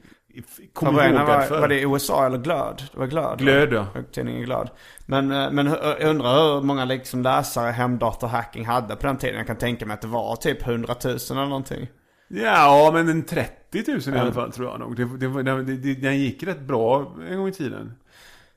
kom 0.72 0.88
ihåg 0.88 1.12
var, 1.12 1.42
för. 1.42 1.60
var 1.60 1.68
det 1.68 1.80
USA 1.80 2.26
eller 2.26 2.38
Glöd? 2.38 2.82
Det 2.92 2.98
var 2.98 3.06
Glöd. 3.06 3.38
Glöd 3.38 3.72
ja. 3.72 3.86
Tidningen 4.12 4.42
Glöd. 4.42 4.70
Men, 5.06 5.32
eh, 5.32 5.50
men 5.50 5.66
jag 5.66 6.02
undrar 6.02 6.54
hur 6.54 6.62
många 6.62 6.84
liksom 6.84 7.22
läsare 7.22 7.70
hemdatorhacking 7.70 8.66
hade 8.66 8.96
på 8.96 9.06
den 9.06 9.16
tiden. 9.16 9.36
Jag 9.36 9.46
kan 9.46 9.56
tänka 9.56 9.86
mig 9.86 9.94
att 9.94 10.00
det 10.00 10.08
var 10.08 10.36
typ 10.36 10.66
100 10.66 10.94
000 11.04 11.14
eller 11.30 11.44
någonting. 11.46 11.88
Ja, 12.32 12.90
men 12.92 13.08
en 13.08 13.22
30 13.22 13.84
000 14.06 14.16
i 14.16 14.18
alla 14.18 14.32
fall 14.32 14.52
tror 14.52 14.68
jag 14.68 14.80
nog. 14.80 14.96
Det, 14.96 15.04
det, 15.04 15.76
det, 15.76 15.94
den 15.94 16.18
gick 16.18 16.42
rätt 16.42 16.60
bra 16.60 17.14
en 17.28 17.38
gång 17.38 17.48
i 17.48 17.52
tiden. 17.52 17.92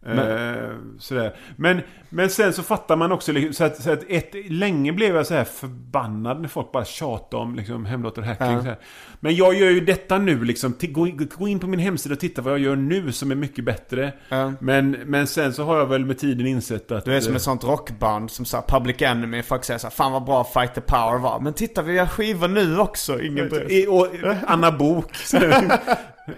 Eh, 0.08 0.70
sådär. 1.00 1.36
Men, 1.56 1.82
men 2.10 2.30
sen 2.30 2.54
så 2.54 2.64
fattar 2.64 2.96
man 2.96 3.12
också 3.12 3.32
liksom, 3.32 3.54
så 3.54 3.64
att, 3.64 3.82
så 3.82 3.92
att 3.92 4.04
ett, 4.10 4.32
länge 4.52 4.92
blev 4.94 5.16
jag 5.16 5.28
så 5.28 5.34
här 5.34 5.44
förbannad 5.44 6.42
när 6.42 6.48
folk 6.48 6.72
bara 6.72 6.86
tjatade 6.86 7.44
om 7.44 7.56
liksom, 7.56 7.86
hemdatorhacking. 7.86 8.48
Ja. 8.48 8.62
så 8.62 8.68
här. 8.68 8.78
Men 9.20 9.36
jag 9.36 9.54
gör 9.54 9.70
ju 9.70 9.80
detta 9.80 10.18
nu 10.18 10.44
liksom. 10.44 10.74
Gå, 10.82 11.08
in- 11.08 11.30
gå 11.38 11.48
in 11.48 11.60
på 11.60 11.68
min 11.68 11.80
hemsida 11.80 12.14
och 12.14 12.20
titta 12.20 12.42
vad 12.42 12.54
jag 12.54 12.60
gör 12.60 12.76
nu 12.76 13.12
som 13.12 13.32
är 13.32 13.36
mycket 13.36 13.66
bättre. 13.66 14.14
Ja. 14.30 14.54
Men, 14.60 14.92
men 14.92 15.28
sen 15.28 15.54
så 15.54 15.64
har 15.64 15.78
jag 15.78 15.86
väl 15.86 16.06
med 16.06 16.18
tiden 16.20 16.48
insett 16.48 16.92
att... 16.92 17.06
Du 17.06 17.16
är 17.16 17.20
som 17.20 17.32
eh, 17.32 17.36
ett 17.36 17.42
sånt 17.42 17.64
rockband 17.64 18.32
som 18.32 18.46
sa 18.46 18.62
Public 18.68 19.02
Enemy. 19.02 19.42
Folk 19.44 19.64
säger 19.64 19.78
så 19.78 19.88
här, 19.88 19.92
fan 19.92 20.12
vad 20.12 20.24
bra 20.26 20.44
Fight 20.44 20.74
the 20.76 20.82
Power 20.82 21.18
var. 21.20 21.40
Men 21.40 21.54
titta 21.54 21.82
vi 21.82 21.94
gör 21.94 22.06
skivor 22.06 22.48
nu 22.48 22.80
också, 22.80 23.22
ingen 23.22 23.50
bryr 23.50 23.68
sig. 23.68 23.84
I- 23.84 23.88
Och 23.88 24.08
Anna 24.48 24.72
Bok 24.72 25.16
så 25.26 25.38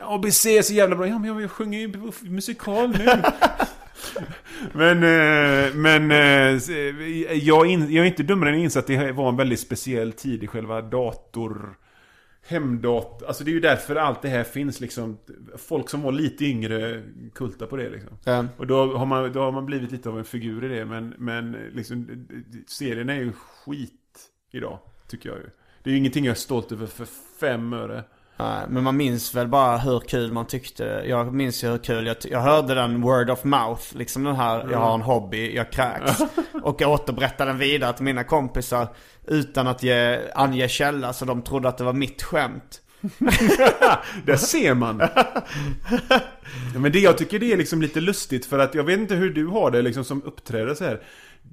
ABC 0.01 0.45
är 0.45 0.61
så 0.61 0.73
jävla 0.73 0.95
bra. 0.95 1.07
Ja 1.07 1.19
men 1.19 1.39
jag, 1.39 1.51
sjunger 1.51 1.79
ju 1.79 2.11
musikal 2.21 2.89
nu. 2.89 3.05
men, 4.71 4.97
eh, 4.97 5.73
men 5.73 6.11
eh, 6.11 6.61
jag, 7.33 7.67
in, 7.67 7.93
jag 7.93 8.05
är 8.05 8.09
inte 8.09 8.23
dummare 8.23 8.49
än 8.49 8.55
att 8.55 8.61
inse 8.61 8.79
att 8.79 8.88
det 8.88 9.11
var 9.11 9.29
en 9.29 9.38
väldigt 9.38 9.59
speciell 9.59 10.11
tid 10.11 10.43
i 10.43 10.47
själva 10.47 10.81
dator... 10.81 11.77
Hemdator. 12.47 13.27
Alltså 13.27 13.43
det 13.43 13.51
är 13.51 13.53
ju 13.53 13.59
därför 13.59 13.95
allt 13.95 14.21
det 14.21 14.29
här 14.29 14.43
finns 14.43 14.81
liksom. 14.81 15.17
Folk 15.57 15.89
som 15.89 16.01
var 16.01 16.11
lite 16.11 16.45
yngre 16.45 17.03
kultar 17.33 17.65
på 17.65 17.77
det 17.77 17.89
liksom. 17.89 18.17
Ja. 18.23 18.45
Och 18.57 18.67
då 18.67 18.97
har, 18.97 19.05
man, 19.05 19.31
då 19.31 19.39
har 19.39 19.51
man 19.51 19.65
blivit 19.65 19.91
lite 19.91 20.09
av 20.09 20.19
en 20.19 20.25
figur 20.25 20.65
i 20.65 20.77
det. 20.77 20.86
Men, 20.86 21.13
men 21.17 21.51
liksom, 21.51 22.27
serien 22.67 23.09
är 23.09 23.15
ju 23.15 23.31
skit 23.31 23.91
idag. 24.51 24.79
Tycker 25.07 25.29
jag 25.29 25.38
ju. 25.38 25.49
Det 25.83 25.89
är 25.89 25.91
ju 25.91 25.97
ingenting 25.97 26.25
jag 26.25 26.31
är 26.31 26.36
stolt 26.36 26.71
över 26.71 26.86
för 26.86 27.07
fem 27.39 27.73
öre. 27.73 28.03
Men 28.38 28.83
man 28.83 28.97
minns 28.97 29.36
väl 29.36 29.47
bara 29.47 29.77
hur 29.77 29.99
kul 29.99 30.31
man 30.31 30.47
tyckte. 30.47 31.03
Jag 31.07 31.33
minns 31.33 31.63
ju 31.63 31.67
hur 31.67 31.77
kul 31.77 32.07
jag, 32.07 32.17
jag 32.21 32.39
hörde 32.39 32.73
den 32.73 33.01
word 33.01 33.29
of 33.29 33.43
mouth. 33.43 33.83
Liksom 33.97 34.23
den 34.23 34.36
här, 34.36 34.67
jag 34.71 34.77
har 34.77 34.93
en 34.93 35.01
hobby, 35.01 35.55
jag 35.55 35.71
kräks. 35.71 36.19
och 36.63 36.81
jag 36.81 36.91
återberättade 36.91 37.51
den 37.51 37.57
vidare 37.57 37.93
till 37.93 38.05
mina 38.05 38.23
kompisar. 38.23 38.88
Utan 39.27 39.67
att 39.67 39.83
ge, 39.83 40.19
ange 40.36 40.67
källa 40.67 41.13
så 41.13 41.25
de 41.25 41.41
trodde 41.41 41.69
att 41.69 41.77
det 41.77 41.83
var 41.83 41.93
mitt 41.93 42.23
skämt. 42.23 42.81
Där 44.25 44.36
ser 44.36 44.73
man. 44.73 44.97
Men 46.75 46.91
det 46.91 46.99
jag 46.99 47.17
tycker 47.17 47.39
det 47.39 47.53
är 47.53 47.57
liksom 47.57 47.81
lite 47.81 48.01
lustigt 48.01 48.45
för 48.45 48.59
att 48.59 48.75
jag 48.75 48.83
vet 48.83 48.99
inte 48.99 49.15
hur 49.15 49.29
du 49.29 49.47
har 49.47 49.71
det 49.71 49.81
liksom 49.81 50.03
som 50.03 50.23
uppträdare 50.23 50.75
så 50.75 50.83
här. 50.83 51.01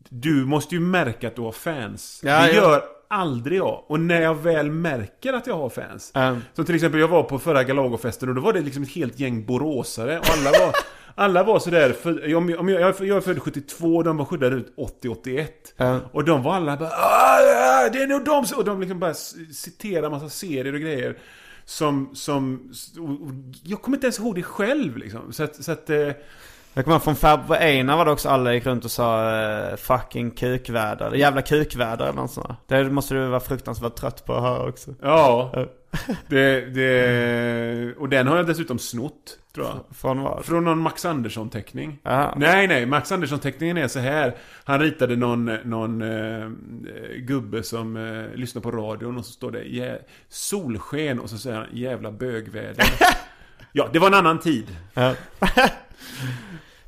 Du 0.09 0.45
måste 0.45 0.75
ju 0.75 0.81
märka 0.81 1.29
att 1.29 1.37
du 1.37 1.43
har 1.43 1.53
fans. 1.53 2.21
Ja, 2.25 2.43
det 2.43 2.53
ja. 2.53 2.83
Aldrig 3.13 3.59
jag. 3.59 3.85
Och 3.87 4.01
när 4.01 4.21
jag 4.23 4.35
väl 4.35 4.71
märker 4.71 5.33
att 5.33 5.47
jag 5.47 5.57
har 5.57 5.69
fans. 5.69 6.13
Mm. 6.15 6.41
Som 6.55 6.65
till 6.65 6.75
exempel 6.75 7.01
jag 7.01 7.09
var 7.09 7.23
på 7.23 7.39
förra 7.39 7.65
Galagofesten 7.65 8.29
och 8.29 8.35
då 8.35 8.41
var 8.41 8.53
det 8.53 8.61
liksom 8.61 8.83
ett 8.83 8.93
helt 8.95 9.21
gäng 9.21 9.47
boråsare. 9.47 10.19
Och 10.19 10.27
alla 10.31 10.51
var, 10.51 10.75
alla 11.15 11.43
var 11.43 11.59
sådär, 11.59 11.93
för, 11.93 12.35
om 12.35 12.49
jag, 12.49 12.61
om 12.61 12.69
jag, 12.69 12.81
jag 12.81 13.17
är 13.17 13.21
född 13.21 13.43
72 13.43 13.97
och 13.97 14.05
de 14.05 14.17
var 14.17 14.25
skyddade 14.25 14.57
ut 14.57 14.75
80-81. 15.03 15.47
Ja. 15.77 16.01
Och 16.13 16.25
de 16.25 16.43
var 16.43 16.55
alla 16.55 16.77
bara 16.77 16.89
"Ah, 16.89 17.41
ja, 17.41 17.89
det 17.93 18.03
är 18.03 18.07
nog 18.07 18.25
de 18.25 18.47
som-" 18.47 18.59
Och 18.59 18.65
de 18.65 18.81
liksom 18.81 18.99
bara 19.01 19.15
citerar 19.15 20.11
massa 20.11 20.29
serier 20.29 20.75
och 20.75 20.81
grejer. 20.81 21.19
Som, 21.65 22.11
som, 22.15 22.73
och 22.99 23.35
jag 23.63 23.83
kommer 23.83 23.97
inte 23.97 24.07
ens 24.07 24.19
ihåg 24.19 24.35
det 24.35 24.43
själv 24.43 24.97
liksom. 24.97 25.33
Så 25.33 25.43
att, 25.45 25.65
så 25.65 25.73
att 25.73 25.91
eh, 25.91 26.09
Jag 26.75 26.85
kommer 26.85 26.99
från 26.99 27.17
Farbror 27.17 27.57
Einar 27.57 27.97
var 27.97 28.05
det 28.05 28.11
också 28.11 28.29
alla 28.29 28.55
gick 28.55 28.67
runt 28.67 28.85
och 28.85 28.91
sa 28.91 29.41
eh, 29.41 29.77
fucking 29.77 30.31
kukväder. 30.31 31.15
Jävla 31.15 31.43
kukväder 31.43 32.05
eller 32.05 32.21
något 32.21 32.31
sånt. 32.31 32.59
Det 32.67 32.85
måste 32.85 33.15
du 33.15 33.27
vara 33.27 33.41
fruktansvärt 33.41 33.95
trött 33.95 34.27
på 34.27 34.35
att 34.35 34.43
höra 34.43 34.69
också. 34.69 34.95
Ja. 35.03 35.53
Det, 36.29 36.61
det, 36.61 37.95
och 37.99 38.09
den 38.09 38.27
har 38.27 38.37
jag 38.37 38.47
dessutom 38.47 38.79
snott, 38.79 39.39
tror 39.55 39.67
jag. 39.67 39.97
Från 39.97 40.23
vad? 40.23 40.45
Från 40.45 40.65
någon 40.65 40.79
Max 40.79 41.05
Andersson-teckning. 41.05 41.99
Aha. 42.05 42.35
Nej, 42.37 42.67
nej. 42.67 42.87
Max 42.87 43.13
Andersson-teckningen 43.13 43.77
är 43.77 43.89
så 43.89 43.99
här. 43.99 44.37
Han 44.65 44.81
ritade 44.81 45.17
någon, 45.17 45.45
någon 45.65 46.03
eh, 46.03 46.49
gubbe 47.17 47.63
som 47.63 47.97
eh, 47.97 48.39
lyssnar 48.39 48.63
på 48.63 48.71
radion 48.71 49.19
och 49.19 49.25
så 49.25 49.33
står 49.33 49.51
det 49.51 49.99
solsken 50.29 51.21
och 51.21 51.31
så 51.31 51.39
säger 51.39 51.57
han 51.57 51.67
jävla 51.73 52.11
bögväder. 52.11 52.85
ja, 53.73 53.89
det 53.93 53.99
var 53.99 54.07
en 54.07 54.15
annan 54.15 54.39
tid. 54.39 54.77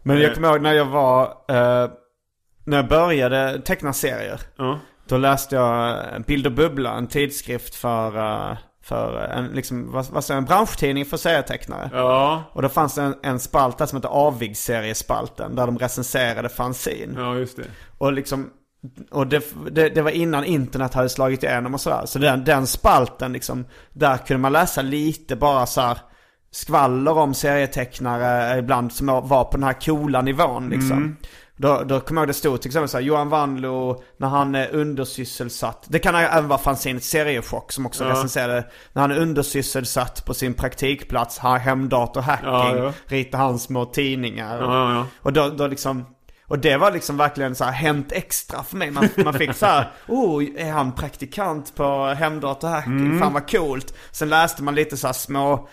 Men 0.05 0.21
jag 0.21 0.35
kommer 0.35 0.49
ihåg 0.49 0.61
när 0.61 0.73
jag 0.73 0.85
var, 0.85 1.25
eh, 1.25 1.91
när 2.65 2.77
jag 2.77 2.89
började 2.89 3.61
teckna 3.65 3.93
serier. 3.93 4.41
Ja. 4.57 4.79
Då 5.09 5.17
läste 5.17 5.57
jag 5.57 5.99
Bild 6.27 6.47
och 6.47 6.53
Bubbla, 6.53 6.93
en 6.93 7.07
tidskrift 7.07 7.75
för, 7.75 8.17
eh, 8.19 8.57
för 8.83 9.17
en, 9.23 9.47
liksom, 9.47 9.93
vad, 9.93 10.07
vad 10.11 10.25
säger 10.25 10.37
jag, 10.37 10.43
en 10.43 10.47
branschtidning 10.49 11.05
för 11.05 11.17
serietecknare. 11.17 11.91
Ja, 11.93 12.43
Och 12.53 12.63
då 12.63 12.69
fanns 12.69 12.95
det 12.95 13.03
en, 13.03 13.15
en 13.23 13.39
spalt 13.41 13.79
där 13.79 13.87
som 13.87 13.97
hette 13.97 14.09
Avig-seriespalten, 14.09 15.55
där 15.57 15.67
de 15.67 15.79
recenserade 15.79 16.49
fanzine. 16.49 17.15
ja 17.17 17.35
just 17.35 17.57
det. 17.57 17.65
Och 17.99 18.13
liksom, 18.13 18.51
och 19.11 19.27
det, 19.27 19.45
det, 19.71 19.89
det 19.89 20.03
var 20.03 20.11
innan 20.11 20.45
internet 20.45 20.95
hade 20.95 21.09
slagit 21.09 21.43
igenom 21.43 21.75
och 21.75 21.81
sådär. 21.81 22.03
Så 22.07 22.19
den, 22.19 22.45
den 22.45 22.67
spalten 22.67 23.33
liksom, 23.33 23.65
där 23.93 24.17
kunde 24.17 24.41
man 24.41 24.53
läsa 24.53 24.83
lite 24.83 25.37
bara 25.37 25.67
så 25.67 25.81
här 25.81 25.99
skvaller 26.55 27.19
om 27.19 27.35
serietecknare 27.35 28.59
ibland 28.59 28.93
som 28.93 29.07
var 29.07 29.45
på 29.45 29.51
den 29.57 29.63
här 29.63 29.81
coola 29.81 30.23
nivån 30.23 30.69
liksom. 30.71 31.17
Då, 31.57 31.83
då 31.87 32.01
kommer 32.01 32.21
jag 32.21 32.25
ihåg 32.25 32.29
det 32.29 32.35
stod 32.35 32.61
till 32.61 32.69
exempel 32.69 32.89
så 32.89 32.97
här, 32.97 33.05
Johan 33.05 33.29
Wanlo 33.29 34.03
när 34.17 34.29
han 34.29 34.55
är 34.55 34.75
undersysselsatt. 34.75 35.87
Det 35.89 35.99
kan 35.99 36.15
även 36.15 36.49
vara 36.49 36.59
fanzine 36.59 37.01
Seriechock 37.01 37.73
som 37.73 37.87
också 37.87 38.05
recenserade. 38.05 38.65
När 38.93 39.03
han 39.03 39.11
är 39.11 39.19
undersysselsatt 39.19 40.25
på 40.27 40.35
sin 40.35 40.55
praktikplats, 40.55 41.39
har 41.39 41.59
hemdatorhacking, 41.59 42.49
Ja, 42.49 42.77
ja. 42.77 42.93
ritar 43.07 43.39
han 43.39 43.59
små 43.59 43.85
tidningar. 43.85 44.63
Ja, 44.63 44.91
ja, 44.91 44.95
ja. 44.95 45.07
Och 45.21 45.33
då, 45.33 45.49
då 45.49 45.67
liksom 45.67 46.05
och 46.49 46.59
det 46.59 46.77
var 46.77 46.93
liksom 46.93 47.17
verkligen 47.17 47.55
så 47.55 47.65
här 47.65 47.73
hänt 47.73 48.13
extra 48.13 48.63
för 48.63 48.77
mig. 48.77 48.91
Man, 48.91 49.09
man 49.25 49.35
fick 49.35 49.55
så 49.55 49.67
här, 49.67 49.93
oh, 50.09 50.45
är 50.57 50.73
han 50.73 50.93
praktikant 50.93 51.75
på 51.75 52.07
hemdatorhacking? 52.07 53.19
Fan 53.19 53.33
vad 53.33 53.51
coolt. 53.51 53.95
Sen 54.11 54.29
läste 54.29 54.63
man 54.63 54.75
lite 54.75 54.97
så 54.97 55.13
små, 55.13 55.69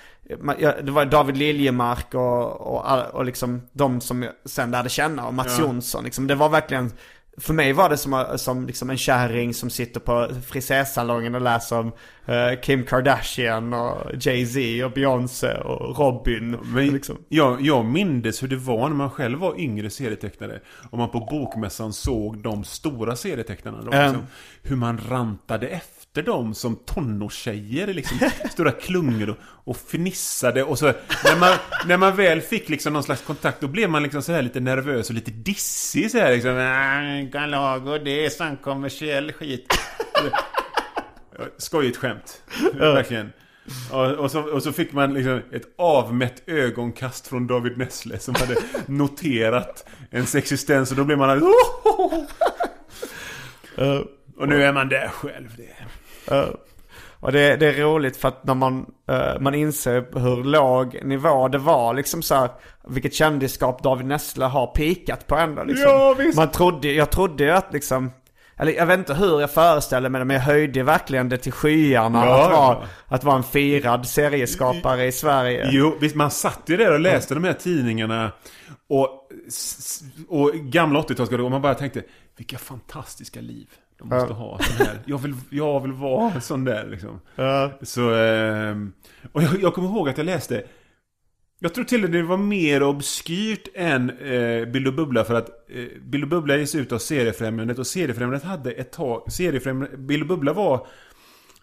ja, 0.60 0.74
det 0.82 0.92
var 0.92 1.06
David 1.06 1.38
Liljemark 1.38 2.14
och, 2.14 2.62
och, 2.62 3.14
och 3.14 3.26
liksom 3.26 3.62
de 3.74 4.02
som 4.02 4.24
jag 4.24 4.34
sen 4.46 4.72
lärde 4.72 4.90
känna 4.90 5.28
och 5.28 5.34
Mats 5.34 5.60
Jonsson. 5.60 6.04
Liksom, 6.04 6.28
det 6.28 6.36
var 6.36 6.50
verkligen, 6.50 6.92
för 7.38 7.54
mig 7.54 7.74
var 7.74 7.90
det 7.90 7.98
som, 7.98 8.26
som 8.36 8.68
liksom 8.68 8.90
en 8.90 8.98
kärring 8.98 9.54
som 9.54 9.70
sitter 9.70 10.00
på 10.00 10.28
frisörsalongen 10.48 11.36
och 11.36 11.42
läser 11.42 11.80
om 11.80 11.92
eh, 12.26 12.60
Kim 12.62 12.84
Kardashian 12.86 13.74
och 13.74 13.98
Jay-Z 14.22 14.86
och 14.86 14.92
Beyoncé 14.92 15.54
och 15.54 15.98
Robin. 16.00 16.58
Men 16.64 16.88
liksom. 16.88 17.18
jag, 17.30 17.62
jag 17.62 17.86
mindes 17.86 18.44
hur 18.44 18.48
det 18.48 18.56
var 18.56 18.90
när 18.90 18.96
man 18.96 19.10
själv 19.10 19.40
var 19.40 19.60
yngre 19.60 19.90
serietecknare. 19.90 20.60
Och 20.90 20.98
man 20.98 21.10
på 21.10 21.20
bokmässan 21.20 21.94
såg 21.94 22.38
de 22.44 22.64
stora 22.64 23.16
serietecknarna. 23.16 23.82
Då, 23.82 23.92
Mm. 23.92 24.06
liksom, 24.06 24.28
hur 24.64 24.76
man 24.76 25.00
rantade 25.10 25.68
efter 25.68 26.01
dem 26.14 26.54
som 26.54 26.76
tonårstjejer. 26.76 27.88
Liksom, 27.88 28.18
stora 28.52 28.72
klungor 28.72 29.30
och, 29.30 29.38
och 29.64 29.78
fnissade. 29.78 30.64
Och 30.64 30.80
så, 30.80 30.86
när, 31.26 31.40
man, 31.40 31.58
när 31.86 31.98
man 31.98 32.16
väl 32.16 32.42
fick 32.42 32.70
liksom 32.70 32.94
någon 32.94 33.04
slags 33.04 33.22
kontakt, 33.22 33.62
då 33.62 33.68
blev 33.68 33.90
man 33.90 34.04
liksom 34.04 34.22
så 34.22 34.32
här 34.32 34.42
lite 34.42 34.60
nervös 34.60 35.10
och 35.10 35.16
lite 35.16 35.32
dissig. 35.32 36.12
Så 36.12 36.18
här, 36.18 36.32
liksom, 36.34 36.58
"Ah, 36.58 37.30
Galago, 37.40 37.98
det 37.98 38.26
är 38.26 38.30
sån 38.30 38.58
kommersiell 38.58 39.32
skit. 39.34 39.74
Skojigt 41.58 41.98
skämt. 41.98 42.42
Verkligen. 42.74 43.34
Och, 43.92 44.06
och, 44.12 44.32
så, 44.32 44.42
och 44.42 44.64
så 44.64 44.72
fick 44.72 44.94
man 44.94 45.14
liksom 45.14 45.42
ett 45.52 45.74
avmätt 45.78 46.50
ögonkast 46.50 47.28
från 47.28 47.48
David 47.48 47.78
Nessle 47.78 48.20
som 48.20 48.36
hade 48.36 48.56
noterat 48.86 49.90
ens 50.12 50.36
existens 50.36 50.92
och 50.92 50.98
då 50.98 51.04
blev 51.04 51.18
man 51.18 51.30
alldeles... 51.30 51.56
Och 54.38 54.50
nu 54.50 54.64
är 54.64 54.74
man 54.74 54.90
där 54.90 55.08
själv. 55.08 55.56
Det. 55.58 55.76
Eh, 56.28 56.50
och 57.22 57.32
det, 57.32 57.56
det 57.56 57.68
är 57.68 57.74
roligt 57.74 58.18
för 58.18 58.28
att 58.28 58.44
när 58.44 58.54
man, 58.54 58.86
eh, 59.10 59.40
man 59.40 59.56
inser 59.56 60.20
hur 60.20 60.44
låg 60.44 61.00
nivå 61.04 61.48
det 61.48 61.58
var 61.58 61.94
liksom 61.94 62.22
så 62.22 62.36
här, 62.36 62.50
vilket 62.88 63.14
kändisskap 63.14 63.84
David 63.84 64.06
Nessle 64.06 64.46
har 64.46 64.68
pikat 64.68 65.28
på 65.28 65.36
ändå 65.36 65.64
liksom. 65.64 65.90
Ja, 65.90 66.16
visst. 66.18 66.38
Man 66.38 66.52
trodde, 66.52 66.92
jag 66.92 67.10
trodde 67.10 67.44
ju 67.44 67.52
att 67.52 67.74
liksom, 67.74 68.12
eller 68.58 68.72
jag 68.72 68.86
vet 68.86 69.00
inte 69.00 69.14
hur 69.14 69.42
jag 69.42 69.52
föreställer 69.52 70.10
mig 70.10 70.20
det 70.20 70.26
men 70.26 70.36
jag 70.36 70.44
höjde 70.44 70.84
verkligen 70.84 71.30
det 71.30 71.38
till 71.38 71.52
skyarna 71.52 72.26
Ja, 72.26 72.46
att, 72.46 72.52
vara, 72.52 72.78
ja. 72.82 72.84
att 73.08 73.24
vara 73.24 73.36
en 73.38 73.44
firad 73.44 74.08
serieskapare 74.08 75.06
i 75.06 75.12
Sverige. 75.12 75.70
Jo, 75.72 75.98
visst 76.02 76.16
man 76.16 76.32
satt 76.32 76.62
ju 76.66 76.78
där 76.78 76.94
och 76.94 77.00
läste 77.00 77.34
de 77.34 77.44
här 77.44 77.54
tidningarna 77.54 78.32
och, 78.90 79.10
och 80.28 80.54
gamla 80.54 81.02
80-talsgårdar 81.02 81.44
och 81.44 81.52
man 81.52 81.62
bara 81.62 81.76
tänkte 81.76 82.04
vilka 82.38 82.58
fantastiska 82.58 83.42
liv 83.42 83.68
de 84.02 84.16
måste 84.16 84.34
ha. 84.34 84.60
Sån 84.60 84.86
här. 84.86 85.00
Jag, 85.06 85.18
vill, 85.18 85.36
jag 85.50 85.80
vill 85.80 85.92
vara 85.92 86.32
en 86.32 86.42
sån 86.42 86.64
där 86.64 86.88
liksom. 86.88 87.20
Så, 87.82 88.14
ehm, 88.14 88.94
och 89.32 89.44
jag, 89.44 89.62
jag 89.62 89.74
kommer 89.74 89.90
ihåg 89.90 90.10
att 90.10 90.18
jag 90.18 90.26
läste 90.26 90.64
jag 91.64 91.74
tror 91.74 91.86
till 91.86 92.04
och 92.04 92.10
med 92.10 92.20
det 92.20 92.28
var 92.28 92.38
mer 92.38 92.84
obskyrt 92.84 93.68
än 93.74 94.10
eh, 94.10 94.66
Bild 94.66 94.88
och 94.88 94.94
Bubbla 94.94 95.24
för 95.24 95.34
att 95.34 95.50
eh, 95.70 95.86
Bild 96.02 96.24
och 96.24 96.30
Bubbla 96.30 96.58
ges 96.58 96.76
ut 96.76 96.92
av 96.92 96.98
Seriefrämjandet 96.98 97.80
och 97.80 97.88
Seriefrämjandet 97.88 98.44
hade 98.44 98.72
ett 98.72 98.92
tag 98.92 99.32
Seriefrämjandet, 99.32 100.00
Bild 100.00 100.22
och 100.22 100.28
Bubbla 100.28 100.54
var 100.54 100.88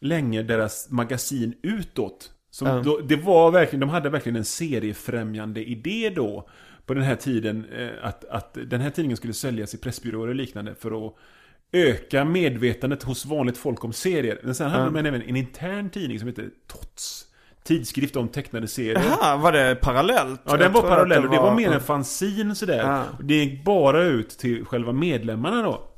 länge 0.01 0.43
deras 0.43 0.91
magasin 0.91 1.55
utåt. 1.63 2.31
Som 2.51 2.69
Ja. 2.69 2.83
då, 2.85 2.99
det 2.99 3.17
var 3.17 3.51
verkligen, 3.51 3.81
de 3.81 3.89
hade 3.89 4.11
verkligen 4.11 4.37
en 4.37 4.45
seriefrämjande 4.45 5.71
idé 5.71 6.13
då. 6.17 6.49
På 6.87 6.95
den 6.95 7.03
här 7.03 7.17
tiden 7.17 7.67
eh, 7.73 7.89
att, 8.03 8.25
att 8.25 8.59
den 8.67 8.81
här 8.81 8.91
tidningen 8.91 9.17
skulle 9.17 9.33
säljas 9.33 9.75
i 9.75 9.79
pressbyråer 9.79 10.29
och 10.29 10.35
liknande 10.35 10.75
för 10.75 11.07
att 11.07 11.15
öka 11.73 12.25
medvetandet 12.25 13.03
hos 13.03 13.27
vanligt 13.27 13.59
folk 13.59 13.85
om 13.85 13.93
serier. 13.93 14.41
Men 14.43 14.55
sen 14.55 14.71
hade 14.71 14.85
de 14.85 14.97
även 14.97 15.23
en 15.23 15.37
intern 15.37 15.91
tidning 15.91 16.19
som 16.19 16.29
heter 16.29 16.51
TOTS. 16.67 17.25
Tidskrift 17.65 18.17
om 18.17 18.29
tecknade 18.29 18.69
serier. 18.69 19.03
Jaha, 19.09 19.37
var 19.37 19.53
det 19.53 19.75
parallellt? 19.75 20.41
Ja, 20.45 20.57
den 20.57 20.73
var 20.73 20.83
parallell 20.83 21.25
och 21.25 21.31
det 21.31 21.39
var 21.39 21.55
mer 21.55 21.73
en 21.73 21.81
fanzin 21.81 22.55
sådär. 22.55 22.79
Ja. 22.79 23.05
Det 23.23 23.35
gick 23.35 23.65
bara 23.65 24.03
ut 24.03 24.29
till 24.29 24.65
själva 24.65 24.93
medlemmarna 24.93 25.63
då. 25.63 25.89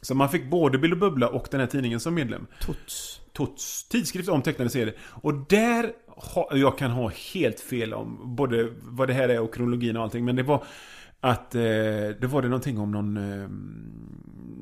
Så 0.00 0.14
man 0.14 0.28
fick 0.28 0.50
både 0.50 0.78
Bill 0.78 0.92
och 0.92 0.98
Bubbla 0.98 1.28
och 1.28 1.48
den 1.50 1.60
här 1.60 1.66
tidningen 1.66 2.00
som 2.00 2.14
medlem. 2.14 2.46
Tots. 2.60 3.20
Tots 3.32 3.88
tidskrift 3.88 4.28
om 4.28 4.42
tecknade 4.42 4.70
serier. 4.70 4.94
Och 5.00 5.34
där, 5.34 5.92
ha, 6.06 6.50
jag 6.52 6.78
kan 6.78 6.90
ha 6.90 7.12
helt 7.32 7.60
fel 7.60 7.94
om 7.94 8.36
både 8.36 8.68
vad 8.80 9.08
det 9.08 9.14
här 9.14 9.28
är 9.28 9.40
och 9.40 9.54
kronologin 9.54 9.96
och 9.96 10.02
allting. 10.02 10.24
Men 10.24 10.36
det 10.36 10.42
var 10.42 10.64
att 11.20 11.54
eh, 11.54 11.60
det 12.20 12.26
var 12.30 12.42
det 12.42 12.48
någonting 12.48 12.78
om 12.78 12.92
någon... 12.92 13.16
Eh, 13.16 13.48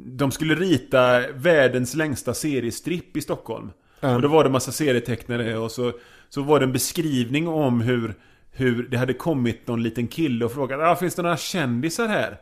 de 0.07 0.31
skulle 0.31 0.55
rita 0.55 1.33
världens 1.33 1.95
längsta 1.95 2.35
seriestripp 2.35 3.17
i 3.17 3.21
Stockholm. 3.21 3.71
Och 4.01 4.23
då 4.23 4.29
var 4.29 4.45
det 4.45 4.51
massa 4.51 4.73
serietecknare 4.73 5.59
och 5.59 5.71
så, 5.71 5.93
så 6.29 6.43
var 6.43 6.61
det 6.61 6.67
en 6.67 6.73
beskrivning 6.73 7.49
om 7.49 7.81
hur, 7.81 8.15
hur 8.51 8.89
det 8.89 8.97
hade 8.97 9.15
kommit 9.15 9.67
någon 9.67 9.83
liten 9.83 10.07
kille 10.07 10.45
och 10.45 10.53
frågade 10.53 10.91
ah, 10.91 10.97
finns 10.97 11.15
det 11.15 11.23
några 11.23 11.37
kändisar 11.37 12.09
här? 12.09 12.37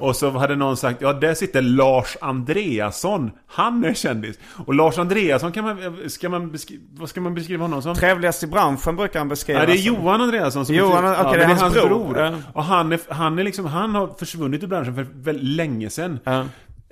Och 0.00 0.16
så 0.16 0.30
hade 0.30 0.56
någon 0.56 0.76
sagt, 0.76 1.00
ja 1.02 1.12
där 1.12 1.34
sitter 1.34 1.62
Lars 1.62 2.16
Andreasson. 2.20 3.30
Han 3.46 3.84
är 3.84 3.94
kändis. 3.94 4.38
Och 4.66 4.74
Lars 4.74 4.98
Andreasson 4.98 5.52
kan 5.52 5.64
man, 5.64 6.10
ska 6.10 6.28
man 6.28 6.50
beskriva, 6.50 6.82
vad 6.92 7.08
ska 7.08 7.20
man 7.20 7.34
beskriva 7.34 7.64
honom 7.64 7.82
som? 7.82 7.94
Trevligast 7.94 8.42
i 8.42 8.46
branschen 8.46 8.96
brukar 8.96 9.18
han 9.18 9.28
beskriva. 9.28 9.60
Ja, 9.60 9.66
det 9.66 9.72
är. 9.72 9.76
Johan 9.76 10.20
Andreasson 10.20 10.66
som 10.66 10.74
Johan, 10.74 11.04
betyder- 11.04 11.26
okej, 11.28 11.38
det 11.38 11.44
är 11.44 11.54
hans 11.54 11.74
bror. 11.74 12.18
Ja. 12.18 12.34
Och 12.52 12.64
han 12.64 12.92
är, 12.92 13.00
han 13.08 13.38
är 13.38 13.44
liksom, 13.44 13.64
han 13.66 13.94
har 13.94 14.14
försvunnit 14.18 14.62
ur 14.62 14.66
branschen 14.66 14.94
för 14.94 15.06
väldigt 15.14 15.44
länge 15.44 15.90
sedan. 15.90 16.18
Ja. 16.24 16.44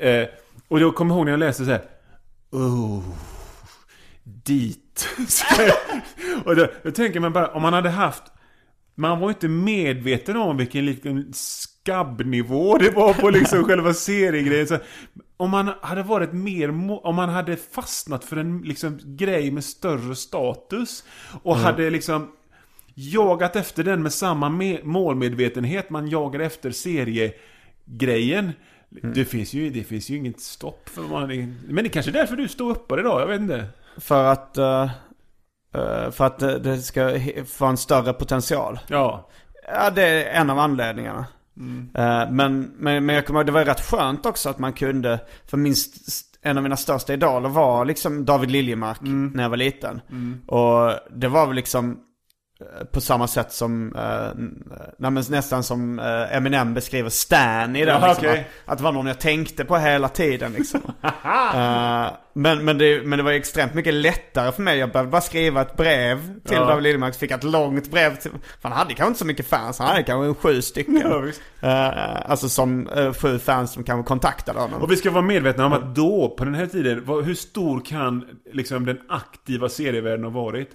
Eh, 0.04 0.26
och 0.68 0.80
då 0.80 0.90
kommer 0.92 1.14
jag 1.14 1.18
ihåg 1.18 1.24
när 1.24 1.32
jag 1.32 1.40
läste 1.40 1.64
så 1.64 1.70
här. 1.70 1.82
Oh, 2.50 3.02
dit. 4.24 5.08
och 6.44 6.56
då, 6.56 6.66
då 6.82 6.90
tänker 6.90 7.20
man 7.20 7.32
bara, 7.32 7.46
om 7.46 7.62
man 7.62 7.72
hade 7.72 7.90
haft 7.90 8.22
man 9.00 9.20
var 9.20 9.28
inte 9.28 9.48
medveten 9.48 10.36
om 10.36 10.56
vilken 10.56 10.86
liten 10.86 11.32
skabbnivå 11.90 12.78
det 12.78 12.90
var 12.90 13.14
på 13.14 13.30
liksom 13.30 13.64
själva 13.68 13.94
seriegrejen. 13.94 14.66
Så 14.66 14.78
om 15.36 15.50
man 15.50 15.70
hade 15.80 16.02
varit 16.02 16.32
mer, 16.32 16.68
om 17.06 17.14
man 17.14 17.28
hade 17.28 17.56
fastnat 17.56 18.24
för 18.24 18.36
en 18.36 18.58
liksom 18.58 18.98
grej 19.04 19.50
med 19.50 19.64
större 19.64 20.16
status 20.16 21.04
och 21.42 21.56
hade 21.56 21.90
liksom 21.90 22.32
jagat 22.94 23.56
efter 23.56 23.84
den 23.84 24.02
med 24.02 24.12
samma 24.12 24.48
me- 24.48 24.84
målmedvetenhet 24.84 25.90
man 25.90 26.08
jagar 26.08 26.40
efter 26.40 26.70
seriegrejen. 26.70 28.52
Det, 29.02 29.24
finns 29.24 29.52
ju, 29.52 29.70
det 29.70 29.84
finns 29.84 30.10
ju 30.10 30.16
inget 30.16 30.40
stopp 30.40 30.88
för 30.88 31.02
vad 31.02 31.10
man... 31.10 31.56
Men 31.68 31.84
det 31.84 31.88
är 31.88 31.92
kanske 31.92 32.10
är 32.10 32.12
därför 32.12 32.36
du 32.36 32.48
står 32.48 32.70
uppe 32.70 33.00
idag, 33.00 33.20
jag 33.20 33.26
vet 33.26 33.40
inte. 33.40 33.66
För 33.98 34.24
att, 34.24 34.56
eh, 34.56 34.90
för 36.10 36.24
att 36.24 36.38
det, 36.38 36.78
ska 36.78 37.20
få 37.46 37.66
en 37.66 37.76
större 37.76 38.12
potential. 38.12 38.78
Ja. 38.88 39.30
Ja, 39.66 39.90
det 39.90 40.02
är 40.02 40.40
en 40.40 40.50
av 40.50 40.58
anledningarna. 40.58 41.26
Eh, 41.94 42.30
men, 42.30 42.72
men, 42.76 43.06
men 43.06 43.14
jag 43.14 43.26
kommer 43.26 43.40
ihåg, 43.40 43.46
det 43.46 43.52
var 43.52 43.64
rätt 43.64 43.80
skönt 43.80 44.26
också 44.26 44.48
att 44.48 44.58
man 44.58 44.72
kunde, 44.72 45.20
för 45.46 45.56
minst 45.56 46.26
en 46.42 46.56
av 46.56 46.62
mina 46.62 46.76
största 46.76 47.12
idoler 47.12 47.48
var 47.48 47.84
liksom 47.84 48.24
David 48.24 48.50
Liljemark 48.50 48.98
när 49.34 49.42
jag 49.42 49.50
var 49.50 49.56
liten. 49.56 50.00
Och 50.46 50.92
det 51.16 51.28
var 51.28 51.46
väl 51.46 51.56
liksom 51.56 52.00
på 52.92 53.00
samma 53.00 53.26
sätt 53.26 53.52
som, 53.52 53.94
eh, 53.96 54.42
men 54.96 55.14
nästan 55.14 55.62
som 55.62 55.98
eh, 55.98 56.36
Eminem 56.36 56.74
beskriver 56.74 57.10
Stan 57.10 57.76
i 57.76 57.84
den. 57.84 57.94
Jaha, 57.94 58.08
liksom, 58.08 58.26
okej. 58.28 58.48
att, 58.64 58.72
att 58.72 58.78
det 58.78 58.84
var 58.84 58.92
någon 58.92 59.06
jag 59.06 59.18
tänkte 59.18 59.64
på 59.64 59.76
hela 59.76 60.08
tiden 60.08 60.52
liksom. 60.52 60.80
Eh, 61.54 62.06
men, 62.32 62.64
men, 62.64 62.78
det, 62.78 63.02
men 63.06 63.16
det 63.16 63.22
var 63.22 63.32
extremt 63.32 63.74
mycket 63.74 63.94
lättare 63.94 64.52
för 64.52 64.62
mig. 64.62 64.78
Jag 64.78 64.92
behövde 64.92 65.10
bara 65.10 65.20
skriva 65.20 65.62
ett 65.62 65.76
brev 65.76 66.18
till 66.44 66.56
Ja. 66.56 66.64
David 66.64 66.82
Liljemark. 66.82 67.14
Fick 67.14 67.30
ett 67.30 67.44
långt 67.44 67.90
brev 67.90 68.16
till, 68.16 68.30
han 68.62 68.72
hade 68.72 68.94
kanske 68.94 69.06
inte 69.08 69.18
så 69.18 69.26
mycket 69.26 69.46
fans. 69.46 69.78
Han 69.78 69.88
hade 69.88 70.02
kanske 70.02 70.40
sju 70.42 70.62
stycken. 70.62 71.02
Ja. 71.60 71.68
Eh, 71.68 72.30
alltså 72.30 72.48
som 72.48 72.88
eh, 72.88 73.12
sju 73.12 73.38
fans 73.38 73.72
som 73.72 73.84
kanske 73.84 74.08
kontaktade 74.08 74.58
honom. 74.60 74.82
Och 74.82 74.90
vi 74.92 74.96
ska 74.96 75.10
vara 75.10 75.22
medvetna 75.22 75.66
om 75.66 75.72
att 75.72 75.94
då, 75.94 76.34
på 76.38 76.44
den 76.44 76.54
här 76.54 76.66
tiden, 76.66 77.02
vad- 77.04 77.24
hur 77.24 77.34
stor 77.34 77.80
kan 77.80 78.24
liksom 78.52 78.86
den 78.86 78.98
aktiva 79.08 79.68
serievärlden 79.68 80.24
ha 80.24 80.30
varit? 80.30 80.70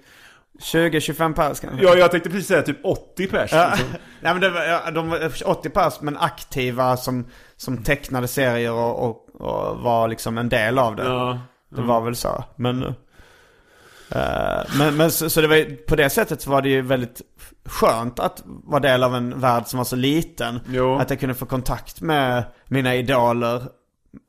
20-25 0.59 1.33
pers 1.33 1.59
kanske. 1.59 1.83
Ja, 1.83 1.95
jag 1.95 2.11
tänkte 2.11 2.29
precis 2.29 2.47
säga 2.47 2.61
typ 2.61 2.85
80 2.85 3.27
pers. 3.27 3.51
Liksom. 3.51 3.87
Nej 4.21 4.33
men 4.33 4.41
det 4.41 4.49
var, 4.49 4.63
ja, 4.63 4.91
de 4.91 5.09
var 5.09 5.31
80 5.45 5.69
pers 5.69 6.01
men 6.01 6.17
aktiva 6.17 6.97
som, 6.97 7.25
som 7.55 7.83
tecknade 7.83 8.27
serier 8.27 8.71
och, 8.71 9.09
och, 9.09 9.41
och 9.41 9.77
var 9.79 10.07
liksom 10.07 10.37
en 10.37 10.49
del 10.49 10.79
av 10.79 10.95
det. 10.95 11.03
Ja. 11.03 11.39
Det 11.69 11.81
var 11.81 12.01
väl 12.01 12.15
så. 12.15 12.43
Men, 12.55 12.83
eh, 12.83 14.61
men, 14.77 14.97
men 14.97 15.11
så, 15.11 15.29
så 15.29 15.41
det 15.41 15.47
var, 15.47 15.85
på 15.85 15.95
det 15.95 16.09
sättet 16.09 16.41
så 16.41 16.49
var 16.49 16.61
det 16.61 16.69
ju 16.69 16.81
väldigt 16.81 17.21
skönt 17.65 18.19
att 18.19 18.43
vara 18.45 18.79
del 18.79 19.03
av 19.03 19.15
en 19.15 19.39
värld 19.39 19.63
som 19.67 19.77
var 19.77 19.85
så 19.85 19.95
liten. 19.95 20.59
Jo. 20.69 20.95
Att 20.95 21.09
jag 21.09 21.19
kunde 21.19 21.35
få 21.35 21.45
kontakt 21.45 22.01
med 22.01 22.43
mina 22.67 22.95
idoler 22.95 23.63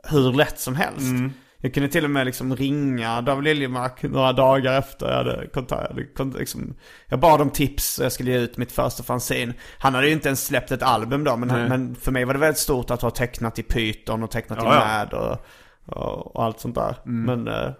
hur 0.08 0.32
lätt 0.32 0.60
som 0.60 0.74
helst. 0.74 1.00
Mm. 1.00 1.32
Jag 1.60 1.74
kunde 1.74 1.88
till 1.88 2.04
och 2.04 2.10
med 2.10 2.26
liksom 2.26 2.56
ringa 2.56 3.20
David 3.20 3.44
Liljemark 3.44 4.02
några 4.02 4.32
dagar 4.32 4.78
efter 4.78 5.06
jag 5.06 5.16
hade 5.16 5.46
kontakt. 5.46 5.96
Liksom, 6.38 6.74
jag 7.08 7.20
bad 7.20 7.40
om 7.40 7.50
tips 7.50 7.98
och 7.98 8.04
jag 8.04 8.12
skulle 8.12 8.30
ge 8.30 8.38
ut 8.38 8.56
mitt 8.56 8.72
första 8.72 9.02
fanzine. 9.02 9.54
Han 9.78 9.94
hade 9.94 10.06
ju 10.06 10.12
inte 10.12 10.28
ens 10.28 10.46
släppt 10.46 10.72
ett 10.72 10.82
album 10.82 11.24
då, 11.24 11.36
men, 11.36 11.68
men 11.68 11.94
för 11.94 12.12
mig 12.12 12.24
var 12.24 12.34
det 12.34 12.40
väldigt 12.40 12.58
stort 12.58 12.90
att 12.90 13.02
ha 13.02 13.10
tecknat 13.10 13.58
i 13.58 13.62
Python 13.62 14.22
och 14.22 14.30
tecknat 14.30 14.58
i 14.58 14.64
Ja, 14.64 14.74
ja. 14.74 14.80
Mad 14.80 15.12
och, 15.14 15.38
och, 15.96 16.36
och 16.36 16.44
allt 16.44 16.60
sånt 16.60 16.74
där. 16.74 16.96
Men, 17.04 17.48
eh, 17.48 17.70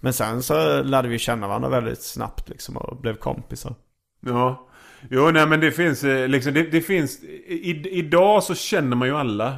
men 0.00 0.12
sen 0.12 0.42
så 0.42 0.82
lärde 0.82 1.08
vi 1.08 1.18
känna 1.18 1.48
varandra 1.48 1.68
väldigt 1.68 2.02
snabbt 2.02 2.48
liksom 2.48 2.76
och 2.76 2.96
blev 2.96 3.14
kompisar. 3.16 3.74
Ja. 4.20 4.68
Jo, 5.10 5.30
nej 5.30 5.46
men 5.46 5.60
det 5.60 5.72
finns 5.72 6.04
eh, 6.04 6.28
liksom, 6.28 6.54
det, 6.54 6.62
det 6.62 6.80
finns, 6.80 7.22
i, 7.22 7.88
idag 7.90 8.42
så 8.42 8.54
känner 8.54 8.96
man 8.96 9.08
ju 9.08 9.16
alla. 9.16 9.56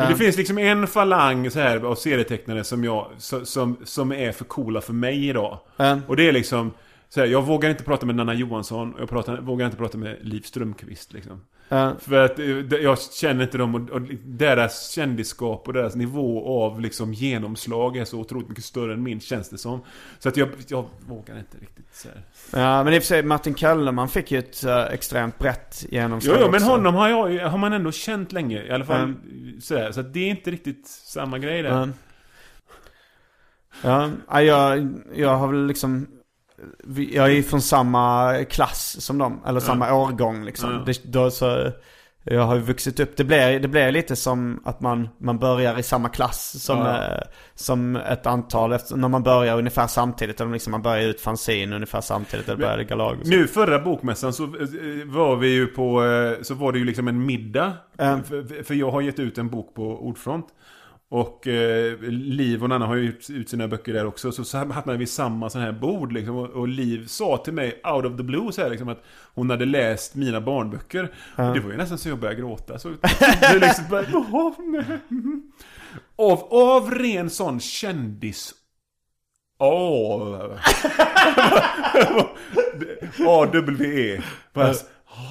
Men 0.00 0.12
det 0.12 0.24
finns 0.24 0.36
liksom 0.36 0.58
en 0.58 0.86
falang 0.86 1.50
så 1.50 1.60
här 1.60 1.84
av 1.84 1.94
serietecknare 1.94 2.64
som 2.64 2.84
jag, 2.84 3.06
som, 3.18 3.76
som 3.84 4.12
är 4.12 4.32
för 4.32 4.44
coola 4.44 4.80
för 4.80 4.92
mig 4.92 5.28
idag. 5.28 5.58
Mm. 5.78 6.00
Och 6.08 6.16
det 6.16 6.28
är 6.28 6.32
liksom, 6.32 6.72
så 7.14 7.20
här, 7.20 7.26
jag 7.26 7.42
vågar 7.42 7.70
inte 7.70 7.84
prata 7.84 8.06
med 8.06 8.14
Nanna 8.14 8.34
Johansson 8.34 8.94
och 8.94 9.00
jag 9.00 9.08
pratar, 9.08 9.40
vågar 9.40 9.66
inte 9.66 9.78
prata 9.78 9.98
med 9.98 10.16
Liv 10.20 10.40
Strömquist 10.40 11.12
liksom. 11.12 11.40
Eh, 11.68 11.92
För 11.98 12.24
att 12.24 12.38
eh, 12.38 12.46
jag 12.82 13.00
känner 13.00 13.42
inte 13.44 13.58
dem 13.58 13.74
och, 13.74 13.90
och 13.90 14.02
deras 14.24 14.90
kändisskap 14.90 15.66
och 15.66 15.72
deras 15.72 15.94
nivå 15.94 16.62
av 16.64 16.80
liksom 16.80 17.14
genomslag 17.14 17.96
är 17.96 18.04
så 18.04 18.18
otroligt 18.20 18.48
mycket 18.48 18.64
större 18.64 18.92
än 18.92 19.02
min 19.02 19.20
känns 19.20 19.48
det 19.48 19.58
som. 19.58 19.80
Så 20.18 20.28
att 20.28 20.36
jag, 20.36 20.48
jag 20.68 20.84
vågar 21.08 21.38
inte 21.38 21.58
riktigt 21.58 21.94
så 21.94 22.08
här. 22.08 22.22
Ja, 22.62 22.84
men 22.84 22.94
i 22.94 22.98
och 22.98 23.02
för 23.02 23.06
sig 23.06 23.22
Martin 23.22 23.54
Kellerman 23.54 24.08
fick 24.08 24.32
ju 24.32 24.38
ett 24.38 24.64
eh, 24.64 24.82
extremt 24.82 25.38
brett 25.38 25.84
genomslag 25.88 26.36
Jo, 26.36 26.40
jo, 26.44 26.50
men 26.50 26.62
också. 26.62 26.70
honom 26.72 26.94
har, 26.94 27.08
jag, 27.08 27.48
har 27.48 27.58
man 27.58 27.72
ändå 27.72 27.92
känt 27.92 28.32
länge. 28.32 28.62
I 28.62 28.70
alla 28.70 28.84
fall 28.84 29.14
sådär. 29.60 29.92
Så 29.92 30.00
att 30.00 30.12
det 30.12 30.20
är 30.20 30.30
inte 30.30 30.50
riktigt 30.50 30.88
samma 30.88 31.38
grej 31.38 31.62
där. 31.62 31.82
Mm. 31.82 31.92
Ja, 33.82 34.10
ja, 34.28 34.42
jag, 34.42 34.94
jag 35.14 35.36
har 35.36 35.48
väl 35.48 35.66
liksom 35.66 36.06
Jag 37.12 37.32
är 37.32 37.42
från 37.42 37.62
samma 37.62 38.34
klass 38.44 38.96
som 39.00 39.18
dem, 39.18 39.40
eller 39.46 39.60
samma 39.60 39.94
årgång 39.94 40.44
liksom. 40.44 40.72
Ja. 40.72 40.82
Det, 40.86 41.12
då 41.12 41.30
så, 41.30 41.72
jag 42.24 42.42
har 42.42 42.54
ju 42.54 42.60
vuxit 42.60 43.00
upp, 43.00 43.16
det 43.16 43.24
blir, 43.24 43.60
det 43.60 43.68
blir 43.68 43.92
lite 43.92 44.16
som 44.16 44.60
att 44.64 44.80
man, 44.80 45.08
man 45.18 45.38
börjar 45.38 45.78
i 45.78 45.82
samma 45.82 46.08
klass 46.08 46.62
som, 46.64 46.78
Ja. 46.78 47.02
eh, 47.02 47.22
som 47.54 47.96
ett 47.96 48.26
antal, 48.26 48.72
efter, 48.72 48.96
när 48.96 49.08
man 49.08 49.22
börjar 49.22 49.58
ungefär 49.58 49.86
samtidigt, 49.86 50.40
eller 50.40 50.52
liksom 50.52 50.70
man 50.70 50.82
börjar 50.82 51.08
ut 51.08 51.20
fanzine 51.20 51.74
ungefär 51.74 52.00
samtidigt, 52.00 52.48
eller 52.48 52.58
börjar 52.58 52.82
Galag 52.82 53.18
och 53.20 53.26
så. 53.26 53.30
Nu 53.32 53.46
förra 53.46 53.78
bokmässan 53.78 54.32
så 54.32 54.44
eh, 54.44 54.50
var 55.04 55.36
vi 55.36 55.48
ju 55.48 55.66
på, 55.66 56.04
eh, 56.04 56.42
så 56.42 56.54
var 56.54 56.72
det 56.72 56.78
ju 56.78 56.84
liksom 56.84 57.08
en 57.08 57.26
middag. 57.26 57.72
Mm. 57.98 58.22
För, 58.24 58.62
för 58.64 58.74
jag 58.74 58.90
har 58.90 59.00
gett 59.00 59.18
ut 59.18 59.38
en 59.38 59.48
bok 59.48 59.74
på 59.74 59.82
Ordfront. 60.06 60.46
Och 61.12 61.46
eh, 61.46 61.98
Liv 62.10 62.62
och 62.62 62.68
Nanna 62.68 62.86
har 62.86 62.94
ju 62.94 63.08
ut, 63.08 63.30
ut 63.30 63.48
sina 63.50 63.68
böcker 63.68 63.92
där 63.92 64.06
också. 64.06 64.32
Så, 64.32 64.44
så 64.44 64.58
hamnade 64.58 64.98
vi 64.98 65.06
samma 65.06 65.50
sån 65.50 65.60
här 65.60 65.72
bord 65.72 66.12
liksom. 66.12 66.36
Och, 66.36 66.50
och 66.50 66.68
Liv 66.68 67.06
sa 67.06 67.36
till 67.36 67.52
mig 67.52 67.80
out 67.84 68.04
of 68.04 68.16
the 68.16 68.22
blue 68.22 68.52
så 68.52 68.62
här, 68.62 68.70
liksom, 68.70 68.88
att 68.88 69.04
hon 69.34 69.50
hade 69.50 69.64
läst 69.64 70.14
mina 70.14 70.40
barnböcker. 70.40 71.04
Och 71.36 71.54
det 71.54 71.60
var 71.60 71.70
ju 71.70 71.76
nästan 71.76 71.98
så 71.98 72.08
jag 72.08 72.18
började 72.18 72.40
gråta. 72.40 72.78
Så 72.78 72.88
det 73.40 73.58
liksom 73.58 73.84
bara, 73.90 74.04
"Åh, 74.14 74.52
nej." 74.58 74.98
av, 76.16 76.44
av 76.50 76.90
ren 76.90 77.30
sån 77.30 77.60
kändis 77.60 78.54
Åh. 79.58 80.40
A-W-E. 83.26 84.22
Bara, 84.54 84.74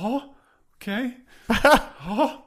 ja, 0.01 0.35
okej. 0.75 1.17
Ja. 2.05 2.45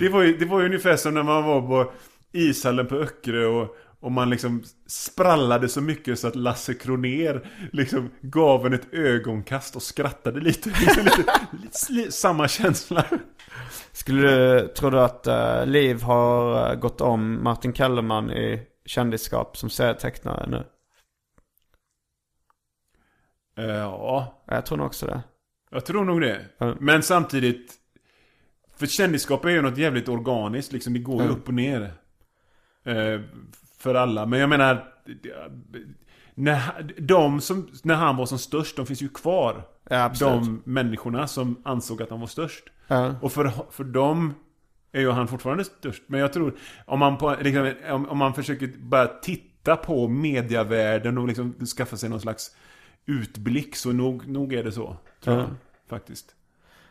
Det 0.00 0.08
var, 0.08 0.22
ju, 0.22 0.36
det 0.36 0.44
var 0.44 0.60
ju 0.60 0.66
ungefär 0.66 0.96
som 0.96 1.14
när 1.14 1.22
man 1.22 1.44
var 1.44 1.60
på 1.60 1.92
ishallen 2.32 2.86
på 2.86 2.94
Öckerö 2.96 3.46
och, 3.46 3.76
och 4.00 4.12
man 4.12 4.30
liksom 4.30 4.62
sprallade 4.86 5.68
så 5.68 5.80
mycket 5.80 6.18
så 6.18 6.28
att 6.28 6.36
Lasse 6.36 6.74
Kroner 6.74 7.46
liksom 7.72 8.10
gav 8.20 8.66
en 8.66 8.72
ett 8.72 8.94
ögonkast 8.94 9.76
och 9.76 9.82
skrattade 9.82 10.40
lite. 10.40 10.68
Liksom 10.80 11.04
lite, 11.04 11.32
lite 11.92 12.12
samma 12.12 12.48
känsla. 12.48 13.04
Skulle 13.92 14.30
du, 14.60 14.68
tror 14.68 14.90
du 14.90 15.00
att 15.00 15.26
eh, 15.26 15.66
Liv 15.66 16.02
har 16.02 16.68
eh, 16.70 16.78
gått 16.78 17.00
om 17.00 17.44
Martin 17.44 17.72
Kellerman 17.72 18.30
i 18.30 18.62
kändisskap 18.84 19.56
som 19.56 19.70
serietecknare 19.70 20.46
nu? 20.50 20.64
Eh, 23.58 23.66
Ja, 23.76 24.42
Jag 24.46 24.66
tror 24.66 24.78
nog 24.78 24.86
också 24.86 25.06
det. 25.06 25.20
jag 25.70 25.86
tror 25.86 26.04
nog 26.04 26.20
det. 26.20 26.40
Ja. 26.58 26.74
Men 26.80 27.02
samtidigt, 27.02 27.74
för 28.76 28.86
kändisskap 28.86 29.44
är 29.44 29.48
ju 29.48 29.62
något 29.62 29.78
jävligt 29.78 30.08
organiskt 30.08 30.72
liksom. 30.72 30.92
Det 30.92 30.98
går 30.98 31.22
ju 31.22 31.28
Ja. 31.28 31.34
upp 31.34 31.48
och 31.48 31.54
ner. 31.54 31.92
Eh, 32.86 33.20
för 33.78 33.94
alla. 33.94 34.26
Men 34.26 34.40
jag 34.40 34.48
menar, 34.48 34.84
när, 36.34 36.60
de 36.98 37.40
som, 37.40 37.68
när 37.82 37.94
han 37.94 38.16
var 38.16 38.26
som 38.26 38.38
störst, 38.38 38.76
de 38.76 38.86
finns 38.86 39.02
ju 39.02 39.08
kvar. 39.08 39.62
Ja, 39.90 40.12
de 40.20 40.62
människorna 40.64 41.26
som 41.26 41.62
ansåg 41.64 42.02
att 42.02 42.10
han 42.10 42.20
var 42.20 42.26
störst. 42.26 42.64
Ja. 42.86 43.14
Och 43.22 43.32
för, 43.32 43.52
för 43.70 43.84
dem 43.84 44.34
är 44.92 45.00
ju 45.00 45.10
han 45.10 45.28
fortfarande 45.28 45.64
störst. 45.64 46.02
Men 46.06 46.20
jag 46.20 46.32
tror, 46.32 46.54
om 46.84 46.98
man, 46.98 47.18
på, 47.18 47.36
liksom, 47.40 47.72
om, 47.90 48.08
om 48.08 48.18
man 48.18 48.34
försöker 48.34 48.72
bara 48.78 49.06
titta 49.06 49.76
på 49.76 50.08
mediavärlden 50.08 51.18
och 51.18 51.26
liksom 51.28 51.54
skaffa 51.76 51.96
sig 51.96 52.08
någon 52.08 52.20
slags 52.20 52.56
utblick 53.06 53.76
så 53.76 53.92
nog, 53.92 54.28
nog 54.28 54.52
är 54.52 54.64
det 54.64 54.72
så. 54.72 54.96
Tror 55.24 55.36
Ja. 55.36 55.42
jag, 55.42 55.50
faktiskt. 55.88 56.34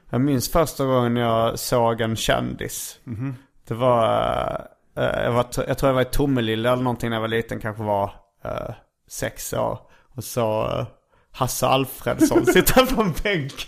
Jag 0.10 0.22
minns 0.22 0.50
första 0.52 0.86
gången 0.86 1.16
jag 1.16 1.60
såg 1.60 2.02
en 2.02 2.16
kändis. 2.16 3.00
Mhm. 3.04 3.34
Det 3.68 3.74
var, 3.74 4.68
jag, 4.96 5.32
var, 5.32 5.46
jag 5.68 5.78
tror 5.78 5.90
jag 5.90 5.94
var 5.94 6.02
i 6.02 6.06
Tomelilla 6.06 6.72
eller 6.72 6.84
någonting 6.84 7.10
när 7.10 7.18
jag 7.18 7.22
var 7.22 7.28
liten, 7.28 7.60
kanske 7.60 7.84
var 7.84 8.12
eh, 8.44 8.76
sex 9.08 9.54
år. 9.54 9.80
Och 10.16 10.24
så 10.24 10.64
eh, 10.64 10.86
Hasse 11.32 11.68
Alfredsson 11.68 12.46
sitta 12.54 12.86
på 12.86 13.02
en 13.02 13.14
bänk. 13.24 13.68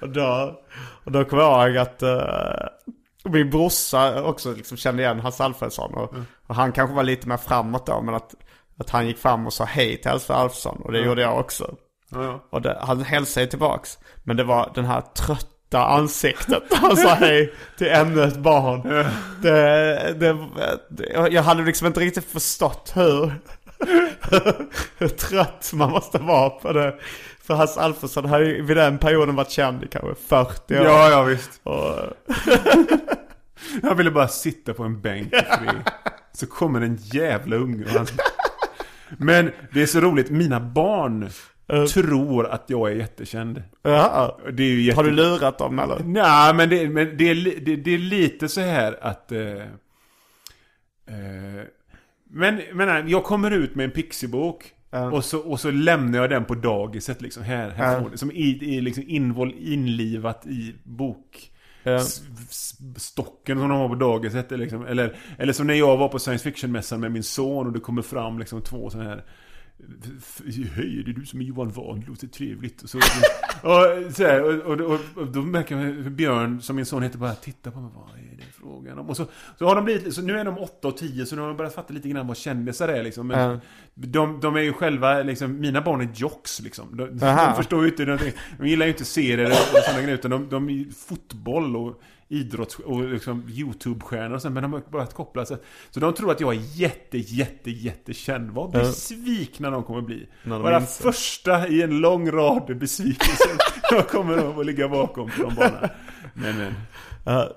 och, 0.00 0.08
då, 0.08 0.60
och 1.04 1.12
då 1.12 1.24
kom 1.24 1.38
jag 1.38 1.68
ihåg 1.68 1.76
att 1.76 2.02
eh, 2.02 2.68
min 3.24 3.50
brorsa 3.50 4.22
också 4.22 4.52
liksom 4.52 4.76
kände 4.76 5.02
igen 5.02 5.20
Hasse 5.20 5.44
Alfredsson. 5.44 5.94
Och, 5.94 6.14
och 6.46 6.54
han 6.54 6.72
kanske 6.72 6.96
var 6.96 7.02
lite 7.02 7.28
mer 7.28 7.36
framåt 7.36 7.86
då, 7.86 8.00
men 8.00 8.14
att, 8.14 8.34
att 8.78 8.90
han 8.90 9.06
gick 9.06 9.18
fram 9.18 9.46
och 9.46 9.52
sa 9.52 9.64
hej 9.64 9.96
till 9.96 10.10
Hasse 10.10 10.34
Alfredsson. 10.34 10.82
Och 10.82 10.92
det 10.92 10.98
gjorde 10.98 11.22
jag 11.22 11.38
också. 11.38 11.74
Ja. 12.10 12.44
Och 12.50 12.62
det, 12.62 12.78
han 12.80 13.02
hälsade 13.02 13.46
tillbaks. 13.46 13.98
Men 14.22 14.36
det 14.36 14.44
var 14.44 14.72
den 14.74 14.84
här 14.84 15.02
trötta 15.74 15.86
ansiktet. 15.86 16.62
Han 16.70 16.96
sa 16.96 17.14
hej 17.14 17.52
till 17.78 17.86
ännu 17.86 18.22
ett 18.22 18.36
barn. 18.36 18.82
Det, 19.42 20.14
det, 20.18 20.36
jag 21.30 21.42
hade 21.42 21.62
liksom 21.62 21.86
inte 21.86 22.00
riktigt 22.00 22.24
förstått 22.24 22.92
hur, 22.94 23.32
hur 24.98 25.08
trött 25.08 25.70
man 25.74 25.90
måste 25.90 26.18
vara 26.18 26.50
på 26.50 26.72
det. 26.72 26.94
För 27.46 27.54
Hasse 27.54 27.80
Alfredsson 27.80 28.24
har 28.24 28.40
ju 28.40 28.62
vid 28.62 28.76
den 28.76 28.98
perioden 28.98 29.36
varit 29.36 29.50
känd 29.50 29.84
i 29.84 29.88
kanske 29.88 30.14
40 30.28 30.78
år. 30.78 30.84
ja, 30.84 31.10
ja 31.10 31.22
visst. 31.22 31.60
Och, 31.62 31.94
Jag 33.82 33.94
ville 33.94 34.10
bara 34.10 34.28
sitta 34.28 34.74
på 34.74 34.82
en 34.82 35.00
bänk 35.00 35.26
i 35.26 35.36
fred. 35.36 35.90
Så 36.32 36.46
kommer 36.46 36.80
en 36.80 36.96
jävla 36.96 37.56
unge 37.56 37.84
och 37.84 37.90
han... 37.90 38.06
Men 39.18 39.50
det 39.72 39.82
är 39.82 39.86
så 39.86 40.00
roligt, 40.00 40.30
mina 40.30 40.60
barn 40.60 41.30
tror 41.66 42.46
att 42.46 42.64
jag 42.66 42.90
är 42.90 42.94
jättekänd. 42.94 43.62
Ja. 43.82 44.38
Det 44.52 44.62
är 44.62 44.68
ju 44.68 44.82
jätte... 44.82 44.96
Har 44.96 45.04
du 45.04 45.10
lurat 45.10 45.58
dem 45.58 45.78
eller? 45.78 45.98
Nej, 46.04 46.54
men, 46.54 46.68
det, 46.68 46.88
men 46.88 47.16
det, 47.16 47.30
är, 47.30 47.60
det, 47.60 47.76
det 47.76 47.94
är 47.94 47.98
lite 47.98 48.48
så 48.48 48.60
här 48.60 48.98
att... 49.00 49.32
Eh, 49.32 49.40
eh, 51.06 51.64
men, 52.30 52.60
men 52.72 53.08
jag 53.08 53.24
kommer 53.24 53.50
ut 53.50 53.74
med 53.74 53.84
en 53.84 53.90
Pixie-bok. 53.90 54.70
Och, 55.12 55.24
så, 55.24 55.38
och 55.38 55.60
så 55.60 55.70
lämnar 55.70 56.18
jag 56.18 56.30
den 56.30 56.44
på 56.44 56.54
dagiset 56.54 57.22
liksom. 57.22 57.42
Här, 57.42 57.70
här 57.70 58.00
ni. 58.10 58.16
Som 58.18 58.30
i, 58.30 58.58
i 58.62 58.80
liksom 58.80 59.04
invol, 59.06 59.54
inlivat 59.58 60.46
i 60.46 60.74
bok. 60.82 61.50
Stocken 62.96 63.58
som 63.58 63.68
de 63.68 63.78
har 63.78 63.88
på 63.88 63.94
dagiset 63.94 64.50
liksom. 64.50 64.86
eller, 64.86 65.16
eller 65.38 65.52
som 65.52 65.66
när 65.66 65.74
jag 65.74 65.96
var 65.96 66.08
på 66.08 66.18
science 66.18 66.44
fiction-mässan 66.44 67.00
med 67.00 67.12
min 67.12 67.22
son 67.22 67.66
och 67.66 67.72
det 67.72 67.80
kommer 67.80 68.02
fram 68.02 68.38
liksom 68.38 68.62
två 68.62 68.90
sådana 68.90 69.10
här 69.10 69.24
Hej, 70.74 71.02
det 71.04 71.10
är 71.10 71.14
du 71.14 71.26
som 71.26 71.40
är 71.40 71.44
Johan 71.44 71.70
Wahn, 71.70 72.00
det 72.00 72.06
låter 72.06 72.26
trevligt. 72.26 72.82
Och 72.82 72.90
så, 72.90 72.98
och, 73.62 74.14
så 74.14 74.22
här, 74.22 74.42
och, 74.42 74.80
och, 74.80 74.80
och, 74.92 75.00
och 75.16 75.26
då 75.32 75.42
märker 75.42 75.76
man 75.76 75.84
hur 75.84 76.10
Björn, 76.10 76.62
som 76.62 76.76
min 76.76 76.86
son 76.86 77.02
heter, 77.02 77.18
bara 77.18 77.34
tittar 77.34 77.70
på 77.70 77.80
mig. 77.80 77.90
Vad 77.94 78.08
är 78.18 78.36
det 78.36 78.44
frågan 78.52 78.98
om? 78.98 79.08
Och 79.10 79.16
så, 79.16 79.26
så 79.58 79.66
har 79.66 79.74
de 79.76 79.84
blivit, 79.84 80.14
så 80.14 80.22
nu 80.22 80.38
är 80.38 80.44
de 80.44 80.58
8 80.58 80.88
och 80.88 80.96
10 80.96 81.26
så 81.26 81.34
nu 81.36 81.40
har 81.42 81.48
de 81.48 81.56
börjat 81.56 81.74
fatta 81.74 81.94
lite 81.94 82.08
grann 82.08 82.26
vad 82.26 82.36
kändisar 82.36 82.88
är 82.88 83.02
liksom. 83.02 83.26
Men 83.26 83.38
Ja. 83.50 83.60
de, 83.94 84.40
de 84.40 84.56
är 84.56 84.60
ju 84.60 84.72
själva, 84.72 85.22
liksom, 85.22 85.60
mina 85.60 85.80
barn 85.80 86.00
är 86.00 86.08
jocks 86.14 86.60
liksom. 86.60 86.96
De, 86.96 87.18
de 87.18 87.54
förstår 87.56 87.82
ju 87.84 87.90
inte 87.90 88.04
någonting. 88.04 88.32
De 88.58 88.68
gillar 88.68 88.86
ju 88.86 88.92
inte 88.92 89.04
serier 89.04 89.38
eller 89.38 89.54
sådana 89.54 90.02
grejer 90.02 90.18
utan 90.18 90.30
de, 90.30 90.48
de 90.48 90.68
är 90.70 90.84
fotboll 91.08 91.76
och 91.76 92.02
idrotts 92.28 92.78
och 92.78 93.04
liksom 93.04 93.48
YouTube-stjärnor 93.48 94.34
och 94.34 94.42
sen, 94.42 94.52
men 94.52 94.62
de 94.62 94.72
har 94.72 94.80
börjat 94.80 95.14
koppla 95.14 95.46
sig. 95.46 95.56
Så 95.90 96.00
de 96.00 96.14
tror 96.14 96.30
att 96.30 96.40
jag 96.40 96.54
är 96.54 96.60
jätte, 96.74 97.18
jätte, 97.18 97.70
jättekänd. 97.70 98.50
Vad 98.50 98.70
besvikna 98.70 99.70
de 99.70 99.82
kommer 99.82 100.02
bli. 100.02 100.28
Inser. 100.44 101.02
första 101.02 101.68
i 101.68 101.82
en 101.82 102.00
lång 102.00 102.30
rad 102.30 102.78
besvikelser. 102.78 103.50
Jag 103.90 104.08
kommer 104.08 104.36
de 104.36 104.58
att 104.58 104.66
ligga 104.66 104.88
bakom 104.88 105.30
på 105.30 105.42
de 105.42 105.54
banorna. 105.54 105.90
Men, 106.34 106.58
men. 106.58 106.74
Ja. 107.24 107.50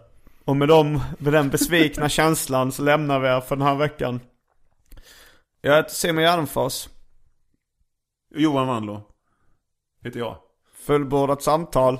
Och 0.46 0.56
med, 0.56 0.68
dem, 0.68 1.02
med 1.20 1.34
den 1.34 1.50
besvikna 1.50 2.10
känslan 2.10 2.72
så 2.72 2.84
lämnar 2.84 3.20
vi 3.20 3.28
er 3.28 3.42
för 3.42 3.56
den 3.56 3.68
här 3.68 3.76
veckan. 3.76 4.20
Jag 5.62 5.76
heter 5.76 5.94
Simon 5.94 6.24
Gärdenfors. 6.24 6.90
Johan 8.36 8.68
Wanlo. 8.68 9.02
Heter 10.04 10.20
jag. 10.20 10.38
Fullbordat 10.74 11.44
samtal. 11.44 12.00